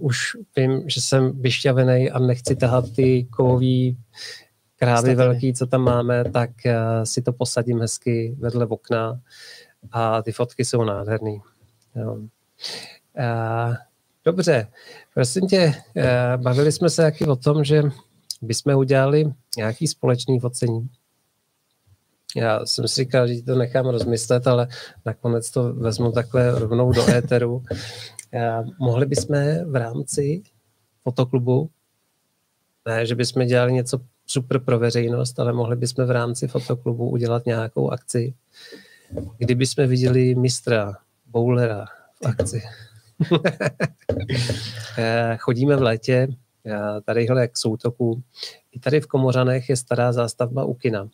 už 0.00 0.16
vím, 0.56 0.82
že 0.86 1.00
jsem 1.00 1.32
vyšťavený 1.40 2.10
a 2.10 2.18
nechci 2.18 2.56
tahat 2.56 2.84
ty 2.96 3.24
kovový 3.24 3.98
krávy 4.76 5.14
velký, 5.14 5.54
co 5.54 5.66
tam 5.66 5.80
máme, 5.80 6.24
tak 6.24 6.50
uh, 6.66 6.72
si 7.04 7.22
to 7.22 7.32
posadím 7.32 7.80
hezky 7.80 8.36
vedle 8.38 8.66
okna 8.66 9.20
a 9.92 10.22
ty 10.22 10.32
fotky 10.32 10.64
jsou 10.64 10.84
nádherný. 10.84 11.40
Jo. 11.96 12.12
Uh, 12.12 13.74
dobře, 14.24 14.66
prosím 15.14 15.46
tě, 15.46 15.74
uh, 15.96 16.42
bavili 16.42 16.72
jsme 16.72 16.90
se 16.90 17.02
taky 17.02 17.26
o 17.26 17.36
tom, 17.36 17.64
že 17.64 17.82
bychom 18.42 18.74
udělali 18.74 19.32
nějaký 19.56 19.86
společný 19.86 20.40
focení. 20.40 20.88
Já 22.36 22.66
jsem 22.66 22.88
si 22.88 23.04
říkal, 23.04 23.28
že 23.28 23.42
to 23.42 23.54
nechám 23.54 23.86
rozmyslet, 23.86 24.46
ale 24.46 24.68
nakonec 25.06 25.50
to 25.50 25.74
vezmu 25.74 26.12
takhle 26.12 26.58
rovnou 26.58 26.92
do 26.92 27.10
éteru. 27.10 27.62
Já, 28.32 28.64
mohli 28.78 29.06
bychom 29.06 29.36
v 29.66 29.76
rámci 29.76 30.42
fotoklubu, 31.02 31.70
ne, 32.86 33.06
že 33.06 33.14
bychom 33.14 33.46
dělali 33.46 33.72
něco 33.72 34.00
super 34.26 34.58
pro 34.58 34.78
veřejnost, 34.78 35.40
ale 35.40 35.52
mohli 35.52 35.76
bychom 35.76 36.06
v 36.06 36.10
rámci 36.10 36.48
fotoklubu 36.48 37.10
udělat 37.10 37.46
nějakou 37.46 37.90
akci, 37.90 38.34
kdyby 39.38 39.66
jsme 39.66 39.86
viděli 39.86 40.34
mistra 40.34 40.96
bowlera 41.26 41.86
v 42.22 42.26
akci. 42.26 42.62
Chodíme 45.38 45.76
v 45.76 45.82
létě 45.82 46.28
tadyhle 47.04 47.48
k 47.48 47.56
soutoku. 47.56 48.22
I 48.72 48.78
tady 48.78 49.00
v 49.00 49.06
Komořanech 49.06 49.68
je 49.68 49.76
stará 49.76 50.12
zástavba 50.12 50.64
u 50.64 50.74
kina, 50.74 51.08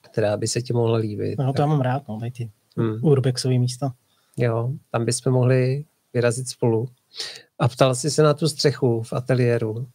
která 0.00 0.36
by 0.36 0.48
se 0.48 0.62
ti 0.62 0.72
mohla 0.72 0.96
líbit. 0.96 1.38
No 1.38 1.52
to 1.52 1.62
já 1.62 1.66
mám 1.66 1.80
rád, 1.80 2.08
no, 2.08 2.18
tady 2.18 2.30
ty 2.30 2.50
hmm. 2.76 2.98
urbexové 3.02 3.58
místa. 3.58 3.94
Jo, 4.36 4.70
tam 4.90 5.04
bychom 5.04 5.32
mohli 5.32 5.84
vyrazit 6.14 6.48
spolu. 6.48 6.88
A 7.58 7.68
ptal 7.68 7.94
jsi 7.94 8.10
se 8.10 8.22
na 8.22 8.34
tu 8.34 8.48
střechu 8.48 9.02
v 9.02 9.12
ateliéru 9.12 9.88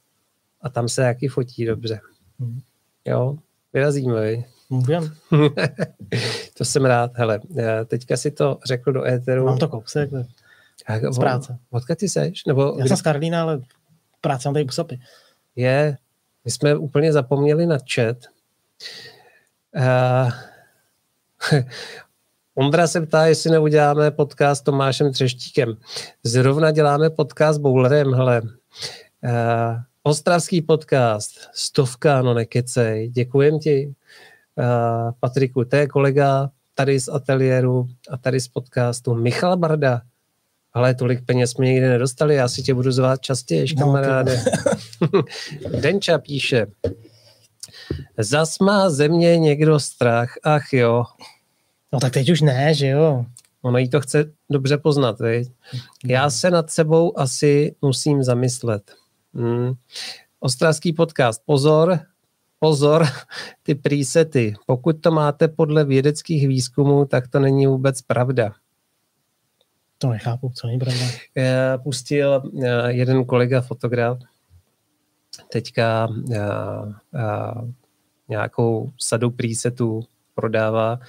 a 0.61 0.69
tam 0.69 0.89
se 0.89 1.01
jaký 1.01 1.27
fotí 1.27 1.65
dobře. 1.65 1.99
Hmm. 2.39 2.59
Jo, 3.05 3.37
vyrazíme, 3.73 4.21
vy. 4.21 4.45
Můžem. 4.69 5.15
to 6.57 6.65
jsem 6.65 6.85
rád. 6.85 7.11
Hele, 7.13 7.39
teďka 7.85 8.17
si 8.17 8.31
to 8.31 8.59
řekl 8.65 8.91
do 8.91 9.05
éteru. 9.05 9.45
Mám 9.45 9.57
to 9.57 9.67
kousek 9.67 10.09
z 11.11 11.19
práce. 11.19 11.57
Odkud 11.69 11.97
ty 11.97 12.09
seš? 12.09 12.45
Nebo 12.45 12.61
Já 12.63 12.79
kdy... 12.79 12.87
jsem 12.87 12.97
z 12.97 13.01
Karlína, 13.01 13.41
ale 13.41 13.61
práce 14.21 14.47
mám 14.47 14.53
tady 14.53 14.65
pusapy. 14.65 14.99
Je, 15.55 15.97
my 16.45 16.51
jsme 16.51 16.75
úplně 16.75 17.13
zapomněli 17.13 17.65
na 17.65 17.77
chat. 17.93 18.17
Uh, 19.75 20.31
Ondra 22.55 22.87
se 22.87 23.01
ptá, 23.01 23.25
jestli 23.25 23.51
neuděláme 23.51 24.11
podcast 24.11 24.61
s 24.61 24.63
Tomášem 24.63 25.13
Třeštíkem. 25.13 25.77
Zrovna 26.23 26.71
děláme 26.71 27.09
podcast 27.09 27.55
s 27.55 27.61
Bowlerem, 27.61 28.13
hele. 28.13 28.41
Uh, 28.41 29.81
ostravský 30.03 30.61
podcast, 30.61 31.31
stovka, 31.53 32.21
no 32.21 32.33
nekecej. 32.33 33.09
Děkujem 33.09 33.59
ti, 33.59 33.93
uh, 34.55 35.11
Patriku. 35.19 35.65
To 35.65 35.75
je 35.75 35.87
kolega 35.87 36.49
tady 36.73 36.99
z 36.99 37.09
ateliéru 37.09 37.87
a 38.09 38.17
tady 38.17 38.39
z 38.39 38.47
podcastu 38.47 39.15
Michal 39.15 39.57
Barda 39.57 40.01
ale 40.73 40.95
tolik 40.95 41.25
peněz 41.25 41.51
jsme 41.51 41.65
nikdy 41.65 41.87
nedostali, 41.87 42.35
já 42.35 42.47
si 42.47 42.63
tě 42.63 42.73
budu 42.73 42.91
zvát 42.91 43.21
častěji, 43.21 43.75
no, 43.77 43.85
kamaráde. 43.85 44.43
Denča 45.81 46.17
píše, 46.17 46.67
zas 48.17 48.59
má 48.59 48.89
země 48.89 49.39
někdo 49.39 49.79
strach, 49.79 50.33
ach 50.43 50.73
jo. 50.73 51.03
No 51.93 51.99
tak 51.99 52.13
teď 52.13 52.29
už 52.29 52.41
ne, 52.41 52.73
že 52.73 52.87
jo. 52.87 53.25
Ono 53.61 53.77
jí 53.77 53.89
to 53.89 54.01
chce 54.01 54.31
dobře 54.49 54.77
poznat, 54.77 55.19
viď? 55.19 55.51
Já 56.05 56.29
se 56.29 56.51
nad 56.51 56.69
sebou 56.69 57.19
asi 57.19 57.75
musím 57.81 58.23
zamyslet. 58.23 58.91
Hmm. 59.33 59.73
Ostravský 60.39 60.93
podcast, 60.93 61.41
pozor, 61.45 61.99
pozor, 62.59 63.07
ty 63.63 63.75
presety. 63.75 64.55
Pokud 64.65 65.01
to 65.01 65.11
máte 65.11 65.47
podle 65.47 65.85
vědeckých 65.85 66.47
výzkumů, 66.47 67.05
tak 67.05 67.27
to 67.27 67.39
není 67.39 67.67
vůbec 67.67 68.01
pravda. 68.01 68.53
To 70.01 70.09
nechápu, 70.09 70.51
co 70.55 70.67
není 70.67 70.79
pravda. 70.79 71.05
Pustil 71.83 72.43
eh, 72.63 72.91
jeden 72.91 73.25
kolega 73.25 73.61
fotograf 73.61 74.19
teďka 75.51 76.07
uh, 76.07 77.69
nějakou 78.29 78.91
sadu 78.97 79.29
presetů 79.29 80.03
prodává 80.35 80.99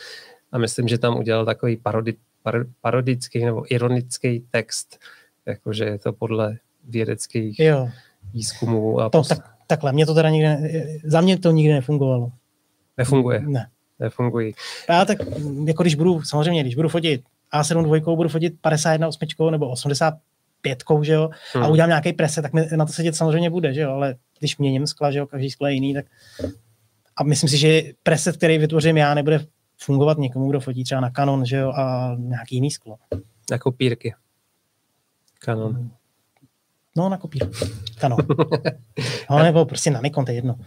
a 0.53 0.59
myslím, 0.59 0.88
že 0.88 0.99
tam 0.99 1.18
udělal 1.18 1.45
takový 1.45 1.76
parodi, 1.76 2.16
par, 2.43 2.66
parodický 2.80 3.45
nebo 3.45 3.74
ironický 3.74 4.45
text, 4.51 4.99
jakože 5.47 5.84
je 5.84 5.99
to 5.99 6.12
podle 6.12 6.57
vědeckých 6.88 7.59
jo. 7.59 7.88
výzkumů. 8.32 9.01
A 9.01 9.09
to, 9.09 9.22
tak, 9.22 9.51
takhle, 9.66 9.93
mě 9.93 10.07
to 10.07 10.14
teda 10.14 10.30
nikdy, 10.30 10.49
za 11.05 11.20
mě 11.20 11.38
to 11.38 11.51
nikdy 11.51 11.72
nefungovalo. 11.72 12.32
Nefunguje? 12.97 13.41
Ne. 13.41 13.68
Nefungují. 13.99 14.55
Já 14.88 15.05
tak, 15.05 15.18
jako 15.66 15.82
když 15.82 15.95
budu, 15.95 16.22
samozřejmě, 16.22 16.62
když 16.62 16.74
budu 16.74 16.88
fotit 16.88 17.22
A7 17.53 17.85
dvojkou, 17.85 18.17
budu 18.17 18.29
fotit 18.29 18.61
51 18.61 19.09
osmičkou 19.09 19.51
nebo 19.51 19.69
85, 19.69 20.85
že 21.03 21.13
jo, 21.13 21.31
hmm. 21.55 21.65
a 21.65 21.69
udělám 21.69 21.89
nějaký 21.89 22.13
preset, 22.13 22.43
tak 22.43 22.53
mi 22.53 22.69
na 22.77 22.87
to 22.87 22.93
sedět 22.93 23.17
samozřejmě 23.17 23.51
bude, 23.51 23.75
že 23.75 23.81
jo, 23.81 23.91
ale 23.91 24.15
když 24.39 24.59
měním 24.59 24.87
skla, 24.87 25.11
že 25.11 25.19
jo, 25.19 25.27
každý 25.27 25.51
skla 25.51 25.69
je 25.69 25.75
jiný, 25.75 25.95
tak 25.95 26.07
a 27.17 27.25
myslím 27.25 27.49
si, 27.49 27.59
že 27.59 27.83
preset, 28.03 28.37
který 28.37 28.59
vytvořím 28.59 28.97
já, 28.97 29.15
nebude 29.15 29.47
fungovat 29.83 30.19
někomu, 30.19 30.51
kdo 30.51 30.61
fotí 30.61 30.85
třeba 30.85 31.01
na 31.01 31.11
Canon, 31.11 31.47
že 31.47 31.57
jo, 31.57 31.73
a 31.73 32.15
nějaký 32.19 32.55
jiný 32.55 32.71
sklo. 32.71 32.97
Na 33.51 33.59
kopírky. 33.59 34.15
Canon. 35.45 35.91
No, 36.97 37.09
na 37.09 37.17
kopírku. 37.17 37.53
Canon. 37.99 38.19
no, 39.31 39.39
nebo 39.39 39.65
prostě 39.65 39.91
na 39.91 40.01
Nikon, 40.01 40.25
to 40.25 40.31
je 40.31 40.35
jedno. 40.35 40.59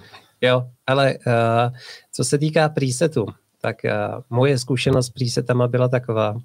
Jo, 0.42 0.70
ale 0.88 1.18
uh, 1.18 1.78
co 2.12 2.24
se 2.24 2.38
týká 2.38 2.70
presetu, 2.70 3.26
tak 3.62 3.76
uh, 3.84 4.22
moje 4.30 4.60
zkušenost 4.60 5.06
s 5.06 5.10
presetama 5.10 5.68
byla 5.68 5.88
taková, 5.88 6.36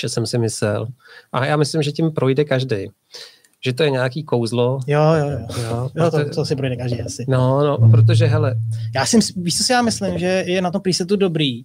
že 0.00 0.08
jsem 0.08 0.26
si 0.26 0.38
myslel, 0.38 0.86
a 1.32 1.46
já 1.46 1.56
myslím, 1.56 1.82
že 1.82 1.92
tím 1.92 2.10
projde 2.10 2.44
každý, 2.44 2.76
že 3.64 3.72
to 3.72 3.82
je 3.82 3.90
nějaký 3.90 4.22
kouzlo. 4.22 4.80
Jo, 4.86 5.02
jo, 5.12 5.30
jo. 5.30 5.46
jo, 5.62 5.90
jo 5.94 6.10
to, 6.10 6.30
to 6.30 6.44
si 6.44 6.56
projde 6.56 6.76
každý 6.76 7.02
asi. 7.02 7.24
No, 7.28 7.66
no, 7.66 7.90
protože 7.90 8.26
hele. 8.26 8.54
Já 8.94 9.06
si, 9.06 9.18
víš, 9.36 9.58
co 9.58 9.64
si 9.64 9.72
já 9.72 9.82
myslím, 9.82 10.18
že 10.18 10.44
je 10.46 10.62
na 10.62 10.70
tom 10.70 10.80
presetu 10.80 11.16
dobrý, 11.16 11.62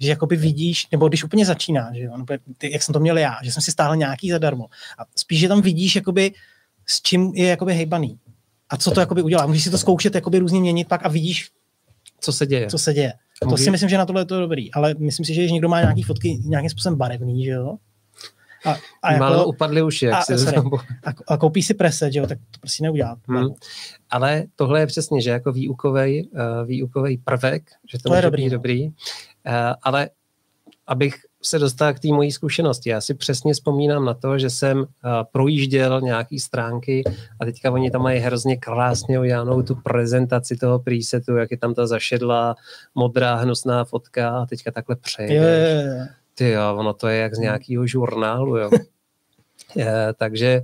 že 0.00 0.08
jakoby 0.08 0.36
vidíš, 0.36 0.86
nebo 0.92 1.08
když 1.08 1.24
úplně 1.24 1.46
začíná, 1.46 1.90
že 1.94 2.02
jo, 2.02 2.16
nebo 2.16 2.34
ty, 2.58 2.72
jak 2.72 2.82
jsem 2.82 2.92
to 2.92 3.00
měl 3.00 3.18
já, 3.18 3.36
že 3.42 3.52
jsem 3.52 3.62
si 3.62 3.72
stáhl 3.72 3.96
nějaký 3.96 4.30
zadarmo. 4.30 4.66
A 4.98 5.02
spíš, 5.16 5.40
že 5.40 5.48
tam 5.48 5.62
vidíš, 5.62 5.96
jakoby, 5.96 6.32
s 6.86 7.02
čím 7.02 7.32
je 7.34 7.48
jakoby 7.48 7.74
hejbaný. 7.74 8.18
A 8.70 8.76
co 8.76 8.90
to 8.90 9.00
jakoby 9.00 9.22
udělá. 9.22 9.46
Můžeš 9.46 9.64
si 9.64 9.70
to 9.70 9.78
zkoušet 9.78 10.14
jakoby 10.14 10.38
různě 10.38 10.60
měnit 10.60 10.88
pak 10.88 11.06
a 11.06 11.08
vidíš, 11.08 11.50
co 12.20 12.32
se 12.32 12.46
děje. 12.46 12.66
Co 12.66 12.78
se 12.78 12.94
děje. 12.94 13.12
To 13.48 13.56
si 13.56 13.70
myslím, 13.70 13.88
že 13.88 13.98
na 13.98 14.06
tohle 14.06 14.22
je 14.22 14.26
to 14.26 14.40
dobrý, 14.40 14.72
ale 14.72 14.94
myslím 14.98 15.26
si, 15.26 15.34
že 15.34 15.40
když 15.40 15.52
někdo 15.52 15.68
má 15.68 15.80
nějaký 15.80 16.02
fotky 16.02 16.38
nějakým 16.44 16.70
způsobem 16.70 16.98
barevný, 16.98 17.44
že 17.44 17.50
jo, 17.50 17.76
a, 18.64 18.76
a 19.02 19.12
jako, 19.12 19.24
Málo 19.24 19.46
upadly 19.46 19.82
uši, 19.82 20.06
jak 20.06 20.14
a, 20.14 20.22
si 20.22 20.38
sorry, 20.38 20.56
a, 21.04 21.34
a 21.34 21.36
koupí 21.36 21.62
si 21.62 21.74
preset, 21.74 22.14
jo, 22.14 22.26
tak 22.26 22.38
to 22.38 22.60
prostě 22.60 22.82
neudělá. 22.82 23.16
Hmm. 23.28 23.48
Ale 24.10 24.44
tohle 24.56 24.80
je 24.80 24.86
přesně, 24.86 25.22
že 25.22 25.30
jako 25.30 25.52
výukový 25.52 26.28
uh, 26.28 26.66
výukový 26.66 27.18
prvek, 27.18 27.70
že 27.92 27.98
to, 27.98 28.08
to 28.08 28.14
je 28.14 28.22
dobrý, 28.22 28.44
být 28.44 28.50
no. 28.50 28.56
dobrý. 28.56 28.86
Uh, 28.86 28.92
ale 29.82 30.10
abych 30.86 31.14
se 31.42 31.58
dostal 31.58 31.94
k 31.94 32.00
té 32.00 32.08
mojí 32.08 32.32
zkušenosti. 32.32 32.90
Já 32.90 33.00
si 33.00 33.14
přesně 33.14 33.52
vzpomínám 33.52 34.04
na 34.04 34.14
to, 34.14 34.38
že 34.38 34.50
jsem 34.50 34.78
uh, 34.78 34.86
projížděl 35.32 36.00
nějaký 36.00 36.38
stránky 36.38 37.04
a 37.40 37.44
teďka 37.44 37.70
oni 37.70 37.90
tam 37.90 38.02
mají 38.02 38.20
hrozně 38.20 38.56
krásně 38.56 39.20
udělanou 39.20 39.62
tu 39.62 39.74
prezentaci 39.74 40.56
toho 40.56 40.78
presetu, 40.78 41.36
jak 41.36 41.50
je 41.50 41.58
tam 41.58 41.74
ta 41.74 41.86
zašedlá 41.86 42.56
modrá 42.94 43.34
hnusná 43.34 43.84
fotka 43.84 44.30
a 44.30 44.46
teďka 44.46 44.70
takhle 44.70 44.96
přejdeš. 44.96 45.36
Je, 45.36 45.42
je, 45.42 45.68
je. 45.68 46.08
Ty 46.34 46.50
jo, 46.50 46.76
ono 46.76 46.92
to 46.92 47.08
je 47.08 47.18
jak 47.18 47.34
z 47.34 47.38
nějakého 47.38 47.86
žurnálu, 47.86 48.56
jo. 48.56 48.70
je, 49.76 50.14
takže 50.16 50.46
je, 50.46 50.62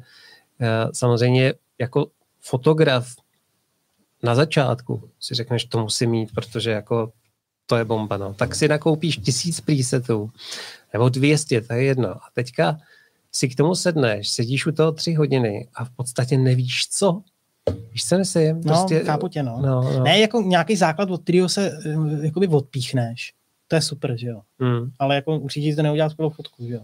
samozřejmě 0.93 1.55
jako 1.79 2.07
fotograf 2.41 3.07
na 4.23 4.35
začátku 4.35 5.11
si 5.21 5.35
řekneš, 5.35 5.65
to 5.65 5.79
musím 5.79 6.11
mít, 6.11 6.35
protože 6.35 6.71
jako 6.71 7.13
to 7.67 7.77
je 7.77 7.85
bomba, 7.85 8.17
no. 8.17 8.35
Tak 8.35 8.55
si 8.55 8.69
nakoupíš 8.69 9.17
tisíc 9.17 9.61
presetů, 9.61 10.31
nebo 10.93 11.09
200, 11.09 11.61
to 11.61 11.73
je 11.73 11.83
jedno. 11.83 12.09
A 12.11 12.23
teďka 12.35 12.79
si 13.33 13.49
k 13.49 13.57
tomu 13.57 13.75
sedneš, 13.75 14.29
sedíš 14.29 14.67
u 14.67 14.73
toho 14.73 14.93
tři 14.93 15.15
hodiny 15.15 15.69
a 15.75 15.85
v 15.85 15.91
podstatě 15.91 16.39
nevíš 16.39 16.89
co. 16.89 17.23
Víš, 17.93 18.09
co 18.09 18.19
myslím? 18.19 18.57
No, 18.57 18.63
prostě, 18.63 18.99
no, 18.99 19.05
chápu 19.05 19.29
tě, 19.29 19.43
no. 19.43 19.59
no, 19.61 19.83
no. 19.83 20.05
Ne, 20.05 20.21
jako 20.21 20.41
nějaký 20.41 20.77
základ, 20.77 21.11
od 21.11 21.23
kterého 21.23 21.49
se 21.49 21.79
eh, 21.87 22.27
jakoby 22.27 22.49
odpíchneš. 22.49 23.33
To 23.69 23.77
je 23.77 23.83
super, 23.83 24.17
že 24.17 24.27
jo. 24.27 24.43
Mm. 24.59 24.91
Ale 24.99 25.15
jako 25.15 25.39
určitě 25.39 25.77
to 25.77 25.83
neudělá 25.83 26.11
skvělou 26.11 26.31
fotku, 26.31 26.67
že 26.67 26.75
jo. 26.75 26.83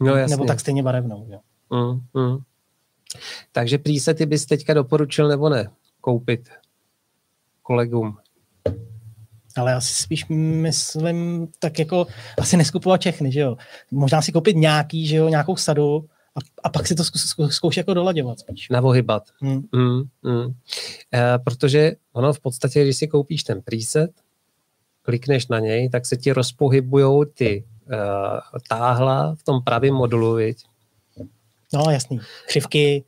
No, 0.00 0.16
jasně. 0.16 0.36
Nebo 0.36 0.44
tak 0.44 0.60
stejně 0.60 0.82
barevnou, 0.82 1.24
že 1.28 1.32
jo. 1.32 1.40
Mm, 1.70 2.22
mm. 2.22 2.38
Takže 3.52 3.78
presety 3.78 4.26
bys 4.26 4.46
teďka 4.46 4.74
doporučil 4.74 5.28
nebo 5.28 5.48
ne 5.48 5.70
koupit 6.00 6.48
kolegům? 7.62 8.18
Ale 9.56 9.70
já 9.70 9.80
si 9.80 10.02
spíš 10.02 10.26
myslím, 10.28 11.48
tak 11.58 11.78
jako 11.78 12.06
asi 12.38 12.56
neskupovat 12.56 13.00
všechny, 13.00 13.32
že 13.32 13.40
jo. 13.40 13.56
Možná 13.90 14.22
si 14.22 14.32
koupit 14.32 14.56
nějaký, 14.56 15.06
že 15.06 15.16
jo, 15.16 15.28
nějakou 15.28 15.56
sadu 15.56 16.04
a, 16.36 16.40
a 16.64 16.68
pak 16.68 16.86
si 16.86 16.94
to 16.94 17.04
zkoušet 17.48 17.80
jako 17.80 17.94
dolaďovat 17.94 18.40
spíš. 18.40 18.68
Navohybat. 18.68 19.22
Hmm. 19.40 19.62
Hmm, 19.74 20.02
hmm. 20.24 20.54
E, 21.14 21.38
protože 21.38 21.92
ono 22.12 22.32
v 22.32 22.40
podstatě, 22.40 22.82
když 22.82 22.96
si 22.96 23.08
koupíš 23.08 23.42
ten 23.42 23.62
preset, 23.62 24.10
klikneš 25.02 25.48
na 25.48 25.58
něj, 25.58 25.90
tak 25.90 26.06
se 26.06 26.16
ti 26.16 26.32
rozpohybují 26.32 27.26
ty 27.34 27.64
uh, 27.86 28.58
táhla 28.68 29.34
v 29.34 29.42
tom 29.42 29.62
pravém 29.62 29.94
modulu, 29.94 30.34
viď? 30.34 30.64
No 31.74 31.90
jasný. 31.90 32.20
Křivky, 32.48 33.04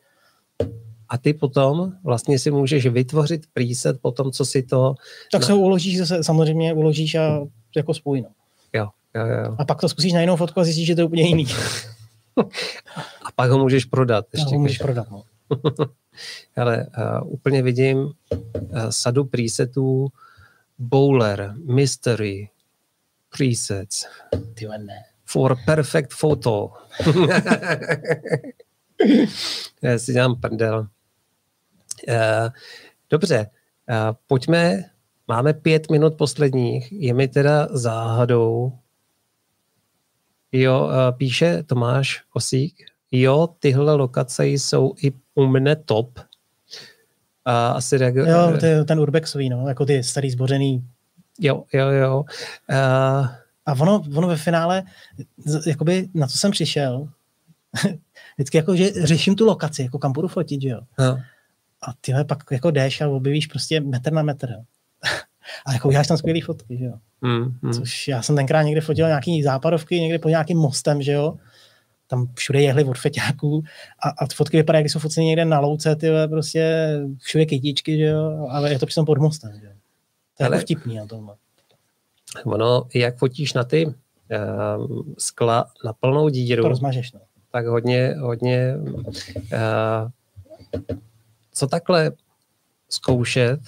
a 1.15 1.19
ty 1.19 1.35
potom 1.35 1.93
vlastně 2.05 2.39
si 2.39 2.51
můžeš 2.51 2.87
vytvořit 2.87 3.47
preset 3.53 4.01
po 4.01 4.11
tom, 4.11 4.33
co 4.33 4.45
si 4.45 4.63
to... 4.63 4.95
Tak 5.33 5.41
na... 5.41 5.47
se 5.47 5.53
ho 5.53 5.59
uložíš, 5.59 5.99
samozřejmě 6.23 6.75
uložíš 6.75 7.15
a 7.15 7.41
jako 7.77 7.95
spoj, 7.95 8.21
no. 8.21 8.29
Jo, 8.73 8.89
jo, 9.15 9.27
jo. 9.27 9.57
A 9.59 9.65
pak 9.65 9.81
to 9.81 9.89
zkusíš 9.89 10.13
na 10.13 10.21
jinou 10.21 10.37
fotku 10.37 10.61
a 10.61 10.65
zjistíš, 10.65 10.87
že 10.87 10.95
to 10.95 11.01
je 11.01 11.05
úplně 11.05 11.23
jiný. 11.23 11.47
a 13.25 13.33
pak 13.35 13.51
ho 13.51 13.59
můžeš 13.59 13.85
prodat. 13.85 14.27
Ještě, 14.33 14.55
ho 14.55 14.61
můžeš 14.61 14.79
prodat, 14.79 15.11
no. 15.11 15.23
Ale 16.57 16.87
uh, 17.23 17.33
úplně 17.33 17.63
vidím 17.63 17.99
uh, 17.99 18.13
sadu 18.91 19.25
presetů 19.25 20.09
Bowler, 20.79 21.55
Mystery, 21.75 22.49
presets. 23.37 24.07
Ty 24.55 24.67
ne. 24.67 25.05
For 25.25 25.57
perfect 25.67 26.15
photo. 26.15 26.73
Já 29.83 29.99
si 29.99 30.13
dělám 30.13 30.41
prdel. 30.41 30.89
Uh, 32.09 32.49
dobře, 33.11 33.47
uh, 33.91 33.97
pojďme, 34.27 34.83
máme 35.29 35.53
pět 35.53 35.91
minut 35.91 36.15
posledních, 36.15 36.93
je 36.93 37.15
mi 37.15 37.29
teda 37.29 37.69
záhadou, 37.71 38.73
jo, 40.53 40.85
uh, 40.85 41.17
píše 41.19 41.63
Tomáš 41.63 42.23
Kosík, 42.31 42.85
jo, 43.13 43.49
tyhle 43.59 43.95
lokace 43.95 44.47
jsou 44.47 44.95
i 45.03 45.13
u 45.35 45.47
mne 45.47 45.77
top. 45.77 46.19
A 47.45 47.69
asi 47.69 47.97
reagu- 47.97 48.29
Jo, 48.29 48.57
ty, 48.61 48.85
ten 48.85 49.01
urbexový, 49.01 49.49
no, 49.49 49.69
jako 49.69 49.87
ty 49.87 50.03
starý 50.03 50.31
zbořený. 50.31 50.85
Jo, 51.41 51.65
jo, 51.73 51.87
jo. 51.89 52.19
Uh, 52.71 53.27
a 53.67 53.73
ono, 53.81 54.03
ono 54.17 54.29
ve 54.29 54.37
finále, 54.37 54.83
jakoby 55.67 56.09
na 56.15 56.27
co 56.27 56.39
jsem 56.39 56.51
přišel, 56.51 57.09
vždycky 58.37 58.57
jako, 58.57 58.77
že 58.77 58.91
řeším 59.05 59.35
tu 59.37 59.47
lokaci, 59.47 59.83
jako 59.83 59.99
kam 59.99 60.13
budu 60.13 60.29
fotit, 60.29 60.63
že 60.63 60.69
jo. 60.69 60.81
No 60.99 61.19
a 61.89 61.93
tyhle 62.01 62.25
pak 62.25 62.39
jako 62.51 62.71
jdeš 62.71 63.01
a 63.01 63.09
objevíš 63.09 63.47
prostě 63.47 63.81
metr 63.81 64.13
na 64.13 64.23
metr. 64.23 64.51
Jo. 64.51 64.63
a 65.67 65.73
jako 65.73 65.89
uděláš 65.89 66.07
tam 66.07 66.17
skvělé 66.17 66.41
fotky, 66.45 66.77
že 66.77 66.85
jo. 66.85 66.95
Mm, 67.21 67.59
mm. 67.63 67.73
Což 67.73 68.09
já 68.09 68.23
jsem 68.23 68.37
tenkrát 68.37 68.63
někde 68.63 68.81
fotil 68.81 69.07
nějaký 69.07 69.43
západovky, 69.43 70.01
někde 70.01 70.19
pod 70.19 70.29
nějakým 70.29 70.59
mostem, 70.59 71.03
že 71.03 71.13
jo. 71.13 71.37
Tam 72.07 72.29
všude 72.35 72.63
jehly 72.63 72.85
od 72.85 72.99
feťáků 72.99 73.63
a, 74.05 74.09
a 74.09 74.27
fotky 74.35 74.57
vypadají, 74.57 74.85
jak 74.85 74.93
jsou 74.93 74.99
foceny 74.99 75.27
někde 75.27 75.45
na 75.45 75.61
louce, 75.61 75.97
ty 75.97 76.11
prostě 76.31 76.89
všude 77.19 77.47
kytičky, 77.47 77.99
že 77.99 78.05
jo, 78.05 78.47
ale 78.51 78.73
je 78.73 78.79
to 78.79 78.87
přitom 78.87 79.07
pod 79.07 79.19
mostem, 79.19 79.53
že 79.61 79.67
jo. 79.67 79.73
To 80.37 80.43
je 80.43 80.47
ale, 80.47 80.57
jako 80.57 80.63
vtipný 80.63 80.97
na 80.97 81.07
tomhle. 81.07 81.35
Ono, 82.45 82.85
jak 82.95 83.17
fotíš 83.17 83.53
na 83.53 83.65
ty 83.65 83.87
uh, 83.87 83.93
skla 85.19 85.67
na 85.85 85.93
plnou 85.93 86.29
díru, 86.29 86.63
to 86.63 86.69
rozmažeš, 86.69 87.13
no. 87.13 87.21
tak 87.53 87.67
hodně, 87.67 88.15
hodně 88.19 88.75
uh, 88.77 90.11
co 91.55 91.67
takhle 91.67 92.13
zkoušet, 92.89 93.61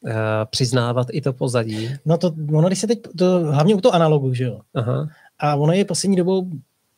uh, 0.00 0.12
přiznávat 0.50 1.06
i 1.10 1.20
to 1.20 1.32
pozadí? 1.32 1.90
No 2.04 2.18
to, 2.18 2.34
ono, 2.52 2.68
když 2.68 2.78
se 2.78 2.86
teď, 2.86 2.98
to, 3.18 3.38
hlavně 3.52 3.74
u 3.74 3.80
toho 3.80 3.94
analogu, 3.94 4.34
že 4.34 4.44
jo? 4.44 4.60
Aha. 4.74 5.08
A 5.38 5.56
ono 5.56 5.72
je 5.72 5.84
poslední 5.84 6.16
dobou, 6.16 6.50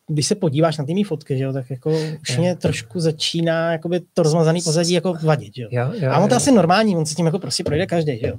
když 0.07 0.27
se 0.27 0.35
podíváš 0.35 0.77
na 0.77 0.85
ty 0.85 0.93
mý 0.93 1.03
fotky, 1.03 1.37
že 1.37 1.43
jo, 1.43 1.53
tak 1.53 1.69
jako 1.69 1.91
už 2.21 2.37
mě 2.37 2.55
trošku 2.55 2.99
začíná 2.99 3.71
jakoby 3.71 4.01
to 4.13 4.23
rozmazaný 4.23 4.61
pozadí 4.61 4.93
jako 4.93 5.13
vadit, 5.23 5.55
že 5.55 5.63
jo? 5.63 5.69
jo, 5.71 5.91
jo 5.95 6.11
a 6.11 6.19
on 6.19 6.29
to 6.29 6.35
jo. 6.35 6.37
asi 6.37 6.51
normální, 6.51 6.97
on 6.97 7.05
se 7.05 7.15
tím 7.15 7.25
jako 7.25 7.39
prostě 7.39 7.63
projde 7.63 7.87
každý, 7.87 8.19
že 8.19 8.27
jo? 8.27 8.37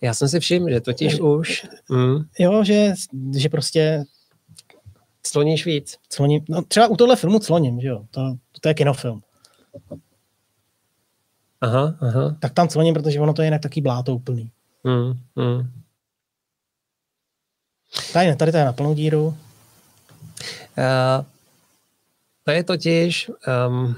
Já 0.00 0.14
jsem 0.14 0.28
si 0.28 0.40
všiml, 0.40 0.70
že 0.70 0.80
totiž 0.80 1.20
už... 1.20 1.66
Mm. 1.90 2.16
Jo, 2.38 2.64
že, 2.64 2.94
že 3.36 3.48
prostě... 3.48 4.04
Cloníš 5.22 5.66
víc. 5.66 5.96
Cloním, 6.08 6.44
no 6.48 6.62
třeba 6.62 6.88
u 6.88 6.96
tohle 6.96 7.16
filmu 7.16 7.38
cloním, 7.38 7.80
že 7.80 7.88
jo? 7.88 8.04
To, 8.10 8.36
to 8.60 8.68
je 8.68 8.74
kinofilm. 8.74 9.22
Aha, 11.60 11.94
aha. 12.00 12.36
tak 12.40 12.52
tam 12.52 12.68
cloním, 12.68 12.94
protože 12.94 13.20
ono 13.20 13.34
to 13.34 13.42
je 13.42 13.46
jinak 13.46 13.62
taky 13.62 13.80
bláto 13.80 14.14
úplný. 14.14 14.50
Mm, 14.84 15.44
mm. 15.44 15.70
Tady 18.12 18.26
ne, 18.26 18.36
tady 18.36 18.52
to 18.52 18.58
je 18.58 18.64
na 18.64 18.72
plnou 18.72 18.94
díru. 18.94 19.26
Uh, 19.26 19.34
to 22.44 22.50
je 22.50 22.64
totiž 22.64 23.30
um, 23.68 23.96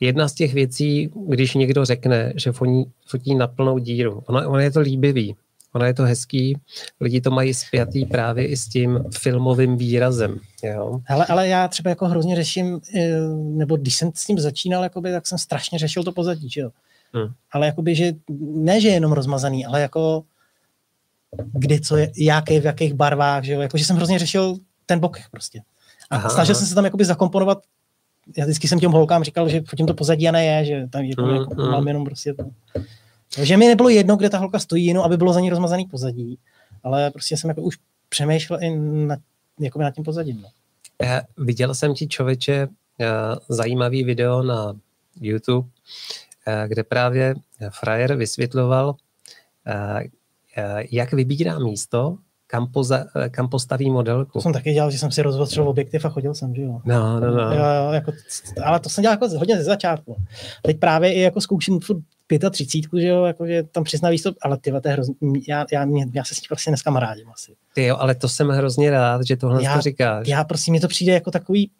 jedna 0.00 0.28
z 0.28 0.34
těch 0.34 0.54
věcí, 0.54 1.10
když 1.28 1.54
někdo 1.54 1.84
řekne, 1.84 2.32
že 2.36 2.52
fotí, 2.52 2.92
fotí 3.06 3.34
na 3.34 3.46
plnou 3.46 3.78
díru. 3.78 4.22
Ono, 4.26 4.48
ono 4.48 4.58
je 4.58 4.70
to 4.70 4.80
líbivý, 4.80 5.36
ono 5.74 5.84
je 5.84 5.94
to 5.94 6.02
hezký, 6.02 6.58
lidi 7.00 7.20
to 7.20 7.30
mají 7.30 7.54
spjatý 7.54 8.06
právě 8.06 8.46
i 8.46 8.56
s 8.56 8.68
tím 8.68 9.04
filmovým 9.18 9.76
výrazem. 9.76 10.38
Jo? 10.62 11.00
Ale, 11.08 11.26
ale 11.26 11.48
já 11.48 11.68
třeba 11.68 11.90
jako 11.90 12.06
hrozně 12.06 12.36
řeším, 12.36 12.80
eh, 12.94 13.20
nebo 13.34 13.76
když 13.76 13.94
jsem 13.94 14.10
s 14.14 14.26
tím 14.26 14.38
začínal, 14.38 14.82
jakoby, 14.82 15.12
tak 15.12 15.26
jsem 15.26 15.38
strašně 15.38 15.78
řešil 15.78 16.04
to 16.04 16.12
pozadí, 16.12 16.50
že 16.50 16.60
jo. 16.60 16.70
Hmm. 17.12 17.32
Ale 17.52 17.66
jakoby, 17.66 17.94
že 17.94 18.12
ne, 18.40 18.80
že 18.80 18.88
je 18.88 18.94
jenom 18.94 19.12
rozmazaný, 19.12 19.66
ale 19.66 19.80
jako 19.80 20.22
kdy, 21.52 21.80
co 21.80 21.96
je, 21.96 22.12
jaké, 22.16 22.60
v 22.60 22.64
jakých 22.64 22.94
barvách, 22.94 23.44
že 23.44 23.52
jo, 23.52 23.60
jakože 23.60 23.84
jsem 23.84 23.96
hrozně 23.96 24.18
řešil 24.18 24.56
ten 24.86 25.00
bokeh 25.00 25.28
prostě. 25.30 25.60
A 26.10 26.16
aha, 26.16 26.30
snažil 26.30 26.52
aha. 26.52 26.58
jsem 26.58 26.68
se 26.68 26.74
tam 26.74 26.84
jakoby 26.84 27.04
zakomponovat 27.04 27.62
já 28.36 28.44
vždycky 28.44 28.68
jsem 28.68 28.80
těm 28.80 28.92
holkám 28.92 29.24
říkal, 29.24 29.48
že 29.48 29.62
fotím 29.66 29.86
to 29.86 29.94
pozadí 29.94 30.28
a 30.28 30.32
ne 30.32 30.44
je, 30.44 30.64
že 30.64 30.86
tam 30.90 31.04
jako, 31.04 31.22
mm, 31.22 31.34
jako 31.34 31.54
mm. 31.54 31.70
mám 31.70 31.88
jenom 31.88 32.04
prostě 32.04 32.34
to. 32.34 32.44
Takže 33.34 33.56
mi 33.56 33.68
nebylo 33.68 33.88
jedno, 33.88 34.16
kde 34.16 34.30
ta 34.30 34.38
holka 34.38 34.58
stojí, 34.58 34.86
jenom 34.86 35.04
aby 35.04 35.16
bylo 35.16 35.32
za 35.32 35.40
ní 35.40 35.50
rozmazaný 35.50 35.86
pozadí, 35.86 36.38
ale 36.82 37.10
prostě 37.10 37.36
jsem 37.36 37.50
jako 37.50 37.62
už 37.62 37.78
přemýšlel 38.08 38.62
i 38.62 38.78
na, 39.06 39.16
jako 39.60 39.78
nad 39.78 39.90
tím 39.90 40.04
pozadím. 40.04 40.40
No. 40.42 40.48
Já 41.02 41.22
viděl 41.36 41.74
jsem 41.74 41.94
ti 41.94 42.08
člověče 42.08 42.66
uh, 42.66 43.06
zajímavý 43.48 44.04
video 44.04 44.42
na 44.42 44.74
YouTube, 45.20 45.68
uh, 45.68 46.68
kde 46.68 46.84
právě 46.84 47.34
frajer 47.70 48.14
vysvětloval, 48.14 48.94
jak 50.90 51.12
vybírá 51.12 51.58
místo 51.58 52.16
kam, 52.46 52.66
poza, 52.72 53.04
kam 53.30 53.48
postaví 53.48 53.90
modelku. 53.90 54.32
To 54.32 54.40
jsem 54.40 54.52
taky 54.52 54.72
dělal, 54.72 54.90
že 54.90 54.98
jsem 54.98 55.10
si 55.10 55.22
rozvostřil 55.22 55.68
objektiv 55.68 56.04
a 56.04 56.08
chodil 56.08 56.34
jsem, 56.34 56.54
že 56.54 56.62
jo. 56.62 56.80
No, 56.84 57.20
no, 57.20 57.30
no. 57.30 57.42
Jo, 57.42 57.64
jo, 57.64 57.92
jako, 57.92 58.12
ale 58.64 58.80
to 58.80 58.88
jsem 58.88 59.02
dělal 59.02 59.14
jako 59.22 59.38
hodně 59.38 59.56
ze 59.56 59.64
začátku. 59.64 60.16
Teď 60.62 60.80
právě 60.80 61.14
i 61.14 61.20
jako 61.20 61.40
zkouším 61.40 61.80
35, 62.38 63.00
že 63.00 63.08
jo, 63.08 63.24
jako, 63.24 63.46
že 63.46 63.62
tam 63.62 63.84
přizná 63.84 64.10
výstup, 64.10 64.36
ale 64.42 64.58
ty 64.58 64.72
to 64.82 64.88
je 64.88 64.92
hrozně, 64.92 65.14
já, 65.48 65.64
já, 65.72 65.84
mě, 65.84 66.06
já 66.12 66.24
se 66.24 66.34
s 66.34 66.38
tím 66.38 66.48
prostě 66.48 66.70
dneska 66.70 66.90
marádím 66.90 67.28
asi. 67.32 67.52
Ty 67.74 67.84
jo, 67.84 67.96
ale 67.98 68.14
to 68.14 68.28
jsem 68.28 68.48
hrozně 68.48 68.90
rád, 68.90 69.26
že 69.26 69.36
tohle 69.36 69.64
já, 69.64 69.74
to 69.74 69.80
říkáš. 69.80 70.28
Já 70.28 70.44
prostě 70.44 70.72
mi 70.72 70.80
to 70.80 70.88
přijde 70.88 71.12
jako 71.12 71.30
takový, 71.30 71.70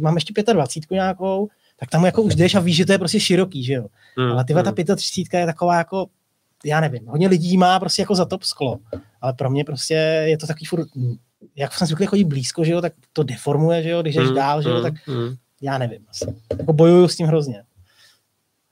mám 0.00 0.14
ještě 0.14 0.42
25 0.52 0.94
nějakou, 0.94 1.48
tak 1.80 1.90
tam 1.90 2.04
jako 2.04 2.22
už 2.22 2.34
jdeš 2.34 2.54
a 2.54 2.60
víš, 2.60 2.76
že 2.76 2.86
to 2.86 2.92
je 2.92 2.98
prostě 2.98 3.20
široký, 3.20 3.64
že 3.64 3.72
jo. 3.72 3.86
Mm, 4.18 4.32
ale 4.32 4.44
ty 4.44 4.54
mm. 4.54 4.62
ta 4.62 4.96
35 4.96 5.40
je 5.40 5.46
taková 5.46 5.76
jako 5.76 6.06
já 6.64 6.80
nevím, 6.80 7.06
hodně 7.06 7.28
lidí 7.28 7.56
má 7.56 7.80
prostě 7.80 8.02
jako 8.02 8.14
za 8.14 8.24
top 8.24 8.42
sklo, 8.42 8.78
ale 9.20 9.32
pro 9.32 9.50
mě 9.50 9.64
prostě 9.64 9.94
je 10.26 10.38
to 10.38 10.46
takový 10.46 10.66
furt, 10.66 10.88
jak 11.56 11.74
jsem 11.74 11.86
zvyklý 11.86 12.06
chodit 12.06 12.24
blízko, 12.24 12.64
že 12.64 12.72
jo, 12.72 12.80
tak 12.80 12.92
to 13.12 13.22
deformuje, 13.22 13.82
že 13.82 13.90
jo, 13.90 14.02
když 14.02 14.14
jdeš 14.14 14.28
mm, 14.28 14.34
dál, 14.34 14.62
že 14.62 14.68
jo, 14.68 14.76
mm, 14.76 14.82
tak 14.82 14.94
mm. 15.06 15.34
já 15.62 15.78
nevím 15.78 16.06
asi. 16.08 16.24
Jako 16.58 16.72
bojuju 16.72 17.08
s 17.08 17.16
tím 17.16 17.26
hrozně. 17.26 17.62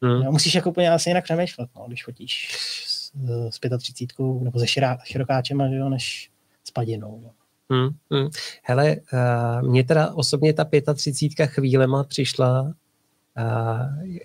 Mm. 0.04 0.22
Jo, 0.22 0.32
musíš 0.32 0.54
jako 0.54 0.70
úplně 0.70 0.90
asi 0.90 1.10
jinak 1.10 1.24
přemýšlet, 1.24 1.70
no, 1.76 1.84
když 1.86 2.04
fotíš 2.04 2.56
s, 2.86 3.12
s 3.50 3.78
35 3.78 4.26
nebo 4.40 4.58
se 4.58 4.66
širá, 4.66 4.98
širokáčema, 5.04 5.66
jo, 5.66 5.88
než 5.88 6.30
s 6.64 6.70
padinou. 6.70 7.20
Jo. 7.22 7.30
Hmm, 7.70 7.88
hmm. 8.10 8.30
Hele, 8.62 8.96
uh, 8.96 9.68
mně 9.68 9.84
teda 9.84 10.14
osobně 10.14 10.52
ta 10.52 10.64
35 10.94 11.46
chvílema 11.46 12.04
přišla 12.04 12.62
uh, 12.62 14.16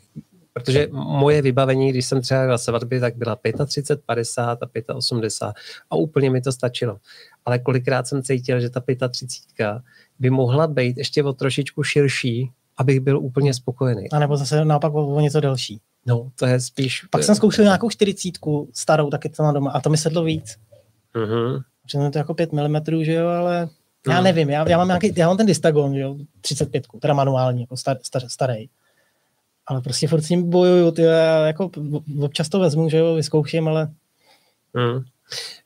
Protože 0.53 0.87
moje 0.91 1.41
vybavení, 1.41 1.89
když 1.89 2.05
jsem 2.05 2.21
třeba 2.21 2.45
na 2.45 2.57
svatbě, 2.57 2.99
tak 2.99 3.15
byla 3.15 3.37
35, 3.65 4.05
50 4.05 4.59
a 4.63 4.95
85 4.95 5.55
a 5.89 5.95
úplně 5.95 6.29
mi 6.29 6.41
to 6.41 6.51
stačilo. 6.51 6.97
Ale 7.45 7.59
kolikrát 7.59 8.07
jsem 8.07 8.23
cítil, 8.23 8.59
že 8.59 8.69
ta 8.69 8.81
35 9.09 9.67
by 10.19 10.29
mohla 10.29 10.67
být 10.67 10.97
ještě 10.97 11.23
o 11.23 11.33
trošičku 11.33 11.83
širší, 11.83 12.51
abych 12.79 12.99
byl 12.99 13.19
úplně 13.19 13.53
spokojený. 13.53 14.11
A 14.11 14.19
nebo 14.19 14.37
zase 14.37 14.65
naopak 14.65 14.93
o, 14.93 15.07
o 15.07 15.19
něco 15.19 15.39
delší. 15.39 15.81
No, 16.05 16.31
to 16.35 16.45
je 16.45 16.59
spíš... 16.59 17.03
Pak 17.09 17.23
jsem 17.23 17.35
zkoušel 17.35 17.65
nějakou 17.65 17.89
40 17.89 18.33
starou, 18.73 19.09
taky 19.09 19.29
to 19.29 19.43
mám 19.43 19.53
doma, 19.53 19.71
a 19.71 19.81
to 19.81 19.89
mi 19.89 19.97
sedlo 19.97 20.23
víc. 20.23 20.57
Mm-hmm. 21.15 21.63
Že 21.91 22.09
to 22.09 22.17
jako 22.17 22.33
5 22.33 22.53
mm, 22.53 23.03
že 23.03 23.13
jo, 23.13 23.27
ale 23.27 23.69
já 24.07 24.15
mhm. 24.15 24.23
nevím, 24.23 24.49
já, 24.49 24.69
já, 24.69 24.77
mám 24.77 24.87
nějaký, 24.87 25.13
já 25.15 25.27
mám 25.27 25.37
ten 25.37 25.45
Distagon, 25.45 25.93
že 25.93 25.99
jo, 25.99 26.15
35, 26.41 26.87
teda 26.99 27.13
manuální, 27.13 27.61
jako 27.61 27.77
star, 27.77 27.97
star, 28.03 28.29
starý 28.29 28.69
ale 29.69 29.81
prostě 29.81 30.07
furt 30.07 30.21
s 30.21 30.29
ním 30.29 30.49
bojuju, 30.49 30.91
ty, 30.91 31.01
já 31.01 31.47
jako 31.47 31.71
občas 32.21 32.49
to 32.49 32.59
vezmu, 32.59 32.89
že 32.89 32.97
jo, 32.97 33.15
vyzkouším, 33.15 33.67
ale... 33.67 33.89
Hmm. 34.75 35.03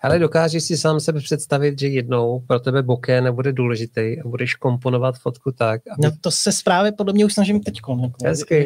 Ale 0.02 0.20
dokážeš 0.20 0.64
si 0.64 0.78
sám 0.78 1.00
sebe 1.00 1.20
představit, 1.20 1.80
že 1.80 1.88
jednou 1.88 2.40
pro 2.40 2.60
tebe 2.60 2.84
boké 2.84 3.22
nebude 3.22 3.54
důležitý 3.54 4.22
a 4.22 4.28
budeš 4.28 4.56
komponovat 4.56 5.18
fotku 5.18 5.52
tak, 5.52 5.82
aby... 5.92 6.02
No 6.04 6.12
to 6.22 6.32
se 6.32 6.50
právě 6.66 6.92
podle 6.92 7.14
mě 7.14 7.26
už 7.26 7.34
snažím 7.34 7.60
teď, 7.64 7.76
jako, 7.76 8.10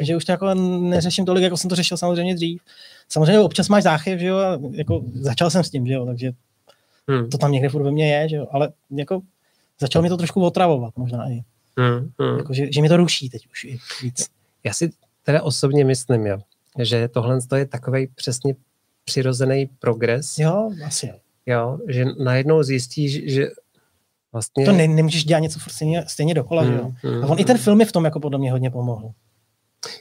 že 0.02 0.16
už 0.16 0.26
to 0.26 0.32
jako 0.32 0.54
neřeším 0.54 1.26
tolik, 1.26 1.44
jako 1.44 1.58
jsem 1.58 1.70
to 1.70 1.76
řešil 1.76 1.98
samozřejmě 1.98 2.36
dřív. 2.36 2.62
Samozřejmě 3.10 3.40
občas 3.40 3.70
máš 3.70 3.84
záchyv, 3.84 4.20
že 4.20 4.28
jo, 4.28 4.38
a 4.38 4.60
jako 4.72 5.04
začal 5.14 5.50
jsem 5.50 5.64
s 5.64 5.70
tím, 5.70 5.88
že 5.88 5.94
jo, 5.94 6.06
takže 6.06 6.32
hmm. 7.08 7.30
to 7.30 7.38
tam 7.38 7.52
někde 7.52 7.70
furt 7.70 7.84
ve 7.84 7.92
mně 7.92 8.14
je, 8.14 8.30
že 8.30 8.36
jo, 8.36 8.48
ale 8.52 8.70
jako 8.92 9.22
začal 9.80 10.02
mi 10.02 10.10
to 10.10 10.18
trošku 10.18 10.42
otravovat 10.46 10.98
možná 10.98 11.30
i. 11.30 11.42
Hmm. 11.78 12.12
Hmm. 12.20 12.38
Jako, 12.38 12.54
že, 12.54 12.72
že 12.72 12.82
mi 12.82 12.90
to 12.90 12.98
ruší 12.98 13.30
teď 13.30 13.48
už 13.52 13.64
i 13.64 13.80
víc. 14.02 14.28
Já 14.64 14.74
si 14.74 14.90
teda 15.24 15.44
osobně 15.44 15.86
myslím, 15.86 16.26
jo, 16.26 16.38
že 16.80 17.08
tohle 17.08 17.40
je 17.56 17.66
takový 17.66 18.08
přesně 18.16 18.56
přirozený 19.08 19.70
progres. 19.80 20.40
Jo, 20.40 20.72
asi 20.86 21.08
jo. 21.08 21.14
Jo, 21.46 21.80
že 21.88 22.06
najednou 22.06 22.64
zjistíš, 22.64 23.34
že 23.34 23.48
vlastně... 24.32 24.66
To 24.66 24.72
ne, 24.72 24.88
nemůžeš 24.88 25.26
dělat 25.26 25.40
něco 25.40 25.60
stejně, 25.60 26.04
stejně 26.08 26.34
dokola, 26.34 26.62
hmm, 26.62 26.74
jo. 26.74 26.92
Hmm, 27.02 27.24
A 27.24 27.28
on 27.28 27.32
hmm. 27.32 27.40
i 27.40 27.46
ten 27.46 27.58
film 27.58 27.78
mi 27.78 27.86
v 27.86 27.92
tom 27.92 28.06
jako 28.06 28.20
podle 28.20 28.40
mě 28.40 28.52
hodně 28.52 28.70
pomohl. 28.72 29.12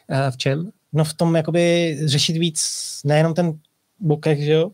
A 0.09 0.31
v 0.31 0.37
čem? 0.37 0.71
No 0.93 1.05
v 1.05 1.15
tom 1.15 1.37
jakoby 1.37 1.97
řešit 2.05 2.37
víc, 2.37 2.61
nejenom 3.05 3.35
ten 3.35 3.59
bokeh, 4.01 4.39
že 4.39 4.53
jo, 4.53 4.71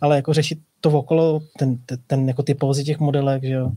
ale 0.00 0.16
jako 0.16 0.32
řešit 0.32 0.58
to 0.80 0.90
okolo, 0.90 1.40
ten, 1.58 1.76
ten, 1.76 1.98
ten 2.06 2.28
jako 2.28 2.42
ty 2.42 2.54
pózy 2.54 2.84
těch 2.84 2.98
modelek, 2.98 3.44
že 3.44 3.52
jo. 3.52 3.70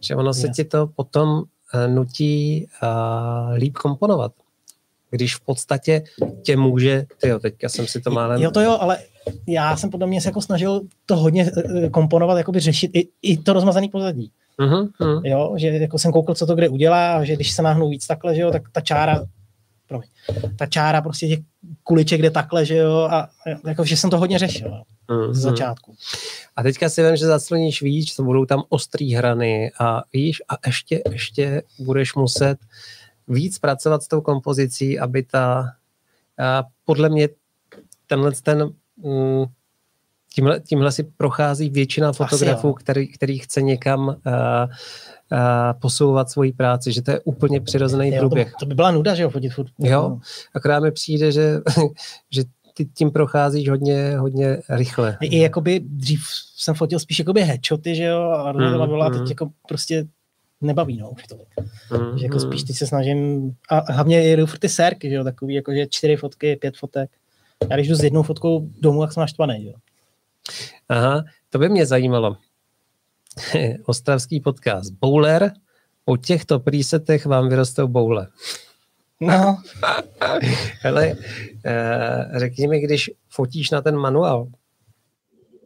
Že 0.00 0.16
ono 0.16 0.34
se 0.34 0.48
ti 0.48 0.64
to 0.64 0.86
potom 0.86 1.42
eh, 1.74 1.88
nutí 1.88 2.66
uh, 2.82 3.54
líp 3.54 3.74
komponovat 3.74 4.32
když 5.10 5.36
v 5.36 5.40
podstatě 5.40 6.02
tě 6.42 6.56
může, 6.56 7.06
jo, 7.24 7.38
teďka 7.38 7.68
jsem 7.68 7.86
si 7.86 8.00
to 8.00 8.10
málem... 8.10 8.42
Jo, 8.42 8.50
to 8.50 8.60
jo, 8.60 8.78
ale 8.80 8.98
já 9.46 9.76
jsem 9.76 9.90
podle 9.90 10.06
mě 10.06 10.20
se 10.20 10.28
jako 10.28 10.42
snažil 10.42 10.80
to 11.06 11.16
hodně 11.16 11.50
eh, 11.56 11.90
komponovat, 11.90 12.38
jakoby 12.38 12.60
řešit 12.60 12.90
i, 12.94 13.08
i 13.22 13.36
to 13.36 13.52
rozmazaný 13.52 13.88
pozadí. 13.88 14.30
Uh-huh. 14.58 15.20
Jo, 15.24 15.54
že 15.56 15.68
jako 15.68 15.98
jsem 15.98 16.12
koukal, 16.12 16.34
co 16.34 16.46
to 16.46 16.54
kde 16.54 16.68
udělá, 16.68 17.16
a 17.16 17.24
že 17.24 17.36
když 17.36 17.50
se 17.50 17.62
nahnu 17.62 17.88
víc 17.88 18.06
takhle, 18.06 18.34
že 18.34 18.40
jo, 18.40 18.50
tak 18.50 18.62
ta 18.72 18.80
čára, 18.80 19.26
promiň, 19.88 20.08
ta 20.58 20.66
čára 20.66 21.02
prostě 21.02 21.28
těch 21.28 21.38
kuliček 21.82 22.22
jde 22.22 22.30
takhle, 22.30 22.66
že 22.66 22.76
jo, 22.76 23.08
a 23.10 23.28
jako, 23.66 23.84
že 23.84 23.96
jsem 23.96 24.10
to 24.10 24.18
hodně 24.18 24.38
řešil 24.38 24.82
uh-huh. 25.08 25.32
z 25.32 25.38
začátku. 25.38 25.94
A 26.56 26.62
teďka 26.62 26.88
si 26.88 27.02
vím, 27.02 27.16
že 27.16 27.26
zacloníš 27.26 27.82
víc, 27.82 28.16
to 28.16 28.22
budou 28.22 28.44
tam 28.44 28.62
ostrý 28.68 29.14
hrany 29.14 29.70
a 29.80 30.02
víš, 30.12 30.42
a 30.48 30.54
ještě, 30.66 31.02
ještě 31.10 31.62
budeš 31.78 32.14
muset 32.14 32.58
uh, 32.60 32.66
víc 33.30 33.58
pracovat 33.58 34.02
s 34.02 34.08
tou 34.08 34.20
kompozicí, 34.20 34.98
aby 34.98 35.22
ta, 35.22 35.72
a 36.38 36.64
podle 36.84 37.08
mě 37.08 37.28
tenhle 38.06 38.32
ten, 38.42 38.72
mm, 38.96 39.44
tímhle, 40.34 40.60
tímhle 40.60 40.92
si 40.92 41.02
prochází 41.02 41.70
většina 41.70 42.12
fotografů, 42.12 42.72
který, 42.72 43.12
který 43.12 43.38
chce 43.38 43.62
někam 43.62 44.08
uh, 44.08 44.14
uh, 44.14 45.38
posouvat 45.80 46.30
svoji 46.30 46.52
práci, 46.52 46.92
že 46.92 47.02
to 47.02 47.10
je 47.10 47.20
úplně 47.20 47.60
přirozený 47.60 48.08
jo, 48.08 48.18
průběh. 48.18 48.52
To, 48.52 48.56
to 48.60 48.66
by 48.66 48.74
byla 48.74 48.90
nuda, 48.90 49.14
že 49.14 49.22
jo, 49.22 49.30
fotit 49.30 49.52
furt. 49.52 49.72
Jo, 49.78 50.18
akorát 50.54 50.80
mi 50.80 50.90
přijde, 50.90 51.32
že, 51.32 51.60
že 52.30 52.44
ty 52.74 52.84
tím 52.84 53.10
procházíš 53.10 53.68
hodně, 53.68 54.18
hodně 54.18 54.58
rychle. 54.68 55.18
I 55.20 55.40
jakoby 55.40 55.80
dřív 55.84 56.26
jsem 56.56 56.74
fotil 56.74 56.98
spíš 56.98 57.18
jakoby 57.18 57.42
headshoty, 57.42 57.94
že 57.94 58.04
jo, 58.04 58.20
a, 58.22 58.52
mm, 58.52 59.02
a 59.02 59.10
teď 59.10 59.20
mm. 59.20 59.26
jako 59.26 59.50
prostě 59.68 60.06
nebaví, 60.60 60.96
no, 60.96 61.10
už 61.10 61.26
to. 61.26 61.36
Mm, 61.98 62.18
že 62.18 62.24
jako 62.24 62.36
mm. 62.36 62.40
spíš 62.40 62.62
teď 62.62 62.76
se 62.76 62.86
snažím, 62.86 63.50
a 63.68 63.92
hlavně 63.92 64.22
jedu 64.22 64.46
furt 64.46 64.58
ty 64.58 64.68
sérky, 64.68 65.10
že 65.10 65.14
jo, 65.14 65.24
takový, 65.24 65.54
jako 65.54 65.72
že 65.74 65.86
čtyři 65.86 66.16
fotky, 66.16 66.56
pět 66.56 66.76
fotek. 66.76 67.10
Já 67.70 67.76
když 67.76 67.88
jdu 67.88 67.94
s 67.94 68.04
jednou 68.04 68.22
fotkou 68.22 68.68
domů, 68.80 69.00
tak 69.00 69.12
jsem 69.12 69.20
naštvaný, 69.20 69.66
jo. 69.66 69.74
Aha, 70.88 71.24
to 71.50 71.58
by 71.58 71.68
mě 71.68 71.86
zajímalo. 71.86 72.36
Ostravský 73.86 74.40
podcast. 74.40 74.92
Bowler, 74.92 75.52
po 76.04 76.16
těchto 76.16 76.60
presetech 76.60 77.26
vám 77.26 77.48
vyrostou 77.48 77.88
boule. 77.88 78.28
No. 79.20 79.58
Hele, 80.80 81.14
eh, 81.64 82.26
řekni 82.36 82.68
mi, 82.68 82.80
když 82.80 83.10
fotíš 83.28 83.70
na 83.70 83.80
ten 83.80 83.96
manuál, 83.96 84.48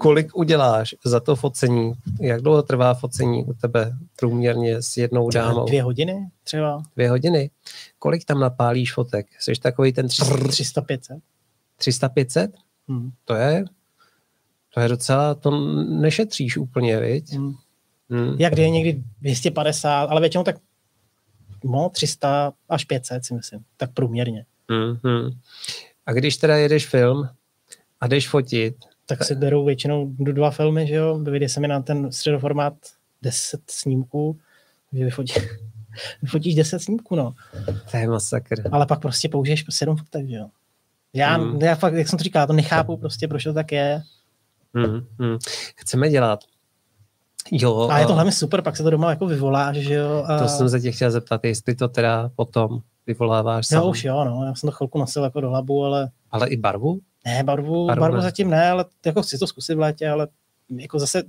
kolik 0.05 0.37
uděláš 0.37 0.95
za 1.05 1.21
to 1.21 1.37
focení? 1.37 1.93
Jak 2.21 2.43
dlouho 2.43 2.63
trvá 2.63 2.95
focení 2.95 3.45
u 3.45 3.53
tebe? 3.53 3.97
průměrně 4.17 4.83
s 4.83 4.97
jednou 4.97 5.31
dámou. 5.31 5.65
Dvě 5.65 5.83
hodiny 5.83 6.29
třeba? 6.45 6.83
Dvě 6.95 7.11
hodiny. 7.11 7.51
Kolik 7.99 8.25
tam 8.25 8.41
napálíš 8.41 8.93
fotek? 8.93 9.27
Jsi 9.41 9.53
takový 9.63 9.93
ten... 9.93 10.07
300-500. 10.07 11.21
300-500? 11.81 12.49
Hmm. 12.89 13.11
To 13.25 13.35
je 13.35 13.65
to 14.75 14.81
je 14.81 14.89
docela, 14.89 15.35
to 15.35 15.51
nešetříš 16.01 16.57
úplně, 16.57 17.01
viď? 17.01 17.33
Hmm. 17.33 17.55
Hmm. 18.11 18.37
Jak 18.39 18.59
je 18.59 18.71
někdy 18.71 19.03
250, 19.21 20.05
ale 20.05 20.21
většinou 20.21 20.45
tak 20.45 20.57
no, 21.65 21.89
300 21.89 22.53
až 22.69 22.85
500 22.85 23.25
si 23.25 23.35
myslím, 23.35 23.65
tak 23.77 23.93
průměrně. 23.93 24.47
Hmm, 24.71 24.99
hmm. 25.05 25.31
A 26.07 26.13
když 26.13 26.37
teda 26.37 26.57
jedeš 26.57 26.87
film 26.87 27.29
a 28.01 28.07
jdeš 28.07 28.29
fotit, 28.29 28.75
tak 29.07 29.25
si 29.25 29.35
berou 29.35 29.65
většinou 29.65 30.11
do 30.19 30.33
dva 30.33 30.51
filmy, 30.51 30.87
že 30.87 30.95
jo? 30.95 31.19
Vyjde 31.19 31.49
se 31.49 31.61
mi 31.61 31.69
na 31.69 31.83
ten 31.83 32.13
středoformát 32.13 32.75
10 33.23 33.61
snímků, 33.71 34.39
že 34.93 35.05
vyfotí, 35.05 35.33
vyfotíš 36.23 36.55
10 36.55 36.79
snímků, 36.79 37.17
no. 37.17 37.35
To 37.91 37.97
je 37.97 38.09
masakr. 38.09 38.69
Ale 38.73 38.87
pak 38.87 39.01
prostě 39.01 39.29
použiješ 39.29 39.65
7 39.71 39.97
fotek, 39.97 40.29
že 40.29 40.37
jo? 40.37 40.47
Já, 41.13 41.37
hmm. 41.37 41.61
já 41.61 41.75
fakt, 41.75 41.95
jak 41.95 42.09
jsem 42.09 42.19
to 42.19 42.25
říkal, 42.25 42.47
to 42.47 42.53
nechápu 42.53 42.97
prostě, 42.97 43.29
proč 43.29 43.45
to 43.45 43.53
tak 43.53 43.73
je. 43.73 44.03
Hmm, 44.75 45.07
hmm. 45.19 45.39
Chceme 45.77 46.11
dělat. 46.11 46.41
Jo, 47.53 47.89
a 47.91 47.99
je 47.99 48.07
to 48.07 48.15
hlavně 48.15 48.33
super, 48.33 48.63
pak 48.63 48.77
se 48.77 48.83
to 48.83 48.91
doma 48.91 49.11
jako 49.11 49.27
vyvolá, 49.27 49.73
že 49.73 49.95
jo. 49.95 50.25
A... 50.27 50.39
To 50.39 50.49
jsem 50.49 50.69
se 50.69 50.81
tě 50.81 50.93
chtěl 50.93 51.11
zeptat, 51.11 51.45
jestli 51.45 51.75
to 51.75 51.89
teda 51.89 52.31
potom 52.37 52.81
vyvoláváš 53.07 53.67
sám. 53.67 53.83
Jo, 53.83 53.89
už 53.89 54.05
jo, 54.05 54.25
no, 54.25 54.45
já 54.45 54.55
jsem 54.55 54.69
to 54.69 54.77
chvilku 54.77 54.99
nosil 54.99 55.25
jako 55.25 55.41
do 55.41 55.51
hlavu, 55.51 55.85
ale... 55.85 56.11
Ale 56.31 56.49
i 56.49 56.57
barvu? 56.57 57.01
Ne, 57.27 57.45
barvu, 57.45 57.87
barvu, 57.87 58.01
barvu 58.01 58.17
ne. 58.17 58.23
zatím 58.23 58.51
ne, 58.51 58.69
ale 58.69 58.85
jako 59.07 59.23
chci 59.23 59.39
to 59.39 59.47
zkusit 59.47 59.75
v 59.75 59.79
létě, 59.79 60.09
ale 60.09 60.29
jako 60.77 60.99
zase 60.99 61.23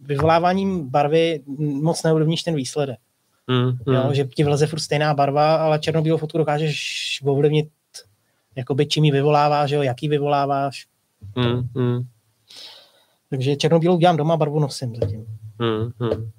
vyvoláváním 0.00 0.90
barvy 0.90 1.42
moc 1.58 2.02
neovlivníš 2.02 2.42
ten 2.42 2.54
výsledek. 2.54 2.98
Mm, 3.46 3.78
mm. 3.86 3.94
Jo, 3.94 4.10
že 4.12 4.24
ti 4.24 4.44
vleze 4.44 4.66
furt 4.66 4.80
stejná 4.80 5.14
barva, 5.14 5.56
ale 5.56 5.78
černobílou 5.78 6.16
fotku 6.18 6.38
dokážeš 6.38 7.20
ovlivnit 7.24 7.68
jakoby 8.56 8.86
čím 8.86 9.04
ji 9.04 9.10
vyvoláváš, 9.10 9.70
jo, 9.70 9.82
jaký 9.82 10.08
vyvoláváš. 10.08 10.86
Mm, 11.36 11.82
mm. 11.82 12.02
Takže 13.30 13.56
černobílou 13.56 13.98
dělám 13.98 14.16
doma, 14.16 14.36
barvu 14.36 14.58
nosím 14.58 14.96
zatím. 14.96 15.26
Hmm, 15.60 15.90
hmm. 16.00 16.30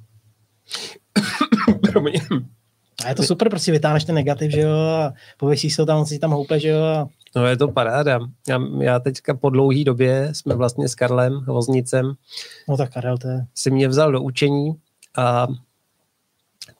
a 3.06 3.10
je 3.10 3.16
to 3.16 3.24
super, 3.24 3.50
prostě 3.50 3.72
vytáhneš 3.72 4.04
ten 4.04 4.16
negativ, 4.16 4.52
že 4.52 4.62
jo, 4.62 4.72
a 4.80 5.14
pověsíš 5.38 5.76
se 5.76 5.86
tam, 5.86 6.00
on 6.00 6.06
si 6.06 6.20
tam 6.20 6.32
houpe, 6.32 6.60
že 6.60 6.70
jo. 6.70 7.10
No 7.38 7.48
je 7.48 7.58
to 7.58 7.68
paráda. 7.68 8.20
Já, 8.48 8.60
já 8.80 9.00
teďka 9.00 9.34
po 9.34 9.50
dlouhé 9.50 9.84
době 9.84 10.30
jsme 10.34 10.56
vlastně 10.56 10.90
s 10.90 10.96
Karlem 10.96 11.46
Voznicem. 11.46 12.14
No 12.70 12.78
tak 12.78 12.94
Karel 12.94 13.18
to 13.18 13.28
je. 13.28 13.46
Si 13.56 13.72
mě 13.72 13.88
vzal 13.88 14.12
do 14.12 14.22
učení 14.22 14.74
a 15.18 15.48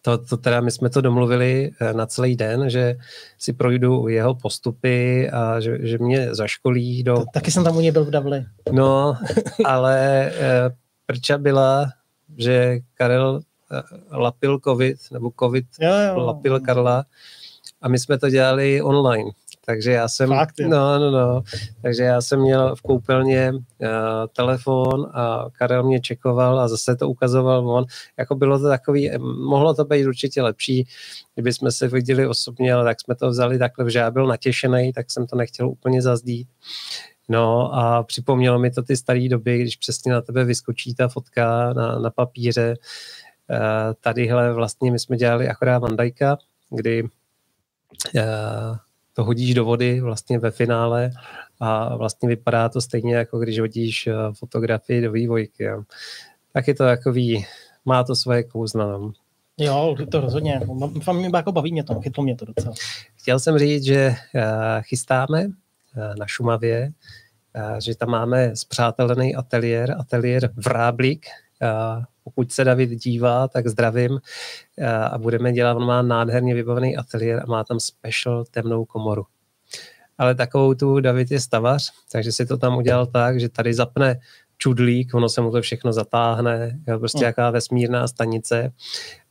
to, 0.02 0.18
to 0.18 0.38
teda 0.38 0.62
my 0.62 0.72
jsme 0.72 0.90
to 0.90 1.02
domluvili 1.02 1.72
eh, 1.82 1.94
na 1.94 2.06
celý 2.06 2.36
den, 2.36 2.70
že 2.70 2.96
si 3.38 3.54
projdu 3.54 4.08
jeho 4.08 4.36
postupy 4.36 5.30
a 5.30 5.60
že, 5.60 5.78
že 5.82 5.98
mě 5.98 6.36
zaškolí 6.36 7.04
do... 7.04 7.24
Taky 7.34 7.52
jsem 7.52 7.64
tam 7.64 7.78
u 7.78 7.80
něj 7.80 7.92
byl 7.92 8.06
v 8.06 8.10
Davli. 8.10 8.46
No, 8.72 9.18
ale 9.66 10.26
eh, 10.34 10.70
prča 11.06 11.38
byla, 11.38 11.86
že 12.38 12.80
Karel 12.94 13.42
eh, 13.72 14.18
lapil 14.18 14.60
covid, 14.60 14.98
nebo 15.12 15.32
covid 15.40 15.66
jo, 15.80 15.92
jo. 16.08 16.26
lapil 16.26 16.60
Karla 16.60 17.06
a 17.82 17.88
my 17.88 18.00
jsme 18.00 18.18
to 18.18 18.30
dělali 18.30 18.82
online. 18.82 19.32
Takže 19.70 19.92
já 19.92 20.08
jsem, 20.08 20.30
Fakt, 20.30 20.60
no, 20.60 21.00
no, 21.00 21.12
no, 21.12 21.44
takže 21.82 22.04
já 22.04 22.22
jsem 22.22 22.42
měl 22.42 22.76
v 22.76 22.82
koupelně 22.82 23.52
uh, 23.54 23.88
telefon 24.36 25.12
a 25.14 25.46
Karel 25.52 25.84
mě 25.84 26.02
čekoval 26.02 26.60
a 26.60 26.68
zase 26.68 26.96
to 26.96 27.10
ukazoval 27.10 27.70
on. 27.70 27.86
Jako 28.18 28.36
bylo 28.36 28.60
to 28.60 28.68
takový, 28.68 29.12
mohlo 29.48 29.74
to 29.74 29.86
být 29.86 30.06
určitě 30.06 30.42
lepší, 30.42 30.88
kdyby 31.36 31.54
jsme 31.54 31.72
se 31.72 31.88
viděli 31.88 32.28
osobně, 32.28 32.74
ale 32.74 32.84
tak 32.84 33.02
jsme 33.02 33.16
to 33.16 33.30
vzali 33.30 33.60
takhle, 33.60 33.92
že 33.92 34.00
já 34.00 34.12
byl 34.12 34.28
natěšený, 34.28 34.94
tak 34.94 35.12
jsem 35.12 35.28
to 35.28 35.36
nechtěl 35.36 35.70
úplně 35.70 36.02
zazdít. 36.02 36.48
No 37.30 37.76
a 37.76 38.04
připomnělo 38.04 38.60
mi 38.60 38.72
to 38.72 38.84
ty 38.84 38.98
staré 38.98 39.30
doby, 39.30 39.62
když 39.62 39.76
přesně 39.76 40.12
na 40.12 40.22
tebe 40.22 40.46
vyskočí 40.46 40.96
ta 40.96 41.08
fotka 41.08 41.74
na, 41.74 42.00
na 42.00 42.10
papíře. 42.10 42.76
Uh, 43.50 43.94
tadyhle 44.02 44.54
vlastně 44.54 44.92
my 44.92 45.00
jsme 45.00 45.18
dělali 45.18 45.48
akorát 45.48 45.80
Vandajka, 45.80 46.38
kdy 46.70 47.04
to 49.18 49.24
hodíš 49.24 49.54
do 49.54 49.66
vody 49.66 50.02
vlastně 50.02 50.40
ve 50.40 50.52
finále 50.52 51.12
a 51.60 51.96
vlastně 51.96 52.30
vypadá 52.30 52.70
to 52.70 52.82
stejně, 52.82 53.16
jako 53.16 53.40
když 53.40 53.60
hodíš 53.60 54.08
eh, 54.08 54.14
fotografii 54.34 55.02
do 55.02 55.12
vývojky. 55.12 55.64
Jo. 55.64 55.84
Tak 56.54 56.68
je 56.68 56.76
to 56.76 56.84
takový, 56.84 57.46
má 57.86 58.04
to 58.04 58.16
svoje 58.16 58.44
kouzla. 58.44 58.86
No. 58.86 59.12
Jo, 59.58 59.96
to 60.12 60.22
rozhodně. 60.22 60.62
Mě 61.14 61.30
jako 61.36 61.52
baví 61.52 61.72
mě 61.72 61.84
to, 61.84 62.02
chytlo 62.02 62.24
mě 62.24 62.36
to 62.36 62.46
docela. 62.46 62.76
Chtěl 63.16 63.40
jsem 63.40 63.58
říct, 63.58 63.84
že 63.84 64.16
eh, 64.36 64.82
chystáme 64.82 65.44
eh, 65.44 66.14
na 66.20 66.28
Šumavě, 66.28 66.92
že 67.86 67.96
tam 67.96 68.10
máme 68.10 68.56
zpřátelený 68.56 69.36
ateliér, 69.36 69.96
ateliér 70.00 70.50
Vráblík, 70.56 71.26
pokud 72.28 72.52
se 72.52 72.64
David 72.64 72.90
dívá, 72.90 73.48
tak 73.48 73.68
zdravím 73.68 74.20
a 75.12 75.18
budeme 75.18 75.54
dělat, 75.54 75.74
on 75.74 75.86
má 75.86 76.02
nádherně 76.02 76.54
vybavený 76.54 76.98
ateliér 76.98 77.44
a 77.44 77.46
má 77.46 77.64
tam 77.64 77.80
special 77.80 78.46
temnou 78.52 78.86
komoru. 78.86 79.26
Ale 80.18 80.36
takovou 80.36 80.74
tu 80.74 81.00
David 81.00 81.32
je 81.32 81.40
stavař, 81.40 81.92
takže 82.12 82.32
si 82.32 82.46
to 82.46 82.58
tam 82.58 82.78
udělal 82.78 83.06
tak, 83.06 83.40
že 83.40 83.50
tady 83.50 83.74
zapne 83.74 84.20
čudlík, 84.58 85.14
ono 85.14 85.30
se 85.30 85.42
mu 85.42 85.52
to 85.52 85.62
všechno 85.62 85.94
zatáhne, 85.94 86.80
prostě 87.00 87.20
no. 87.20 87.26
jaká 87.26 87.52
vesmírná 87.52 88.08
stanice 88.08 88.72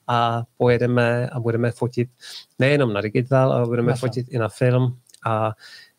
a 0.07 0.43
pojedeme 0.57 1.29
a 1.29 1.41
budeme 1.41 1.71
fotit 1.71 2.09
nejenom 2.59 2.93
na 2.93 3.01
digitál, 3.01 3.53
ale 3.53 3.67
budeme 3.67 3.91
Naša. 3.91 4.01
fotit 4.01 4.27
i 4.31 4.39
na 4.39 4.49
film 4.49 4.99
a, 5.27 5.53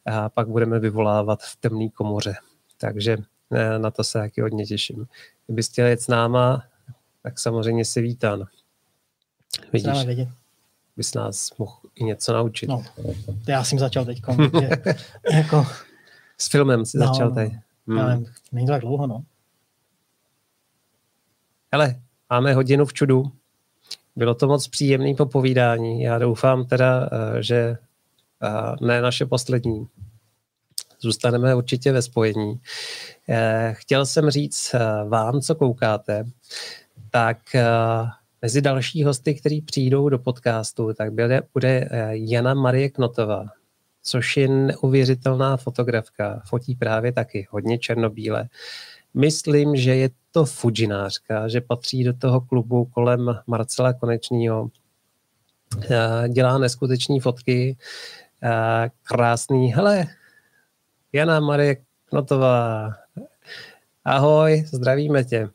a 0.05 0.29
pak 0.29 0.47
budeme 0.47 0.79
vyvolávat 0.79 1.39
v 1.41 1.57
temné 1.59 1.89
komoře. 1.89 2.35
Takže 2.77 3.17
eh, 3.51 3.79
na 3.79 3.91
to 3.91 4.03
se 4.03 4.19
taky 4.19 4.41
hodně 4.41 4.65
těším. 4.65 5.07
Kdybyste 5.45 5.71
chtěli 5.71 5.89
jet 5.89 6.01
s 6.01 6.07
náma, 6.07 6.63
tak 7.27 7.39
samozřejmě 7.39 7.85
si 7.85 8.01
vítán. 8.01 8.45
Vidíš, 9.73 10.27
bys 10.97 11.13
nás 11.13 11.57
mohl 11.57 11.73
i 11.95 12.03
něco 12.03 12.33
naučit. 12.33 12.67
No, 12.67 12.83
já 13.47 13.63
jsem 13.63 13.79
začal 13.79 14.05
teď. 14.05 14.21
jako... 15.33 15.65
S 16.37 16.49
filmem 16.49 16.85
si 16.85 16.97
no, 16.97 17.07
začal 17.07 17.31
tady. 17.31 17.59
Hmm. 17.87 17.99
Ale 17.99 18.23
není 18.51 18.67
to 18.67 18.73
tak 18.73 18.81
dlouho, 18.81 19.07
no. 19.07 19.23
Hele, 21.71 22.01
máme 22.29 22.53
hodinu 22.53 22.85
v 22.85 22.93
čudu. 22.93 23.31
Bylo 24.15 24.35
to 24.35 24.47
moc 24.47 24.67
příjemné 24.67 25.13
popovídání. 25.13 26.01
Já 26.01 26.19
doufám 26.19 26.65
teda, 26.65 27.09
eh, 27.11 27.43
že 27.43 27.77
eh, 28.43 28.85
ne 28.85 29.01
naše 29.01 29.25
poslední. 29.25 29.87
Zůstaneme 30.99 31.55
určitě 31.55 31.91
ve 31.91 32.01
spojení. 32.01 32.61
Eh, 33.29 33.73
chtěl 33.77 34.05
jsem 34.05 34.29
říct 34.29 34.75
vám, 35.07 35.41
co 35.41 35.55
koukáte, 35.55 36.25
tak 37.11 37.37
uh, 37.55 38.09
mezi 38.41 38.61
další 38.61 39.03
hosty, 39.03 39.35
kteří 39.35 39.61
přijdou 39.61 40.09
do 40.09 40.19
podcastu, 40.19 40.93
tak 40.93 41.11
bude, 41.11 41.41
bude 41.53 41.89
uh, 41.91 41.97
Jana 42.11 42.53
Marie 42.53 42.89
Knotová, 42.89 43.45
což 44.03 44.37
je 44.37 44.47
neuvěřitelná 44.47 45.57
fotografka. 45.57 46.41
Fotí 46.45 46.75
právě 46.75 47.11
taky 47.11 47.47
hodně 47.49 47.77
černobíle. 47.77 48.49
Myslím, 49.13 49.75
že 49.75 49.95
je 49.95 50.09
to 50.31 50.45
fujinářka, 50.45 51.47
že 51.47 51.61
patří 51.61 52.03
do 52.03 52.13
toho 52.13 52.41
klubu 52.41 52.85
kolem 52.85 53.39
Marcela 53.47 53.93
Konečního. 53.93 54.69
Uh, 55.75 56.27
dělá 56.27 56.57
neskutečné 56.57 57.19
fotky, 57.19 57.77
krásný. 59.03 59.73
Hele, 59.73 60.05
Jana 61.13 61.39
Marie 61.39 61.77
Knotová, 62.05 62.89
Ahoj, 64.07 64.63
zdravíme 64.67 65.23
tě. 65.23 65.49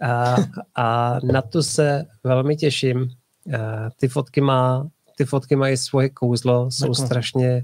A, 0.00 0.36
a 0.74 1.18
na 1.32 1.42
to 1.42 1.62
se 1.62 2.04
velmi 2.24 2.56
těším. 2.56 3.10
A 3.54 3.90
ty 3.90 4.08
fotky 4.08 4.40
má, 4.40 4.88
ty 5.16 5.24
fotky 5.24 5.56
mají 5.56 5.76
svoje 5.76 6.08
kouzlo, 6.08 6.70
jsou 6.70 6.86
Děkujeme. 6.86 7.06
strašně, 7.06 7.62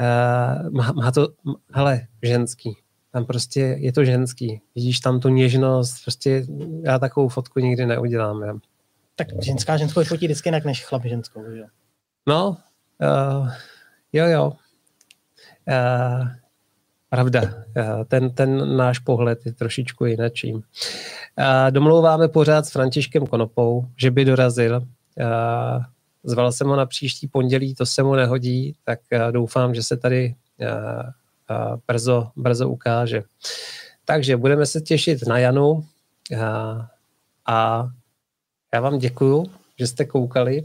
uh, 0.00 0.70
má, 0.70 0.92
má 0.92 1.10
to, 1.10 1.28
hele, 1.72 2.06
ženský. 2.22 2.76
Tam 3.12 3.24
prostě 3.24 3.60
je 3.60 3.92
to 3.92 4.04
ženský. 4.04 4.60
Vidíš 4.74 5.00
tam 5.00 5.20
tu 5.20 5.28
něžnost, 5.28 6.02
prostě 6.02 6.46
já 6.82 6.98
takovou 6.98 7.28
fotku 7.28 7.60
nikdy 7.60 7.86
neudělám. 7.86 8.42
Já. 8.42 8.54
Tak 9.16 9.28
ženská 9.42 9.76
ženskou 9.76 10.04
fotí 10.04 10.26
vždycky 10.26 10.48
jinak 10.48 10.64
než 10.64 10.84
chlap 10.84 11.04
ženskou, 11.04 11.44
že? 11.54 11.64
No, 12.26 12.56
uh, 13.02 13.50
jo, 14.12 14.26
jo. 14.26 14.52
Uh, 15.68 16.28
Pravda, 17.10 17.64
eh, 17.76 18.04
ten, 18.08 18.30
ten 18.30 18.76
náš 18.76 18.98
pohled 18.98 19.46
je 19.46 19.52
trošičku 19.52 20.04
jinačím. 20.04 20.62
Eh, 21.38 21.70
domlouváme 21.70 22.28
pořád 22.28 22.66
s 22.66 22.70
Františkem 22.70 23.26
Konopou, 23.26 23.86
že 23.96 24.10
by 24.10 24.24
dorazil. 24.24 24.86
Eh, 25.18 25.24
zval 26.24 26.52
jsem 26.52 26.66
ho 26.66 26.76
na 26.76 26.86
příští 26.86 27.28
pondělí, 27.28 27.74
to 27.74 27.86
se 27.86 28.02
mu 28.02 28.14
nehodí, 28.14 28.74
tak 28.84 29.00
doufám, 29.30 29.74
že 29.74 29.82
se 29.82 29.96
tady 29.96 30.34
brzo, 31.86 32.28
brzo 32.36 32.68
ukáže. 32.68 33.22
Takže 34.04 34.36
budeme 34.36 34.66
se 34.66 34.80
těšit 34.80 35.26
na 35.26 35.38
Janu 35.38 35.84
a 37.46 37.88
Já 38.74 38.80
vám 38.80 38.98
děkuju, 38.98 39.46
že 39.78 39.86
jste 39.86 40.04
koukali 40.04 40.62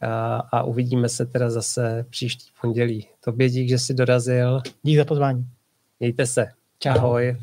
a, 0.00 0.36
a 0.36 0.62
uvidíme 0.62 1.08
se 1.08 1.26
teda 1.26 1.50
zase 1.50 2.06
příští 2.10 2.50
pondělí. 2.60 3.08
Tobě 3.24 3.50
dík, 3.50 3.68
že 3.68 3.78
jsi 3.78 3.94
dorazil. 3.94 4.60
Dík 4.82 4.96
za 4.96 5.04
pozvání. 5.04 5.46
Mějte 6.02 6.26
se. 6.26 6.46
Čau. 6.78 6.90
Ahoj. 6.90 7.36